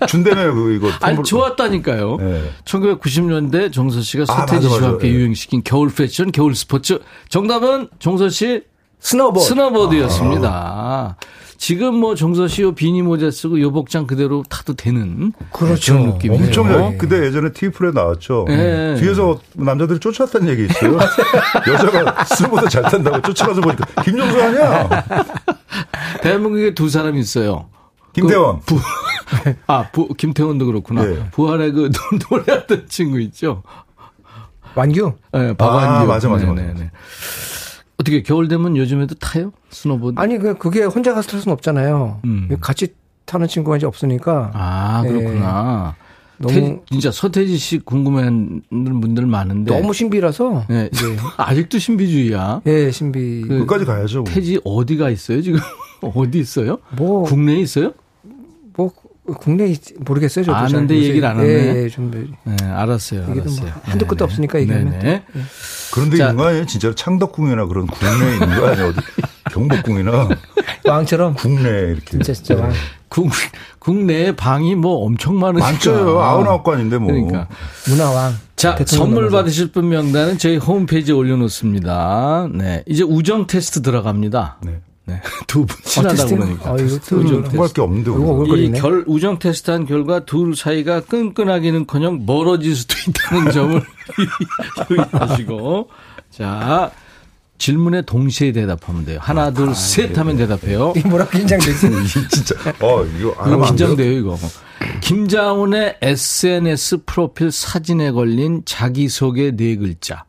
그 0.00 0.06
준대면 0.06 0.54
그 0.54 0.72
이거 0.74 0.90
아니 1.00 1.22
좋았다니까요. 1.22 2.16
네. 2.16 2.50
1990년대 2.64 3.72
종서 3.72 4.00
씨가 4.00 4.24
아, 4.28 4.46
서태지 4.46 4.68
씨와 4.68 4.88
함께 4.88 5.08
네. 5.08 5.14
유행시킨 5.14 5.62
겨울 5.64 5.90
패션, 5.94 6.32
겨울 6.32 6.54
스포츠. 6.54 6.98
정답은 7.28 7.88
종서 7.98 8.28
씨 8.28 8.62
스노보드. 9.00 9.44
스노보드였습니다. 9.44 10.50
아. 10.50 11.16
지금 11.58 11.94
뭐 11.94 12.14
종서 12.14 12.46
씨요 12.48 12.74
비니 12.74 13.02
모자 13.02 13.30
쓰고 13.30 13.60
요 13.60 13.72
복장 13.72 14.06
그대로 14.06 14.42
타도 14.48 14.74
되는 14.74 15.32
그렇죠. 15.52 15.94
그런 15.94 16.12
느낌이에요. 16.12 16.44
엄청 16.44 16.68
네. 16.68 16.96
그때 16.98 17.24
예전에 17.24 17.50
TV프에 17.52 17.92
나왔죠. 17.92 18.44
네. 18.48 18.94
뒤에서 18.96 19.40
남자들이 19.54 19.98
쫓아왔다는 19.98 20.48
얘기 20.48 20.66
있어요. 20.66 20.98
여자가 21.66 22.24
스노보드 22.24 22.68
잘 22.68 22.82
탄다고 22.82 23.22
쫓아가서 23.22 23.60
보니까 23.62 24.02
김종서 24.02 24.42
아니야. 24.42 25.04
대한민국에 26.26 26.74
두 26.74 26.88
사람이 26.88 27.18
있어요. 27.20 27.68
김태원. 28.12 28.60
그 28.60 28.74
부, 28.74 28.80
아, 29.66 29.90
부, 29.90 30.08
김태원도 30.08 30.66
그렇구나. 30.66 31.04
네. 31.04 31.30
부활의 31.30 31.72
그 31.72 31.90
노래하던 32.30 32.86
친구 32.88 33.20
있죠. 33.20 33.62
완규? 34.74 35.12
네, 35.32 35.56
박완규. 35.56 35.86
아, 35.86 36.04
맞아, 36.04 36.28
맞아, 36.28 36.46
맞아. 36.46 36.52
네네. 36.52 36.90
어떻게 37.98 38.22
겨울 38.22 38.48
되면 38.48 38.76
요즘에도 38.76 39.14
타요? 39.16 39.52
스노보드? 39.70 40.20
아니, 40.20 40.38
그, 40.38 40.54
그게 40.58 40.84
혼자 40.84 41.14
가서 41.14 41.30
탈 41.30 41.40
수는 41.40 41.52
없잖아요. 41.54 42.20
음. 42.24 42.56
같이 42.60 42.94
타는 43.24 43.48
친구가 43.48 43.78
이제 43.78 43.86
없으니까. 43.86 44.50
아, 44.54 45.02
그렇구나. 45.02 45.94
네. 45.98 46.05
너무 46.38 46.54
태, 46.54 46.80
진짜 46.90 47.10
서태지 47.10 47.56
씨 47.56 47.78
궁금해하는 47.78 48.62
분들 48.70 49.26
많은데 49.26 49.74
너무 49.74 49.92
신비라서 49.92 50.66
네. 50.68 50.88
네. 50.90 51.16
아직도 51.36 51.78
신비주의야. 51.78 52.62
예, 52.66 52.90
신비. 52.90 53.42
그 53.42 53.58
끝까지 53.60 53.84
가야죠. 53.84 54.22
뭐. 54.22 54.32
태지 54.32 54.60
어디가 54.64 55.10
있어요 55.10 55.42
지금? 55.42 55.60
어디 56.02 56.38
있어요? 56.38 56.78
뭐 56.96 57.22
국내에 57.24 57.58
있어요? 57.60 57.92
뭐 59.26 59.36
국내 59.36 59.74
모르겠어요. 60.00 60.44
저도 60.44 60.56
아는데 60.56 60.94
얘기를 60.94 61.24
안 61.28 61.38
하네. 61.38 61.48
예, 61.48 61.84
예, 61.84 61.88
좀 61.88 62.10
네, 62.44 62.54
알았어요. 62.64 63.22
뭐 63.22 63.32
알았어요. 63.34 63.66
뭐 63.66 63.72
한도 63.82 64.06
끝도 64.06 64.24
없으니까 64.24 64.60
얘기하면. 64.60 64.98
네. 65.00 65.22
그런데 65.92 66.18
있는 66.18 66.36
거 66.36 66.46
아니에요? 66.46 66.66
진짜로 66.66 66.94
창덕궁이나 66.94 67.66
그런 67.66 67.86
국내에 67.86 68.34
있는 68.34 68.60
거 68.60 68.66
아니에요? 68.66 68.88
어디 68.88 69.00
경복궁이나 69.52 70.28
왕처럼 70.84 71.34
국내 71.34 71.68
이렇게. 71.68 72.10
진짜 72.10 72.32
진짜 72.32 72.54
왕. 72.56 72.72
국, 73.08 73.30
국내에 73.78 74.34
방이 74.34 74.74
뭐 74.74 75.04
엄청 75.04 75.38
많으니까. 75.38 75.66
많죠. 75.70 76.20
아흔아홉 76.20 76.64
관인데 76.64 76.98
뭐. 76.98 77.12
그러니까. 77.12 77.48
문화왕. 77.88 78.34
자, 78.56 78.76
선물 78.86 79.30
받으실 79.30 79.70
분 79.72 79.88
명단은 79.88 80.38
저희 80.38 80.56
홈페이지에 80.56 81.14
올려놓습니다. 81.14 82.48
네. 82.52 82.82
이제 82.86 83.02
우정 83.02 83.46
테스트 83.46 83.82
들어갑니다. 83.82 84.58
네. 84.62 84.80
네. 85.06 85.20
두 85.46 85.64
분 85.66 85.76
친하다고 85.84 86.22
어, 86.34 86.36
그러니까. 86.36 86.70
아, 86.70 86.76
이거 86.78 87.16
우정 87.16 87.42
테스트. 87.44 87.74
게 87.74 87.80
없는데. 87.80 88.10
이 88.58 88.72
결, 88.72 89.04
우정 89.06 89.38
테스트한 89.38 89.86
결과 89.86 90.24
둘 90.24 90.56
사이가 90.56 91.02
끈끈하기는커녕 91.02 92.26
멀어질 92.26 92.74
수도 92.74 92.94
있다는 93.08 93.50
점을 93.52 93.82
유의하시고. 94.90 95.88
자, 96.30 96.90
질문에 97.58 98.02
동시에 98.02 98.52
대답하면 98.52 99.04
돼요. 99.04 99.18
하나, 99.22 99.50
둘, 99.50 99.70
아, 99.70 99.74
셋 99.74 100.08
네. 100.12 100.14
하면 100.18 100.36
대답해요. 100.36 100.92
이 100.96 101.00
뭐라 101.00 101.26
긴장되지? 101.28 101.88
진짜. 102.28 102.54
어, 102.80 103.04
이거 103.18 103.30
이거 103.46 103.62
긴장돼요, 103.64 104.12
이거. 104.12 104.36
김장훈의 105.00 105.96
SNS 106.02 106.98
프로필 107.06 107.50
사진에 107.50 108.10
걸린 108.10 108.62
자기소개 108.64 109.52
네 109.56 109.76
글자. 109.76 110.24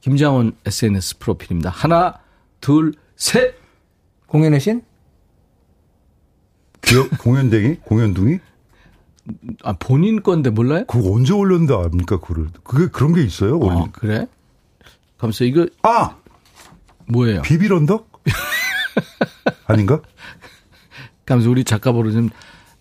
김장훈 0.00 0.52
SNS 0.66 1.18
프로필입니다. 1.18 1.70
하나, 1.70 2.14
둘, 2.60 2.94
셋. 3.16 3.54
공연의 4.26 4.60
신? 4.60 4.82
기억, 6.82 7.08
공연댕이? 7.18 7.76
공연둥이? 7.84 8.38
아, 9.62 9.72
본인 9.78 10.22
건데 10.22 10.50
몰라요? 10.50 10.84
그거 10.86 11.12
언제 11.12 11.32
올렸는데 11.32 11.74
압니까, 11.74 12.20
그걸? 12.20 12.48
그게 12.62 12.88
그런 12.88 13.14
게 13.14 13.22
있어요? 13.22 13.58
아, 13.62 13.86
그래? 13.92 14.26
감사 15.16 15.44
이거. 15.44 15.66
아! 15.82 16.16
뭐예요? 17.06 17.42
비빌언덕? 17.42 18.10
아닌가? 19.66 20.00
감사 21.24 21.48
우리 21.48 21.64
작가 21.64 21.92
버릇은 21.92 22.30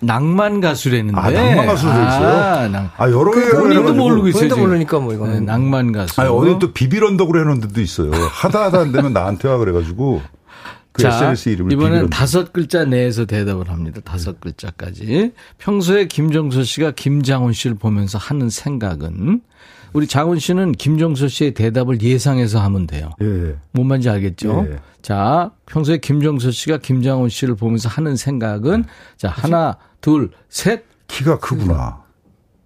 낭만 0.02 0.60
가수라는데. 0.60 1.18
아, 1.18 1.30
낭만 1.32 1.66
가수도 1.66 1.92
아, 1.92 2.08
있어요? 2.10 2.70
낭... 2.70 2.92
아, 2.98 3.10
여러 3.10 3.32
개. 3.32 3.40
그 3.40 3.62
본인도 3.62 3.94
모르고 3.94 4.28
있어요. 4.28 4.50
본인도 4.50 4.58
모르니까 4.58 5.00
뭐 5.00 5.14
이거는. 5.14 5.34
네, 5.34 5.40
낭만 5.40 5.94
가수. 5.94 6.20
아니, 6.20 6.30
어디 6.30 6.60
또 6.60 6.74
비빌언덕으로 6.74 7.40
해놓은 7.40 7.62
데도 7.62 7.80
있어요. 7.80 8.12
하다 8.12 8.66
하다 8.66 8.80
안 8.82 8.92
되면 8.92 9.14
나한테 9.14 9.48
와 9.48 9.58
그래가지고. 9.58 10.22
그 10.94 11.02
자, 11.02 11.34
이번엔 11.72 12.12
다섯 12.12 12.54
글자 12.54 12.86
내에서 12.86 13.26
대답을 13.26 13.70
합니다. 13.70 14.00
다섯 14.06 14.40
글자까지. 14.40 15.32
평소에 15.58 16.06
김정수 16.06 16.64
씨가 16.64 16.92
김장훈 16.92 17.52
씨를 17.52 17.76
보면서 17.76 18.20
하는 18.20 18.50
생각은 18.50 19.42
우리 19.94 20.08
장훈 20.08 20.38
씨는 20.40 20.74
김정수 20.74 21.30
씨의 21.30 21.56
대답을 21.56 22.02
예상해서 22.02 22.60
하면 22.62 22.86
돼요. 22.86 23.10
예. 23.22 23.56
뭔 23.72 23.88
말인지 23.88 24.10
알겠죠? 24.10 24.68
예. 24.70 24.78
자, 25.02 25.52
평소에 25.66 25.98
김정수 25.98 26.52
씨가 26.52 26.78
김장훈 26.78 27.30
씨를 27.30 27.56
보면서 27.56 27.90
하는 27.90 28.16
생각은 28.16 28.86
자, 29.18 29.30
하나, 29.30 29.78
둘, 30.00 30.30
셋. 30.50 30.86
키가 31.08 31.40
크구나. 31.40 32.03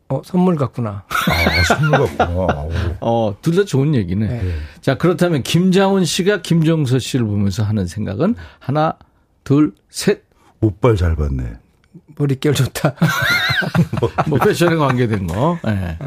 어, 0.09 0.21
선물 0.23 0.55
같구나. 0.55 1.03
아, 1.09 1.63
선물 1.75 1.99
같구나. 2.15 2.65
어, 3.01 3.35
둘 3.41 3.55
다 3.57 3.65
좋은 3.65 3.93
얘기네. 3.95 4.27
네. 4.27 4.53
자, 4.81 4.95
그렇다면 4.95 5.43
김장훈 5.43 6.05
씨가 6.05 6.41
김정서 6.41 6.99
씨를 6.99 7.25
보면서 7.25 7.63
하는 7.63 7.85
생각은 7.87 8.35
하나, 8.59 8.93
둘, 9.43 9.73
셋. 9.89 10.23
옷발 10.61 10.95
잘 10.95 11.15
봤네. 11.15 11.53
머릿결 12.17 12.53
좋다. 12.55 12.95
뭐 14.27 14.39
패션에 14.39 14.75
관계된 14.75 15.27
거. 15.27 15.59
네. 15.65 15.97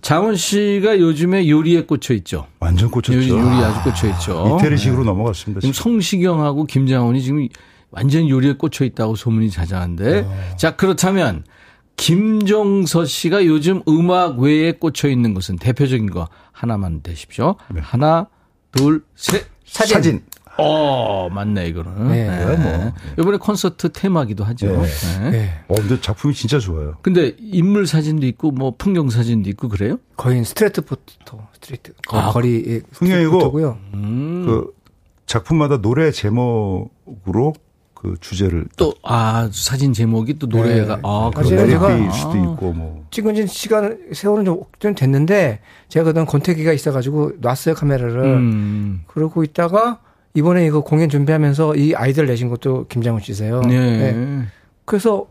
장훈 0.00 0.36
씨가 0.36 0.98
요즘에 1.00 1.48
요리에 1.48 1.82
꽂혀 1.84 2.14
있죠. 2.14 2.46
완전 2.60 2.88
꽂혔죠. 2.90 3.14
요리, 3.18 3.28
요리 3.30 3.42
아주 3.64 3.82
꽂혀 3.82 4.08
있죠. 4.14 4.56
이태리식으로 4.60 5.02
네. 5.02 5.06
넘어갔습니다. 5.10 5.60
지금 5.60 5.72
성시경하고 5.72 6.64
김장훈이 6.64 7.20
지금 7.20 7.48
완전 7.90 8.28
요리에 8.28 8.52
꽂혀 8.54 8.84
있다고 8.84 9.16
소문이 9.16 9.50
자자한데. 9.50 10.20
어. 10.20 10.54
자, 10.56 10.76
그렇다면 10.76 11.44
김종서 11.98 13.04
씨가 13.04 13.44
요즘 13.44 13.82
음악 13.88 14.38
외에 14.38 14.72
꽂혀 14.72 15.08
있는 15.08 15.34
것은 15.34 15.56
대표적인 15.56 16.08
거 16.10 16.28
하나만 16.52 17.02
대십시오. 17.02 17.56
네. 17.74 17.80
하나, 17.82 18.28
둘, 18.72 19.04
셋. 19.16 19.46
사진. 19.66 19.94
사진. 19.94 20.22
어, 20.58 21.28
맞네, 21.28 21.66
이거는. 21.68 22.08
네. 22.08 22.28
네. 22.28 22.56
뭐. 22.56 22.92
이번에 23.18 23.38
콘서트 23.38 23.90
테마기도 23.90 24.44
하죠. 24.44 24.66
네. 24.66 24.88
네. 25.20 25.30
네. 25.30 25.60
어, 25.68 25.74
근데 25.74 26.00
작품이 26.00 26.34
진짜 26.34 26.58
좋아요. 26.58 26.96
근데 27.02 27.36
인물 27.38 27.86
사진도 27.86 28.26
있고, 28.26 28.52
뭐, 28.52 28.74
풍경 28.78 29.10
사진도 29.10 29.50
있고, 29.50 29.68
그래요? 29.68 29.98
거의 30.16 30.44
straight 30.44 30.80
photo, 30.80 31.46
straight. 31.54 31.92
아, 32.10 32.30
거리. 32.30 32.80
풍경이고, 32.92 33.78
음. 33.94 34.44
그 34.46 34.72
작품마다 35.26 35.80
노래 35.80 36.10
제목으로 36.10 37.54
그 38.00 38.14
주제를 38.20 38.66
또 38.76 38.94
아 39.02 39.48
사진 39.52 39.94
제목이 39.94 40.38
또 40.38 40.46
노래가 40.46 40.96
네. 40.96 41.02
아 41.02 41.30
그래요 41.34 41.66
제가 41.66 42.12
수도 42.12 42.36
있고 42.36 42.72
뭐 42.74 43.06
찍은 43.10 43.34
지 43.34 43.46
시간 43.46 43.98
세월은 44.12 44.44
좀, 44.44 44.62
좀 44.78 44.94
됐는데 44.94 45.60
제가 45.88 46.04
그동안 46.04 46.26
권태기가 46.26 46.72
있어가지고 46.74 47.32
놨어요 47.40 47.74
카메라를 47.74 48.22
음. 48.24 49.02
그러고 49.06 49.42
있다가 49.42 50.00
이번에 50.34 50.66
이거 50.66 50.82
공연 50.82 51.08
준비하면서 51.08 51.76
이 51.76 51.94
아이디어를 51.94 52.28
내신 52.28 52.48
것도 52.48 52.86
김장훈 52.88 53.22
씨세요. 53.22 53.62
네. 53.62 54.12
네. 54.12 54.44
그래서 54.84 55.26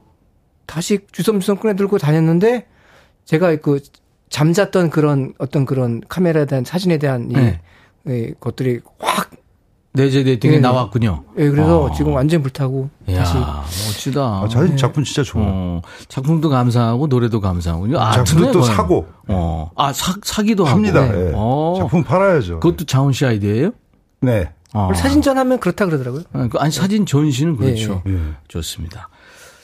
다시 0.65 0.99
주섬주섬 1.11 1.57
꺼내 1.57 1.76
들고 1.76 1.99
다녔는데 1.99 2.65
제가 3.26 3.55
그 3.57 3.80
잠잤던 4.30 4.89
그런 4.89 5.34
어떤 5.38 5.65
그런 5.65 6.01
카메라에 6.09 6.45
대한 6.45 6.65
사진에 6.65 6.97
대한 6.97 7.30
이, 7.30 7.36
네. 7.36 7.61
이 8.07 8.34
것들이 8.39 8.82
확 8.97 9.30
내재 9.97 10.23
데이팅에 10.23 10.53
네. 10.53 10.59
나왔군요. 10.59 11.23
예, 11.37 11.49
그래서 11.49 11.89
아. 11.89 11.93
지금 11.93 12.13
완전 12.13 12.41
불타고 12.41 12.89
이야, 13.07 13.19
다시 13.19 13.35
멋지다. 13.37 14.21
아, 14.21 14.47
자, 14.47 14.75
작품 14.75 15.03
진짜 15.03 15.23
좋아. 15.23 15.43
어, 15.45 15.81
작품도 16.07 16.49
감사하고 16.49 17.07
노래도 17.07 17.41
감사하고요. 17.41 17.99
아, 17.99 18.11
작품도 18.11 18.51
또 18.51 18.61
사고. 18.61 19.07
어, 19.27 19.71
아 19.75 19.91
사, 19.93 20.13
사기도 20.23 20.65
합니다. 20.65 21.03
하고. 21.03 21.13
네. 21.13 21.31
어. 21.33 21.75
작품 21.79 22.03
팔아야죠. 22.03 22.59
그것도 22.59 22.85
자훈 22.85 23.11
씨 23.11 23.25
아이디어예요? 23.25 23.71
네. 24.21 24.49
아. 24.73 24.89
사진전 24.93 25.37
하면 25.37 25.59
그렇다 25.59 25.85
그러더라고요. 25.85 26.23
아, 26.33 26.47
그, 26.49 26.57
아니 26.59 26.71
사진 26.71 27.05
전시는 27.05 27.57
그렇죠. 27.57 28.01
네. 28.05 28.17
좋습니다. 28.47 29.09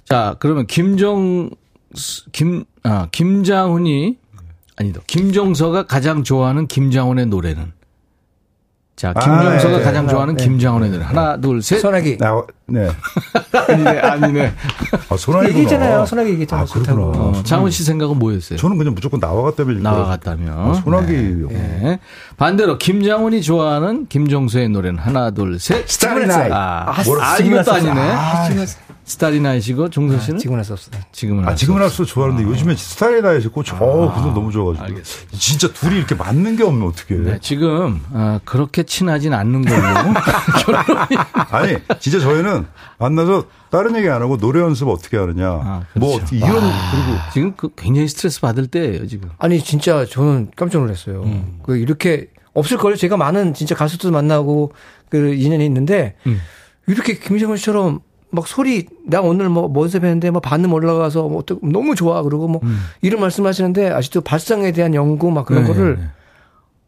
자, 0.06 0.36
그러면 0.40 0.68
김정 0.68 1.50
김 2.32 2.66
아, 2.84 3.08
김장훈이 3.12 4.18
아니다. 4.76 5.02
김정서가 5.08 5.86
가장 5.86 6.24
좋아하는 6.24 6.68
김장훈의 6.68 7.28
노래는 7.28 7.74
자, 8.96 9.12
김정서가 9.12 9.76
아, 9.76 9.78
네, 9.80 9.84
가장 9.84 10.08
좋아하는 10.08 10.36
네. 10.38 10.44
김장훈의 10.44 10.92
노래. 10.92 11.04
하나, 11.04 11.36
둘, 11.38 11.64
셋. 11.64 11.80
소나기. 11.80 12.18
나, 12.18 12.44
네. 12.68 12.90
아니네, 13.68 14.00
아니네. 14.00 14.54
아, 15.10 15.18
소나기. 15.18 15.50
얘기했잖아요. 15.50 16.06
소나기 16.06 16.30
얘기했잖아요. 16.32 16.66
아, 16.70 16.72
그렇구나. 16.72 17.02
어, 17.02 17.44
장훈 17.44 17.72
씨 17.72 17.84
생각은 17.84 18.20
뭐였어요? 18.20 18.60
저는 18.60 18.78
그냥 18.78 18.94
무조건 18.94 19.20
나와갔다면. 19.20 19.82
나와갔다면. 19.82 20.54
아, 20.58 20.74
소나기. 20.76 21.12
네. 21.14 21.80
네. 21.82 22.00
반대로 22.38 22.78
김장훈이 22.78 23.42
좋아하는 23.42 24.06
김정서의 24.08 24.70
노래는 24.70 25.00
하나, 25.00 25.32
둘, 25.32 25.60
셋. 25.60 25.90
스타리 25.90 26.28
나이. 26.28 26.52
아, 26.52 26.86
아, 26.88 26.94
아 27.22 27.38
이것도 27.40 27.74
아니네. 27.74 28.00
아, 28.00 28.48
스타리 29.06 29.42
나이시고 29.42 29.90
종서 29.90 30.20
씨는? 30.20 30.38
아, 30.38 30.40
지금은 30.40 30.58
할수 30.60 30.74
없어요. 30.74 31.02
지금은 31.12 31.48
아, 31.48 31.56
지금은 31.56 31.82
할수 31.82 32.06
좋아하는데 32.06 32.44
아. 32.44 32.48
요즘에 32.52 32.76
스타리 32.76 33.22
나이시 33.22 33.50
꽂혀. 33.50 33.76
어, 33.76 34.14
그도 34.14 34.34
너무 34.34 34.52
좋아가지고. 34.52 34.86
알겠습니다. 34.86 35.38
진짜 35.38 35.68
둘이 35.74 35.98
이렇게 35.98 36.16
맞는 36.16 36.56
게 36.56 36.64
없면 36.64 36.88
어떻게 36.88 37.16
네, 37.16 37.38
지금, 37.42 38.02
어, 38.12 38.40
그렇게 38.46 38.84
친하진 38.84 39.34
않는 39.34 39.66
걸로. 39.66 39.84
아니, 41.52 41.78
진짜 42.00 42.20
저희는 42.20 42.66
만나서 42.98 43.46
다른 43.70 43.96
얘기 43.98 44.08
안 44.10 44.22
하고 44.22 44.38
노래 44.38 44.62
연습 44.62 44.88
어떻게 44.88 45.18
하느냐. 45.18 45.48
아, 45.50 45.84
뭐 45.96 46.16
그렇죠. 46.16 46.36
뭐, 46.36 46.48
이런, 46.50 46.62
그리고. 46.62 47.20
지금 47.34 47.54
그 47.58 47.70
굉장히 47.76 48.08
스트레스 48.08 48.40
받을 48.40 48.68
때예요, 48.68 49.06
지금. 49.08 49.30
아니, 49.38 49.62
진짜 49.62 50.06
저는 50.06 50.52
깜짝 50.56 50.80
놀랐어요. 50.80 51.24
음. 51.24 51.60
그 51.64 51.78
이렇게 51.78 52.28
없을 52.54 52.78
걸요? 52.78 52.96
제가 52.96 53.18
많은 53.18 53.54
진짜 53.54 53.76
가수들 53.76 54.12
만나고 54.12 54.72
그 55.10 55.34
인연이 55.34 55.66
있는데, 55.66 56.16
음. 56.26 56.40
이렇게 56.88 57.18
김정은 57.18 57.58
씨처럼 57.58 58.00
막 58.34 58.48
소리 58.48 58.88
나 59.06 59.22
오늘 59.22 59.48
뭐 59.48 59.72
연습했는데 59.76 60.32
뭐 60.32 60.42
반음 60.42 60.74
올라가서 60.74 61.28
뭐 61.30 61.44
너무 61.62 61.94
좋아 61.96 62.24
그러고 62.24 62.48
뭐 62.48 62.62
음. 62.64 62.80
이런 63.02 63.22
말씀하시는데 63.22 63.92
아직도 63.92 64.22
발성에 64.22 64.72
대한 64.72 64.96
연구 64.96 65.30
막 65.30 65.46
그런 65.46 65.64
네, 65.64 65.70
거를 65.70 65.98
네. 65.98 66.06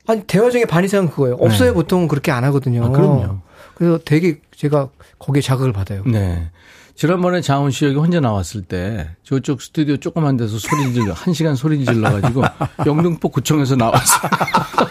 아니 0.08 0.24
대화 0.24 0.50
중에 0.50 0.66
반 0.66 0.84
이상은 0.84 1.10
그거예요. 1.10 1.38
없어요 1.40 1.70
네. 1.70 1.74
보통 1.74 2.08
그렇게 2.08 2.32
안 2.32 2.44
하거든요. 2.46 2.86
아, 2.86 2.90
그럼요. 2.90 3.40
그래서 3.76 4.00
되게 4.04 4.40
제가 4.56 4.90
거기에 5.20 5.42
자극을 5.42 5.72
받아요. 5.72 6.04
네. 6.06 6.50
지난번에 6.96 7.42
장훈 7.42 7.70
씨 7.70 7.86
여기 7.86 7.96
혼자 7.98 8.20
나왔을 8.20 8.64
때 8.64 9.10
저쪽 9.24 9.62
스튜디오 9.62 9.98
조그만 9.98 10.38
데서 10.38 10.58
소리 10.58 10.94
질러 10.94 11.14
한 11.14 11.34
시간 11.34 11.56
소리 11.56 11.86
질러 11.86 12.10
가지고 12.10 12.42
영등포 12.88 13.30
구청에서 13.30 13.76
나왔어. 13.76 14.20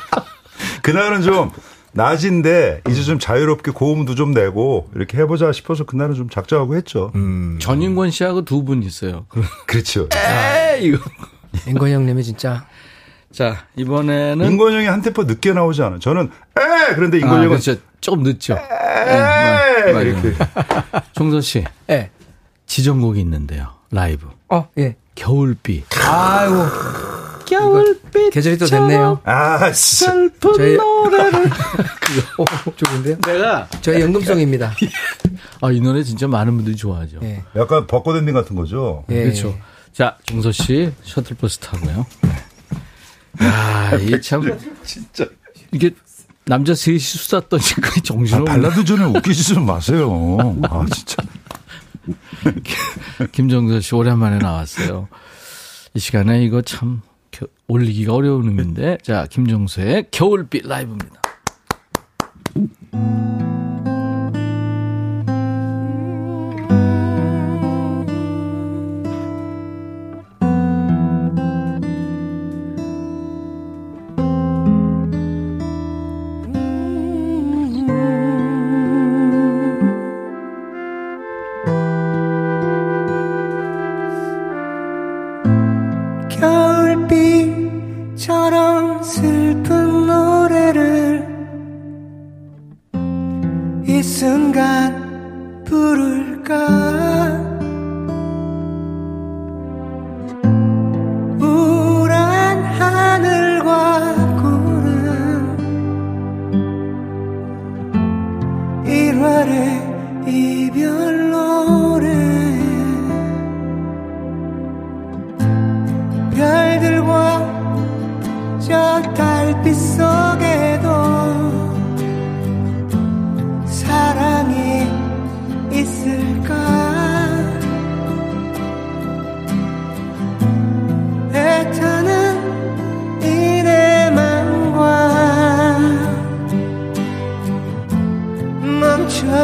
그날은 0.83 1.23
좀 1.23 1.51
낮인데 1.95 2.83
이제 2.89 3.03
좀 3.03 3.19
자유롭게 3.19 3.71
고음도 3.71 4.15
좀 4.15 4.33
내고 4.33 4.91
이렇게 4.95 5.19
해보자 5.19 5.53
싶어서 5.53 5.85
그날은 5.85 6.15
좀 6.15 6.29
작정하고 6.29 6.75
했죠. 6.77 7.11
음. 7.15 7.59
전인권 7.61 8.11
씨하고 8.11 8.45
두 8.45 8.65
분 8.65 8.83
있어요. 8.83 9.27
그렇죠. 9.67 10.09
에이, 10.15 10.87
이거. 10.89 10.99
인권 11.69 11.91
형님이 11.91 12.23
진짜. 12.25 12.67
자, 13.33 13.67
이번에는. 13.77 14.45
인권 14.47 14.73
형이 14.73 14.87
한 14.87 15.03
템포 15.03 15.25
늦게 15.25 15.53
나오지 15.53 15.83
않아. 15.83 15.99
저는, 15.99 16.31
에! 16.59 16.95
그런데 16.95 17.19
인권 17.19 17.33
아, 17.33 17.37
형은. 17.45 17.49
그렇죠. 17.49 17.77
조금 18.01 18.23
늦죠. 18.23 18.55
에! 18.55 19.93
네, 19.93 20.03
이렇게. 20.03 20.33
총선 21.15 21.41
씨. 21.41 21.65
예. 21.91 22.11
지정곡이 22.67 23.21
있는데요. 23.21 23.69
라이브. 23.91 24.29
어, 24.49 24.69
예. 24.79 24.97
겨울비. 25.17 25.85
아이고. 26.09 27.14
겨울비 27.47 28.31
계절이 28.31 28.59
또 28.59 28.67
됐네요. 28.67 29.21
아. 29.25 29.73
슬픈 29.73 30.55
저희... 30.55 30.77
노래를. 30.77 31.47
어, 32.39 32.45
좋은데요? 32.77 33.19
내가 33.21 33.69
저희 33.81 34.01
연금송입니다. 34.01 34.75
아, 35.61 35.71
이 35.71 35.81
노래 35.81 36.03
진짜 36.03 36.27
많은 36.27 36.55
분들이 36.57 36.77
좋아하죠. 36.77 37.21
예. 37.23 37.43
약간 37.57 37.87
벚꽃 37.87 38.17
엔딩 38.17 38.35
같은 38.35 38.57
거죠. 38.57 39.05
예. 39.11 39.25
그렇죠. 39.25 39.57
자, 39.93 40.19
정서 40.27 40.51
씨 40.53 40.93
셔틀버스 41.03 41.59
타고요. 41.59 42.07
야, 43.43 43.97
이게 44.01 44.21
참 44.21 44.43
진짜 44.85 45.27
이게 45.73 45.91
남자 46.47 46.75
셋이 46.75 46.99
수다 46.99 47.49
떠니까 47.49 48.01
정신없 48.03 48.49
아, 48.49 48.53
발라드 48.53 48.85
전에 48.85 49.05
웃기지 49.05 49.55
좀 49.55 49.67
마세요. 49.67 50.57
아, 50.69 50.85
진짜. 50.93 51.23
김정서 53.33 53.81
씨 53.81 53.95
오랜만에 53.95 54.39
나왔어요. 54.39 55.09
이 55.95 55.99
시간에 55.99 56.45
이거 56.45 56.61
참 56.61 57.03
올리기가 57.69 58.15
어려운 58.15 58.49
음인데 58.49 58.99
자 59.03 59.27
김정수의 59.31 60.09
겨울빛 60.11 60.67
라이브입니다. 60.67 61.21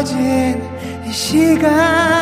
멈춰진 0.00 0.62
이 1.06 1.12
시간. 1.12 2.19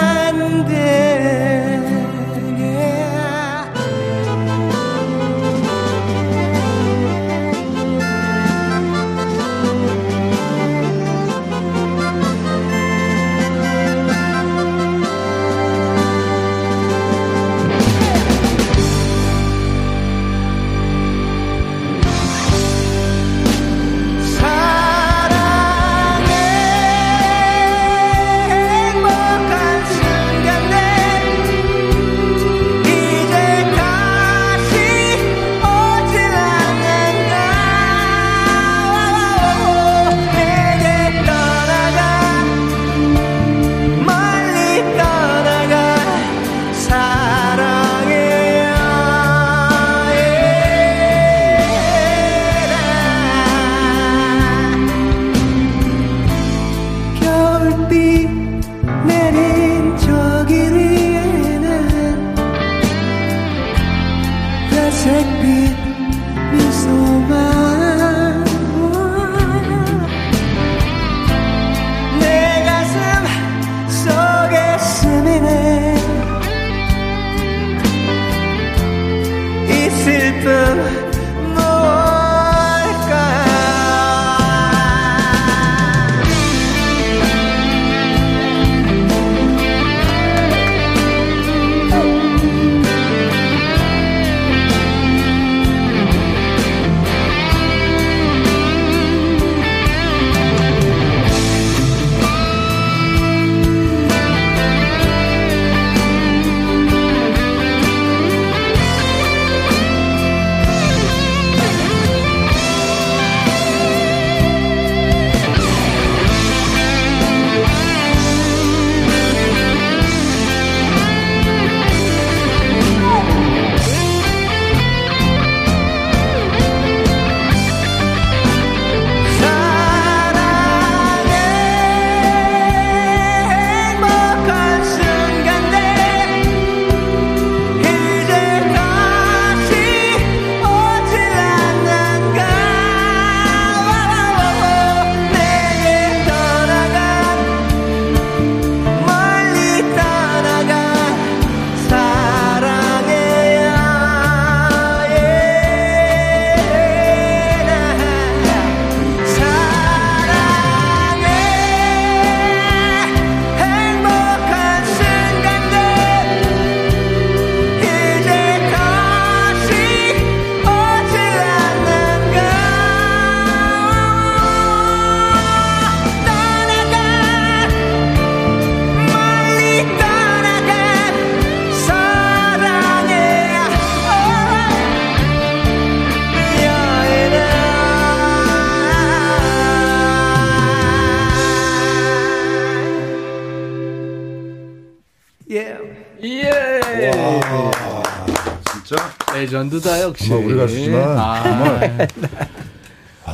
역시. 200.36 200.46
우리 200.46 200.56
가수지만 200.56 201.18
아. 201.18 201.42
정말. 201.42 202.08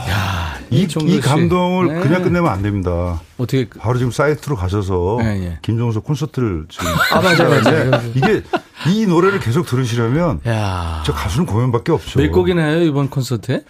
야, 0.09 0.59
이, 0.71 0.89
이 1.03 1.21
감동을 1.21 1.95
네. 1.95 2.01
그냥 2.01 2.23
끝내면 2.23 2.51
안 2.51 2.63
됩니다. 2.63 3.21
어떻게 3.39 3.69
바로 3.69 3.97
지금 3.97 4.11
사이트로 4.11 4.57
가셔서 4.57 5.19
네, 5.21 5.39
네. 5.39 5.59
김종서 5.63 6.01
콘서트를 6.01 6.67
지금 6.69 6.87
아 7.13 7.21
맞아 7.21 7.49
맞아 7.49 8.03
이게 8.15 8.43
이 8.89 9.07
노래를 9.07 9.39
계속 9.39 9.67
들으시려면 9.67 10.41
야. 10.47 11.03
저 11.07 11.13
가수는 11.13 11.47
공연밖에 11.47 11.93
없죠. 11.93 12.21
몇 12.21 12.33
곡이나요 12.33 12.83
이번 12.83 13.09
콘서트에? 13.09 13.63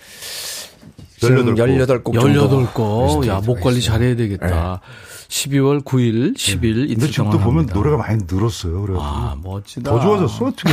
18곡. 1.21 2.05
18곡. 2.05 2.75
18곡. 2.75 3.27
야, 3.29 3.41
목 3.45 3.61
관리 3.61 3.81
잘해야 3.81 4.15
되겠다. 4.17 4.81
네. 4.83 5.25
12월 5.29 5.83
9일, 5.83 6.37
10일 6.37 6.91
이틀 6.91 7.11
지금 7.11 7.31
또 7.31 7.39
보면 7.39 7.67
노래가 7.73 7.97
많이 7.97 8.23
늘었어요. 8.31 8.83
그래 8.83 8.97
아, 9.01 9.35
멋지다. 9.43 9.91
더 9.91 10.01
좋아졌어, 10.01 10.45
어떻게. 10.47 10.73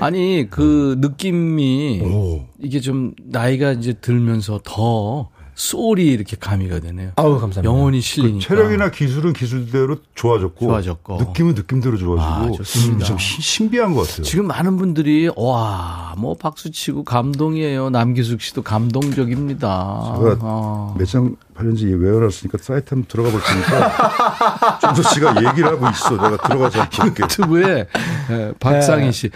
아니, 0.00 0.46
그 0.50 0.96
느낌이 1.00 2.02
오. 2.04 2.46
이게 2.60 2.80
좀 2.80 3.12
나이가 3.24 3.72
이제 3.72 3.92
들면서 3.94 4.60
더 4.64 5.30
소울이 5.54 6.06
이렇게 6.08 6.36
가미가 6.38 6.80
되네요. 6.80 7.12
아우 7.16 7.40
감사합니다. 7.40 7.64
영혼이 7.64 8.02
실리니까. 8.02 8.46
그 8.46 8.54
체력이나 8.56 8.90
기술은 8.90 9.32
기술대로 9.32 9.96
좋아졌고, 10.14 10.66
좋아졌고. 10.66 11.16
느낌은 11.16 11.54
느낌대로 11.54 11.96
좋아지고 11.96 12.20
아, 12.22 12.50
좋습니다. 12.58 13.04
좀 13.06 13.16
신비한 13.18 13.94
것 13.94 14.06
같아요. 14.06 14.22
지금 14.24 14.46
많은 14.48 14.76
분들이 14.76 15.30
와 15.34 16.06
뭐 16.16 16.34
박수 16.34 16.70
치고 16.70 17.04
감동이에요. 17.04 17.90
남기숙 17.90 18.40
씨도 18.40 18.62
감동적입니다. 18.62 20.14
제가 20.18 20.38
아. 20.40 20.94
매장 20.98 21.36
발연지 21.54 21.86
외워놨으니까 21.86 22.58
사이트 22.60 22.94
한번 22.94 23.06
들어가 23.08 23.30
볼 23.30 23.40
테니까 23.42 24.78
정서 24.80 25.02
씨가 25.10 25.36
얘기를 25.48 25.68
하고 25.70 25.86
있어. 25.90 26.10
내가 26.10 26.36
들어가서 26.48 26.88
볼게. 26.90 27.22
유튜브에 27.24 27.86
네, 28.28 28.52
박상희 28.58 29.12
씨. 29.12 29.30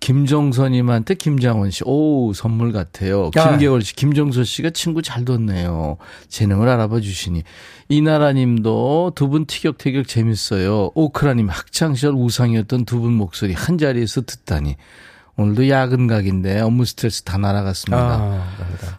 김정선님한테 0.00 1.14
김장원 1.14 1.70
씨, 1.70 1.82
오, 1.84 2.32
선물 2.32 2.72
같아요. 2.72 3.30
김계월 3.30 3.82
씨, 3.82 3.94
김정선 3.94 4.44
씨가 4.44 4.70
친구 4.70 5.02
잘 5.02 5.24
뒀네요. 5.24 5.96
재능을 6.28 6.68
알아봐 6.68 7.00
주시니. 7.00 7.42
이나라 7.88 8.32
님도 8.32 9.12
두 9.14 9.28
분 9.28 9.46
티격태격 9.46 10.06
재밌어요. 10.08 10.90
오크라님, 10.94 11.48
학창시절 11.48 12.14
우상이었던 12.14 12.84
두 12.84 13.00
분 13.00 13.12
목소리 13.14 13.52
한 13.52 13.78
자리에서 13.78 14.22
듣다니. 14.22 14.76
오늘도 15.38 15.68
야근 15.68 16.06
각인데 16.06 16.60
업무 16.60 16.84
스트레스 16.86 17.22
다 17.22 17.36
날아갔습니다. 17.36 17.98
아, 18.00 18.46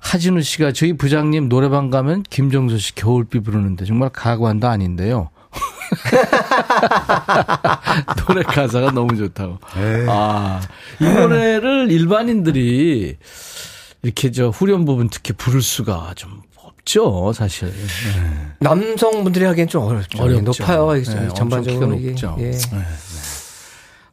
하진우 0.01 0.41
씨가 0.43 0.71
저희 0.71 0.93
부장님 0.93 1.49
노래방 1.49 1.89
가면 1.89 2.23
김정선 2.29 2.77
씨 2.77 2.93
겨울비 2.93 3.39
부르는데 3.39 3.85
정말 3.85 4.09
가관도 4.09 4.67
아닌데요. 4.67 5.29
노래 8.27 8.43
가사가 8.43 8.91
너무 8.91 9.15
좋다고. 9.17 9.57
에이. 9.77 10.05
아, 10.09 10.61
이 10.99 11.05
노래를 11.05 11.91
일반인들이 11.91 13.17
이렇게 14.03 14.31
저 14.31 14.49
후렴 14.49 14.85
부분 14.85 15.09
특히 15.09 15.33
부를 15.33 15.61
수가 15.61 16.13
좀 16.15 16.41
없죠, 16.55 17.33
사실. 17.33 17.69
네. 17.69 18.47
남성분들이 18.59 19.45
하기엔 19.45 19.67
좀 19.67 19.83
어렵죠. 19.83 20.23
어렵죠. 20.23 20.63
높아요, 20.63 20.93
네, 20.93 21.03
전반적으로 21.35 21.95
이게. 21.95 22.09
높죠. 22.09 22.35
예. 22.39 22.51
네. 22.51 22.57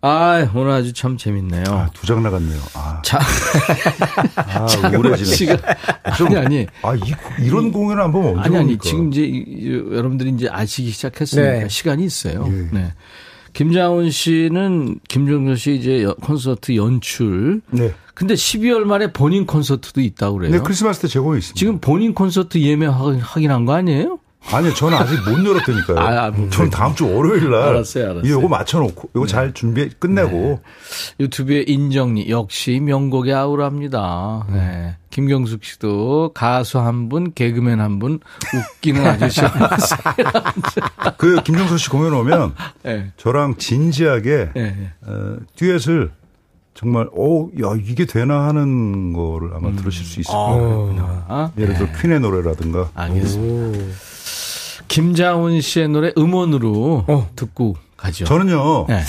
네. 0.04 0.08
아, 0.10 0.50
오늘 0.54 0.70
아주 0.72 0.92
참 0.92 1.16
재밌네요. 1.16 1.64
아, 1.68 1.88
두 1.94 2.06
장 2.06 2.22
나갔네요. 2.22 2.60
아. 2.74 3.00
자. 3.02 3.18
아, 4.36 4.66
우울해지네. 4.94 5.56
아니, 6.04 6.36
아니. 6.36 6.66
아, 6.82 6.94
이, 6.94 7.00
이런 7.40 7.72
공연을 7.72 8.02
한번 8.02 8.26
언제 8.26 8.40
아니, 8.40 8.56
아니. 8.58 8.78
지금 8.78 9.10
이제 9.12 9.22
여러분들이 9.90 10.30
이제 10.30 10.48
아시기 10.50 10.90
시작했으니까 10.90 11.50
네. 11.50 11.68
시간이 11.68 12.04
있어요. 12.04 12.44
예. 12.48 12.68
네. 12.78 12.92
김장훈 13.54 14.10
씨는 14.10 14.98
김정선 15.08 15.56
씨 15.56 15.76
이제 15.76 16.06
콘서트 16.20 16.74
연출. 16.76 17.62
네. 17.70 17.94
근데 18.14 18.34
12월 18.34 18.80
말에 18.84 19.12
본인 19.12 19.46
콘서트도 19.46 20.00
있다고 20.00 20.38
그래요. 20.38 20.52
네, 20.52 20.58
크리스마스 20.60 21.00
때 21.00 21.08
제공이 21.08 21.38
있습니다. 21.38 21.58
지금 21.58 21.78
본인 21.80 22.14
콘서트 22.14 22.58
예매 22.58 22.86
확인한 22.86 23.64
거 23.64 23.74
아니에요? 23.74 24.18
아니요, 24.52 24.74
저는 24.74 24.98
아직 24.98 25.16
못 25.28 25.44
열었다니까요. 25.44 25.98
아, 25.98 26.26
아, 26.26 26.30
뭐, 26.30 26.48
저는 26.50 26.70
다음 26.70 26.94
주 26.94 27.06
월요일 27.06 27.50
날. 27.50 27.62
알았어요, 27.62 28.10
알았어요. 28.10 28.38
이거 28.38 28.48
맞춰놓고, 28.48 29.10
이거 29.14 29.26
네. 29.26 29.32
잘 29.32 29.54
준비해, 29.54 29.88
끝내고. 29.98 30.30
네. 30.30 30.60
유튜브에 31.20 31.64
인정리, 31.66 32.28
역시 32.28 32.78
명곡의 32.80 33.34
아우라입니다. 33.34 34.46
네. 34.50 34.56
네. 34.58 34.96
김경숙 35.10 35.64
씨도 35.64 36.32
가수 36.34 36.78
한 36.78 37.08
분, 37.08 37.32
개그맨 37.32 37.80
한 37.80 37.98
분, 37.98 38.20
웃기는 38.54 39.06
아저씨였어요. 39.06 39.68
그, 41.16 41.42
김경숙 41.42 41.78
씨 41.78 41.88
공연 41.88 42.12
오면, 42.12 42.54
네. 42.82 43.12
저랑 43.16 43.56
진지하게, 43.56 44.50
네. 44.54 44.92
어, 45.02 45.36
듀엣을 45.56 46.10
정말 46.74 47.08
오, 47.12 47.50
야 47.62 47.76
이게 47.80 48.04
되나 48.04 48.48
하는 48.48 49.12
거를 49.12 49.54
아마 49.54 49.68
음. 49.68 49.76
들으실 49.76 50.04
수 50.04 50.18
있을 50.20 50.32
거예요. 50.32 51.24
아, 51.28 51.52
예를 51.56 51.74
들어 51.74 51.86
네. 51.86 51.92
퀸의 52.02 52.18
노래라든가. 52.20 52.90
알겠습니다. 52.94 53.78
오. 53.78 54.13
김장훈 54.88 55.60
씨의 55.60 55.88
노래 55.88 56.12
음원으로 56.16 57.04
어. 57.06 57.30
듣고 57.36 57.76
가죠. 57.96 58.24
저는요. 58.24 58.86
네. 58.88 59.02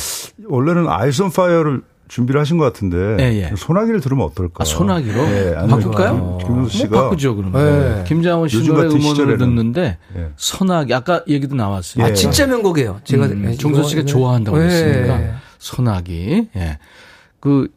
원래는 0.48 0.88
Ice 0.88 1.22
on 1.22 1.32
Fire를 1.32 1.82
준비를 2.08 2.40
하신 2.40 2.58
것 2.58 2.66
같은데 2.66 3.16
네, 3.16 3.42
예. 3.42 3.56
소나기를 3.56 4.00
들으면 4.00 4.26
어떨까? 4.26 4.58
아, 4.60 4.66
소나기로? 4.66 5.22
네, 5.24 5.56
바꿀까요? 5.68 6.38
김현수 6.42 6.78
씨가 6.78 6.90
뭐 6.90 7.04
바꾸죠 7.06 7.36
그러면. 7.36 7.98
네. 7.98 8.04
김장훈 8.08 8.48
씨 8.48 8.64
노래 8.64 8.88
음원으로 8.88 9.38
듣는데 9.38 9.98
네. 10.14 10.30
소나기 10.38 10.94
아까 10.94 11.24
얘기도 11.28 11.56
나왔어요. 11.56 12.06
아 12.06 12.14
진짜 12.14 12.46
명곡이에요. 12.46 13.02
제가 13.04 13.26
음, 13.26 13.56
종서 13.58 13.84
씨가 13.84 14.02
네. 14.02 14.06
좋아한다고 14.06 14.62
했으니까 14.62 15.40
소나기. 15.58 16.48
예. 16.56 16.78
그 17.40 17.68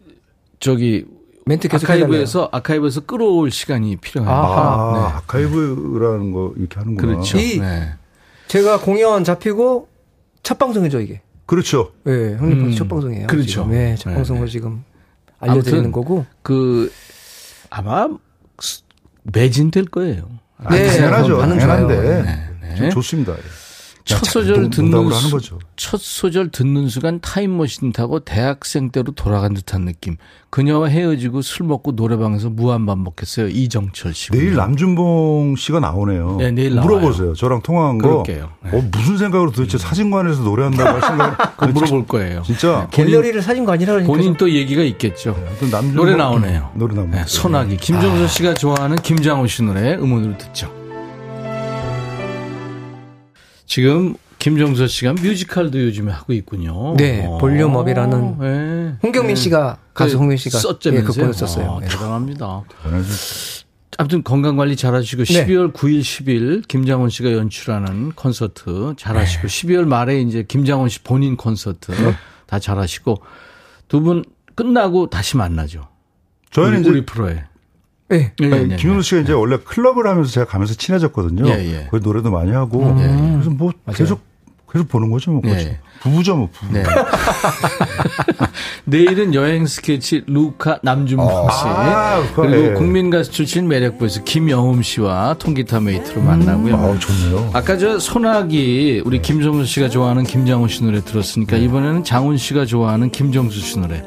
저기 0.61 1.07
멘트 1.49 1.69
계속 1.69 1.87
아카이브에서 1.87 2.39
해달래요. 2.41 2.49
아카이브에서 2.53 3.01
끌어올 3.07 3.51
시간이 3.51 3.97
필요해요. 3.97 4.31
아, 4.31 4.93
네. 4.95 5.17
아카이브라는 5.17 6.33
거 6.33 6.53
이렇게 6.57 6.79
하는구나. 6.79 7.13
그렇죠. 7.15 7.39
이, 7.39 7.59
네. 7.59 7.95
제가 8.49 8.81
공연 8.81 9.25
잡히고 9.25 9.89
첫 10.43 10.59
방송이죠 10.59 11.01
이게. 11.01 11.23
그렇죠. 11.47 11.93
네, 12.05 12.37
형님 12.37 12.67
음, 12.67 12.75
첫 12.75 12.87
방송이에요. 12.87 13.27
그렇죠. 13.29 13.47
지금. 13.49 13.71
네, 13.71 13.97
첫 13.97 14.11
네. 14.11 14.17
방송으로 14.17 14.47
지금 14.49 14.85
알려드리는 15.41 15.91
거고. 15.91 16.27
그 16.43 16.93
아마 17.71 18.09
매진될 19.23 19.87
거예요. 19.87 20.29
네, 20.71 20.87
당연하죠. 20.87 21.39
당연한데 21.39 22.23
네, 22.61 22.79
네. 22.79 22.89
좋습니다. 22.91 23.35
첫 24.09 24.25
소절 24.25 24.71
듣는 24.71 25.11
수, 25.11 25.39
첫 25.77 26.01
소절 26.01 26.51
듣는 26.51 26.89
순간 26.89 27.21
타임머신 27.21 27.93
타고 27.93 28.21
대학생 28.21 28.91
때로 28.91 29.13
돌아간 29.13 29.53
듯한 29.53 29.85
느낌. 29.85 30.17
그녀와 30.49 30.89
헤어지고 30.89 31.43
술 31.43 31.67
먹고 31.67 31.93
노래방에서 31.93 32.49
무한 32.49 32.87
반복했어요. 32.87 33.49
이정철 33.49 34.15
씨. 34.15 34.31
내일 34.31 34.55
남준봉 34.55 35.57
씨가 35.57 35.81
나오네요. 35.81 36.37
네, 36.39 36.51
내일 36.51 36.71
물어보세요. 36.71 37.23
나와요. 37.25 37.35
저랑 37.35 37.61
통화한 37.61 37.99
거. 37.99 38.09
그럴게요. 38.25 38.51
네. 38.65 38.79
어, 38.79 38.83
무슨 38.91 39.19
생각으로 39.19 39.51
도대체 39.53 39.77
음. 39.77 39.79
사진관에서 39.79 40.43
노래한다고 40.43 40.89
할 40.89 41.03
생각? 41.03 41.57
그 41.59 41.65
물어볼 41.67 42.07
거예요. 42.07 42.43
진짜 42.47 42.89
네. 42.91 43.05
갤러리를 43.05 43.43
사진관이라고 43.43 44.05
본인 44.05 44.35
또 44.39 44.51
얘기가 44.51 44.83
있겠죠. 44.85 45.37
네, 45.61 45.93
노래 45.93 46.17
나오네요. 46.17 46.71
노래 46.77 46.95
나옵니다. 46.95 47.19
네, 47.19 47.25
소나기. 47.27 47.77
김종서 47.77 48.27
씨가 48.27 48.55
좋아하는 48.55 48.97
김장호 48.97 49.47
씨 49.47 49.63
노래 49.63 49.97
음원으로 49.97 50.39
듣죠. 50.39 50.73
지금 53.69 54.15
김정서 54.39 54.87
씨가 54.87 55.13
뮤지컬도 55.13 55.79
요즘에 55.81 56.11
하고 56.11 56.33
있군요. 56.33 56.95
네, 56.97 57.27
어. 57.27 57.39
볼륨업이라는 57.39 58.39
네. 58.39 58.97
홍경민 59.03 59.35
네. 59.35 59.41
씨가 59.41 59.79
가수 59.95 60.15
그 60.15 60.19
홍민 60.21 60.37
씨가 60.39 60.59
썼잖아요. 60.59 61.01
예, 61.01 61.05
그걸 61.05 61.35
썼어요. 61.35 61.77
아, 61.77 61.81
네. 61.81 61.89
대단합니다. 61.89 62.63
아무튼 63.99 64.23
건강 64.23 64.57
관리 64.57 64.77
잘하시고 64.77 65.25
네. 65.25 65.47
12월 65.47 65.73
9일, 65.73 66.01
10일 66.01 66.67
김장원 66.69 67.11
씨가 67.11 67.33
연출하는 67.33 68.13
콘서트 68.13 68.95
잘하시고 68.97 69.49
네. 69.49 69.49
12월 69.49 69.85
말에 69.87 70.21
이제 70.23 70.45
김장원 70.47 70.89
씨 70.89 71.03
본인 71.03 71.37
콘서트 71.37 71.93
네. 71.93 72.15
다 72.47 72.59
잘하시고 72.59 73.23
두 73.89 74.01
분 74.01 74.25
끝나고 74.55 75.09
다시 75.11 75.37
만나죠. 75.37 75.89
저희는 76.51 76.81
우리, 76.81 76.89
우리 76.91 77.07
프로에. 77.07 77.45
네. 78.09 78.33
예, 78.41 78.69
예, 78.71 78.77
김현우 78.77 79.03
씨가 79.03 79.21
이제 79.21 79.33
원래 79.33 79.59
클럽을 79.59 80.07
하면서 80.07 80.31
제가 80.31 80.47
가면서 80.47 80.75
친해졌거든요. 80.75 81.47
예, 81.49 81.53
예. 81.53 81.89
거기 81.91 82.03
노래도 82.03 82.31
많이 82.31 82.53
하고. 82.53 82.87
음. 82.87 83.33
그래서 83.35 83.51
뭐 83.51 83.73
맞아요. 83.85 83.97
계속 83.97 84.21
계속 84.71 84.89
보는 84.89 85.11
거죠, 85.11 85.31
뭐. 85.31 85.41
네. 85.45 85.79
부부죠, 86.01 86.37
뭐. 86.37 86.49
부부. 86.53 86.73
네. 86.73 86.85
내일은 88.85 89.35
여행 89.35 89.67
스케치 89.67 90.23
루카 90.27 90.81
남준봉 90.83 91.27
아, 91.27 91.51
씨. 91.51 91.65
아, 91.67 92.23
그리고 92.35 92.69
네. 92.69 92.73
국민가수 92.75 93.31
출신 93.31 93.69
매력부에서 93.69 94.25
김영흠 94.25 94.83
씨와 94.83 95.37
통기타 95.39 95.81
mate로 95.81 96.23
만나고요. 96.23 96.75
음, 96.75 96.81
아, 96.81 96.99
좋네요. 96.99 97.51
아까 97.53 97.77
저 97.77 97.99
소나기 97.99 99.03
우리 99.05 99.21
김정수 99.21 99.67
씨가 99.67 99.89
좋아하는 99.89 100.25
김장훈 100.25 100.69
씨 100.69 100.85
노래 100.85 101.03
들었으니까 101.03 101.57
네. 101.57 101.65
이번에는 101.65 102.05
장훈 102.05 102.37
씨가 102.37 102.67
좋아하는 102.67 103.11
김정수 103.11 103.61
씨 103.61 103.79
노래. 103.79 104.05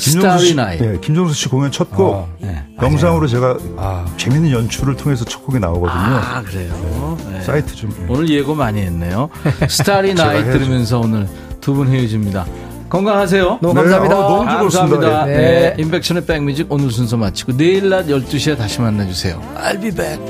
스타리 0.00 0.46
씨, 0.46 0.54
나이. 0.54 0.78
네, 0.78 0.98
김정수 1.00 1.34
씨 1.34 1.48
공연 1.48 1.70
첫 1.70 1.90
곡. 1.90 2.12
어, 2.14 2.28
네. 2.40 2.62
영상으로 2.80 3.26
제가 3.26 3.56
아. 3.76 4.04
재밌는 4.16 4.50
연출을 4.50 4.96
통해서 4.96 5.24
첫 5.24 5.44
곡이 5.44 5.58
나오거든요. 5.60 5.94
아, 5.98 6.42
그래요? 6.42 7.16
네. 7.30 7.40
사이트 7.42 7.74
좀. 7.76 7.90
오늘 8.08 8.28
예고 8.30 8.54
많이 8.54 8.80
했네요. 8.80 9.28
스타리 9.68 10.14
나이 10.14 10.42
들으면서 10.44 11.00
오늘 11.00 11.28
두 11.60 11.74
분 11.74 11.88
헤어집니다. 11.88 12.46
건강하세요. 12.88 13.58
너무 13.62 13.74
감사합니다. 13.74 14.14
네, 14.14 14.20
어, 14.20 14.28
너무 14.28 14.44
감사합니다. 14.46 15.24
네. 15.26 15.34
네. 15.36 15.74
인백션의 15.78 16.24
백뮤직 16.26 16.66
오늘 16.70 16.90
순서 16.90 17.16
마치고 17.16 17.56
내일 17.56 17.88
낮 17.88 18.06
12시에 18.06 18.56
다시 18.58 18.80
만나주세요. 18.80 19.40
I'll 19.56 19.80
be 19.80 19.90
back. 19.92 20.20